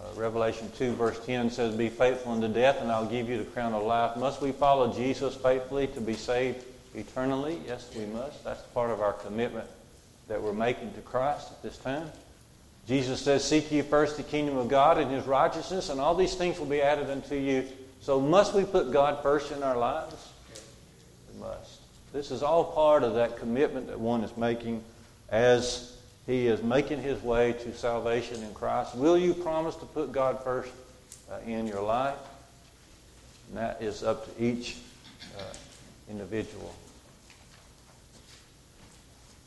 uh, 0.00 0.14
Revelation 0.14 0.70
2, 0.76 0.94
verse 0.94 1.18
10 1.26 1.50
says, 1.50 1.74
Be 1.74 1.88
faithful 1.88 2.32
unto 2.32 2.48
death, 2.48 2.80
and 2.80 2.90
I'll 2.90 3.06
give 3.06 3.28
you 3.28 3.38
the 3.38 3.44
crown 3.44 3.74
of 3.74 3.82
life. 3.82 4.16
Must 4.16 4.40
we 4.40 4.52
follow 4.52 4.92
Jesus 4.92 5.34
faithfully 5.36 5.88
to 5.88 6.00
be 6.00 6.14
saved 6.14 6.64
eternally? 6.94 7.58
Yes, 7.66 7.90
we 7.94 8.06
must. 8.06 8.42
That's 8.42 8.62
part 8.68 8.90
of 8.90 9.00
our 9.00 9.12
commitment 9.12 9.68
that 10.28 10.42
we're 10.42 10.52
making 10.52 10.94
to 10.94 11.00
Christ 11.00 11.50
at 11.50 11.62
this 11.62 11.76
time. 11.76 12.10
Jesus 12.86 13.20
says, 13.20 13.44
Seek 13.44 13.70
ye 13.70 13.82
first 13.82 14.16
the 14.16 14.22
kingdom 14.22 14.56
of 14.56 14.68
God 14.68 14.98
and 14.98 15.10
his 15.10 15.26
righteousness, 15.26 15.90
and 15.90 16.00
all 16.00 16.14
these 16.14 16.34
things 16.34 16.58
will 16.58 16.66
be 16.66 16.80
added 16.80 17.10
unto 17.10 17.34
you. 17.34 17.66
So, 18.00 18.20
must 18.20 18.54
we 18.54 18.64
put 18.64 18.92
God 18.92 19.22
first 19.22 19.52
in 19.52 19.62
our 19.62 19.76
lives? 19.76 20.28
We 21.32 21.40
must. 21.40 21.80
This 22.12 22.30
is 22.30 22.42
all 22.42 22.64
part 22.64 23.02
of 23.02 23.14
that 23.14 23.36
commitment 23.36 23.88
that 23.88 24.00
one 24.00 24.24
is 24.24 24.34
making 24.36 24.82
as 25.28 25.96
he 26.30 26.46
is 26.46 26.62
making 26.62 27.02
his 27.02 27.20
way 27.24 27.52
to 27.52 27.74
salvation 27.74 28.40
in 28.44 28.54
Christ. 28.54 28.94
Will 28.94 29.18
you 29.18 29.34
promise 29.34 29.74
to 29.76 29.84
put 29.84 30.12
God 30.12 30.44
first 30.44 30.70
uh, 31.28 31.38
in 31.44 31.66
your 31.66 31.82
life? 31.82 32.14
And 33.48 33.58
that 33.58 33.82
is 33.82 34.04
up 34.04 34.24
to 34.26 34.44
each 34.44 34.76
uh, 35.36 35.42
individual. 36.08 36.72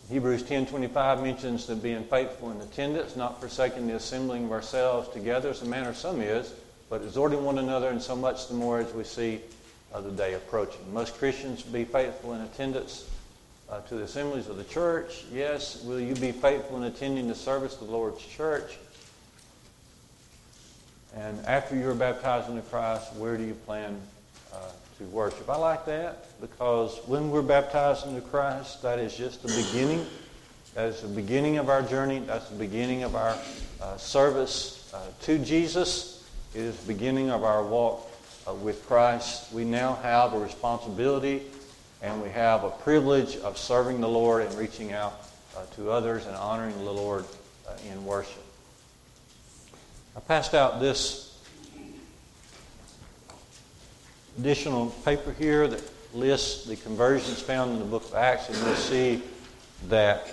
Hebrews 0.10 0.44
10:25 0.44 1.24
mentions 1.24 1.66
that 1.68 1.82
being 1.82 2.04
faithful 2.04 2.52
in 2.52 2.60
attendance, 2.60 3.16
not 3.16 3.40
forsaking 3.40 3.88
the 3.88 3.96
assembling 3.96 4.46
of 4.46 4.52
ourselves 4.52 5.08
together, 5.08 5.52
as 5.52 5.62
a 5.62 5.66
manner 5.66 5.94
some 5.94 6.20
is, 6.20 6.54
but 6.90 7.02
exhorting 7.02 7.46
one 7.46 7.60
another, 7.60 7.88
and 7.88 8.02
so 8.02 8.14
much 8.14 8.50
the 8.50 8.54
more 8.54 8.82
as 8.82 8.94
we 8.94 9.06
see 9.06 9.40
uh, 9.94 10.02
the 10.02 10.12
day 10.12 10.34
approaching. 10.34 10.94
Must 10.94 11.18
Christians 11.18 11.64
be 11.64 11.86
faithful 11.86 12.34
in 12.34 12.42
attendance 12.42 13.10
uh, 13.74 13.82
to 13.82 13.96
the 13.96 14.04
assemblies 14.04 14.50
of 14.50 14.58
the 14.58 14.64
church? 14.66 15.24
Yes. 15.32 15.84
Will 15.84 16.00
you 16.00 16.14
be 16.16 16.32
faithful 16.32 16.78
in 16.78 16.84
attending 16.84 17.28
the 17.28 17.36
service 17.36 17.74
of 17.82 17.88
the 17.88 17.94
Lord's 17.94 18.24
church? 18.26 18.78
And 21.16 21.40
after 21.46 21.76
you're 21.76 21.96
baptized 21.96 22.50
into 22.50 22.62
Christ, 22.64 23.14
where 23.16 23.38
do 23.38 23.44
you 23.44 23.54
plan 23.54 24.00
uh, 24.54 24.58
to 25.00 25.04
worship? 25.06 25.50
I 25.50 25.58
like 25.58 25.86
that 25.86 26.40
because 26.40 27.00
when 27.08 27.32
we're 27.32 27.42
baptized 27.42 28.06
into 28.08 28.22
Christ, 28.22 28.82
that 28.84 29.00
is 29.00 29.16
just 29.16 29.42
the 29.42 29.64
beginning. 29.64 30.06
That 30.76 30.90
is 30.90 31.02
the 31.02 31.08
beginning 31.08 31.58
of 31.58 31.70
our 31.70 31.82
journey. 31.82 32.20
That's 32.20 32.50
the 32.50 32.58
beginning 32.58 33.04
of 33.04 33.16
our 33.16 33.38
uh, 33.82 33.98
service 33.98 34.92
uh, 34.94 35.00
to 35.22 35.40
Jesus. 35.40 36.28
It 36.54 36.62
is 36.62 36.78
the 36.78 36.94
beginning 36.94 37.32
of 37.32 37.44
our 37.44 37.64
walk 37.64 38.08
uh, 38.48 38.54
with 38.54 38.86
Christ. 38.88 39.52
We 39.52 39.66
now 39.66 39.96
have 39.96 40.34
a 40.34 40.40
responsibility 40.40 41.44
and 42.04 42.22
we 42.22 42.30
have 42.30 42.66
a 42.66 42.70
privilege 42.70 43.38
of 43.38 43.58
serving 43.58 44.01
the 44.01 44.10
Lord 44.10 44.45
and 44.45 44.54
reaching 44.56 44.91
out 44.91 45.22
uh, 45.56 45.66
to 45.78 45.89
others 45.89 46.26
and 46.26 46.36
honoring 46.36 46.76
the 46.84 46.91
Lord 46.91 47.24
uh, 47.66 47.72
in 47.89 48.06
worship. 48.06 48.43
I 50.16 50.20
passed 50.20 50.54
out 50.54 50.82
this 50.82 51.41
additional 54.38 54.88
paper 55.06 55.32
here 55.32 55.66
that 55.68 55.82
lists 56.14 56.66
the 56.66 56.76
conversions 56.76 57.41
found 57.41 57.72
in 57.72 57.80
the 57.80 57.86
book 57.86 58.04
of 58.04 58.16
Acts, 58.16 58.49
and 58.49 58.58
you'll 58.58 58.76
see 58.76 59.22
that 59.88 60.28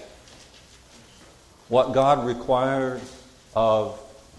what 1.69 1.93
God 1.93 2.27
required 2.27 3.01
of 3.55 3.99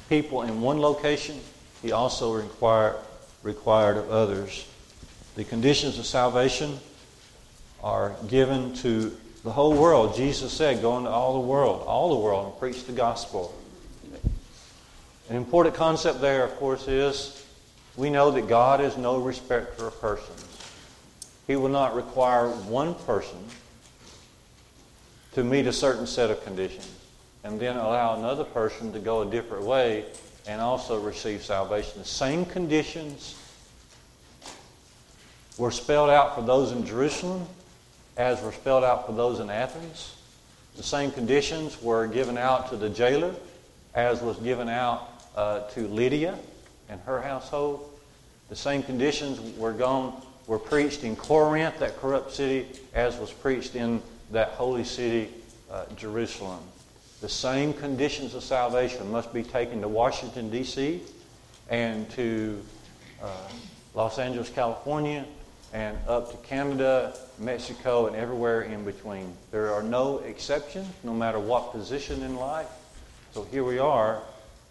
people 0.10 0.42
in 0.42 0.60
one 0.60 0.80
location, 0.82 1.40
He 1.82 1.94
also 1.94 2.34
required 2.34 2.98
required 3.42 3.98
of 3.98 4.12
others. 4.12 4.68
The 5.36 5.44
conditions 5.44 5.98
of 5.98 6.06
salvation 6.06 6.78
are 7.84 8.16
given 8.28 8.74
to 8.76 9.16
the 9.44 9.52
whole 9.52 9.74
world. 9.74 10.16
Jesus 10.16 10.52
said, 10.52 10.82
Go 10.82 10.98
into 10.98 11.10
all 11.10 11.34
the 11.34 11.48
world, 11.48 11.84
all 11.88 12.10
the 12.10 12.22
world, 12.22 12.48
and 12.48 12.60
preach 12.60 12.86
the 12.86 12.94
gospel. 12.94 13.56
An 15.30 15.36
important 15.36 15.76
concept 15.76 16.22
there, 16.22 16.44
of 16.44 16.56
course, 16.58 16.88
is 16.88 17.46
we 17.96 18.10
know 18.10 18.32
that 18.32 18.48
God 18.48 18.82
is 18.82 18.98
no 18.98 19.18
respecter 19.18 19.88
of 19.88 20.00
persons. 20.00 20.46
He 21.48 21.56
will 21.56 21.70
not 21.70 21.96
require 21.96 22.50
one 22.50 22.96
person 22.96 23.40
to 25.34 25.44
meet 25.44 25.68
a 25.68 25.74
certain 25.74 26.06
set 26.06 26.30
of 26.30 26.44
conditions 26.44 26.90
and 27.44 27.60
then 27.60 27.78
allow 27.78 28.18
another 28.18 28.44
person 28.44 28.94
to 28.94 29.00
go 29.00 29.22
a 29.22 29.26
different 29.26 29.64
way 29.64 30.06
and 30.48 30.62
also 30.62 31.00
receive 31.00 31.44
salvation. 31.44 32.00
The 32.00 32.06
same 32.06 32.46
conditions 32.46 33.36
were 35.58 35.72
spelled 35.72 36.10
out 36.10 36.36
for 36.36 36.42
those 36.42 36.72
in 36.72 36.86
Jerusalem 36.86 37.46
as 38.18 38.42
were 38.42 38.52
spelled 38.52 38.84
out 38.84 39.06
for 39.06 39.14
those 39.14 39.40
in 39.40 39.50
Athens. 39.50 40.16
The 40.78 40.84
same 40.84 41.12
conditions 41.12 41.82
were 41.82 42.08
given 42.08 42.38
out 42.38 42.70
to 42.70 42.78
the 42.78 42.90
jailer 42.90 43.36
as 43.94 44.22
was 44.22 44.38
given 44.38 44.70
out 44.70 45.10
uh, 45.36 45.62
to 45.70 45.88
Lydia 45.88 46.38
and 46.90 47.00
her 47.02 47.22
household. 47.22 47.90
The 48.50 48.56
same 48.56 48.84
conditions 48.84 49.58
were 49.58 49.74
gone 49.74 50.22
were 50.48 50.60
preached 50.60 51.04
in 51.04 51.16
Corinth, 51.16 51.80
that 51.80 51.98
corrupt 51.98 52.34
city, 52.34 52.68
as 52.94 53.18
was 53.18 53.32
preached 53.32 53.76
in 53.76 54.02
that 54.32 54.50
holy 54.50 54.84
city, 54.84 55.30
uh, 55.72 55.86
Jerusalem. 55.96 56.60
The 57.22 57.30
same 57.30 57.74
conditions 57.74 58.34
of 58.34 58.44
salvation 58.44 59.10
must 59.12 59.34
be 59.34 59.44
taken 59.44 59.82
to 59.82 59.88
Washington, 59.88 60.50
D.C., 60.50 61.02
and 61.70 62.10
to 62.12 62.62
uh, 63.24 63.28
Los 63.94 64.20
Angeles, 64.20 64.50
California, 64.50 65.26
and 65.74 65.98
up 66.08 66.32
to 66.32 66.38
Canada, 66.48 67.16
Mexico, 67.40 68.08
and 68.08 68.16
everywhere 68.16 68.64
in 68.64 68.84
between. 68.84 69.34
There 69.52 69.74
are 69.74 69.84
no 69.84 70.20
exceptions, 70.20 70.88
no 71.04 71.14
matter 71.14 71.40
what 71.40 71.72
position 71.72 72.24
in 72.24 72.36
life. 72.36 72.68
So 73.34 73.44
here 73.52 73.64
we 73.64 73.80
are. 73.80 74.22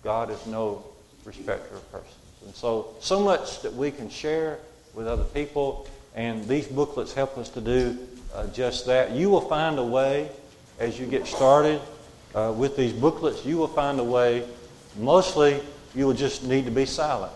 God 0.05 0.31
is 0.31 0.47
no 0.47 0.85
respecter 1.25 1.75
of 1.75 1.93
persons. 1.93 2.15
And 2.45 2.55
so, 2.55 2.95
so 3.01 3.21
much 3.21 3.63
that 3.63 3.75
we 3.75 3.91
can 3.91 4.11
share 4.11 4.59
with 4.95 5.07
other 5.07 5.25
people, 5.25 5.89
and 6.15 6.47
these 6.49 6.67
booklets 6.67 7.13
help 7.13 7.39
us 7.39 7.49
to 7.51 7.61
do 7.61 7.99
uh, 8.35 8.47
just 8.49 8.87
that. 8.87 9.13
You 9.13 9.31
will 9.31 9.41
find 9.41 9.79
a 9.79 9.85
way 9.85 10.31
as 10.79 10.99
you 10.99 11.07
get 11.07 11.27
started 11.27 11.81
uh, 12.35 12.53
with 12.57 12.77
these 12.77 12.93
booklets, 12.93 13.45
you 13.45 13.57
will 13.59 13.69
find 13.69 13.99
a 14.01 14.05
way. 14.05 14.45
Mostly, 14.97 15.61
you 15.95 16.07
will 16.07 16.15
just 16.15 16.45
need 16.45 16.65
to 16.65 16.71
be 16.71 16.87
silent 16.87 17.33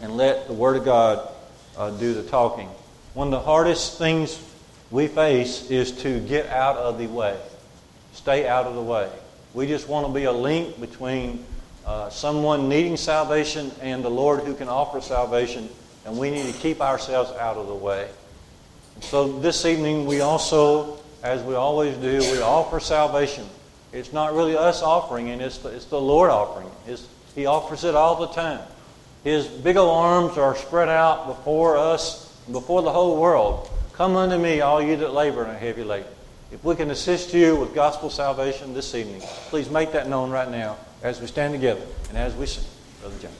and 0.00 0.16
let 0.16 0.46
the 0.46 0.52
Word 0.52 0.76
of 0.76 0.84
God 0.84 1.28
uh, 1.76 1.90
do 1.90 2.14
the 2.14 2.22
talking. 2.22 2.68
One 3.14 3.28
of 3.28 3.32
the 3.32 3.40
hardest 3.40 3.98
things 3.98 4.40
we 4.90 5.08
face 5.08 5.70
is 5.70 5.92
to 6.02 6.20
get 6.20 6.46
out 6.48 6.76
of 6.76 6.98
the 6.98 7.06
way, 7.06 7.38
stay 8.12 8.48
out 8.48 8.66
of 8.66 8.74
the 8.74 8.82
way. 8.82 9.10
We 9.54 9.66
just 9.66 9.88
want 9.88 10.06
to 10.06 10.12
be 10.12 10.24
a 10.24 10.32
link 10.32 10.80
between 10.80 11.44
uh, 11.86 12.10
someone 12.10 12.68
needing 12.68 12.96
salvation 12.96 13.70
and 13.80 14.04
the 14.04 14.10
Lord 14.10 14.40
who 14.40 14.54
can 14.54 14.68
offer 14.68 15.00
salvation, 15.00 15.68
and 16.04 16.18
we 16.18 16.30
need 16.30 16.52
to 16.52 16.60
keep 16.60 16.80
ourselves 16.80 17.30
out 17.32 17.56
of 17.56 17.68
the 17.68 17.74
way. 17.74 18.08
So 19.00 19.38
this 19.40 19.64
evening, 19.64 20.06
we 20.06 20.20
also, 20.20 20.98
as 21.22 21.42
we 21.42 21.54
always 21.54 21.96
do, 21.96 22.18
we 22.32 22.40
offer 22.40 22.80
salvation. 22.80 23.46
It's 23.92 24.12
not 24.12 24.34
really 24.34 24.56
us 24.56 24.82
offering 24.82 25.28
it, 25.28 25.40
it's 25.40 25.58
the, 25.58 25.68
it's 25.68 25.86
the 25.86 26.00
Lord 26.00 26.30
offering 26.30 26.66
it. 26.66 26.92
It's, 26.92 27.08
he 27.34 27.46
offers 27.46 27.84
it 27.84 27.94
all 27.94 28.26
the 28.26 28.32
time. 28.34 28.60
His 29.24 29.46
big 29.46 29.78
arms 29.78 30.36
are 30.36 30.54
spread 30.54 30.90
out 30.90 31.26
before 31.26 31.78
us, 31.78 32.26
before 32.52 32.82
the 32.82 32.92
whole 32.92 33.18
world. 33.18 33.70
Come 33.94 34.16
unto 34.16 34.36
me, 34.36 34.60
all 34.60 34.82
you 34.82 34.96
that 34.98 35.14
labor 35.14 35.42
and 35.42 35.52
are 35.52 35.58
heavy 35.58 35.82
laden. 35.82 36.08
If 36.52 36.62
we 36.62 36.76
can 36.76 36.90
assist 36.90 37.32
you 37.32 37.56
with 37.56 37.74
gospel 37.74 38.10
salvation 38.10 38.74
this 38.74 38.94
evening, 38.94 39.22
please 39.48 39.70
make 39.70 39.92
that 39.92 40.08
known 40.08 40.30
right 40.30 40.50
now 40.50 40.76
as 41.02 41.20
we 41.20 41.26
stand 41.26 41.54
together 41.54 41.82
and 42.10 42.18
as 42.18 42.34
we 42.34 42.46
sing. 42.46 42.64
Brother 43.00 43.18
John. 43.18 43.32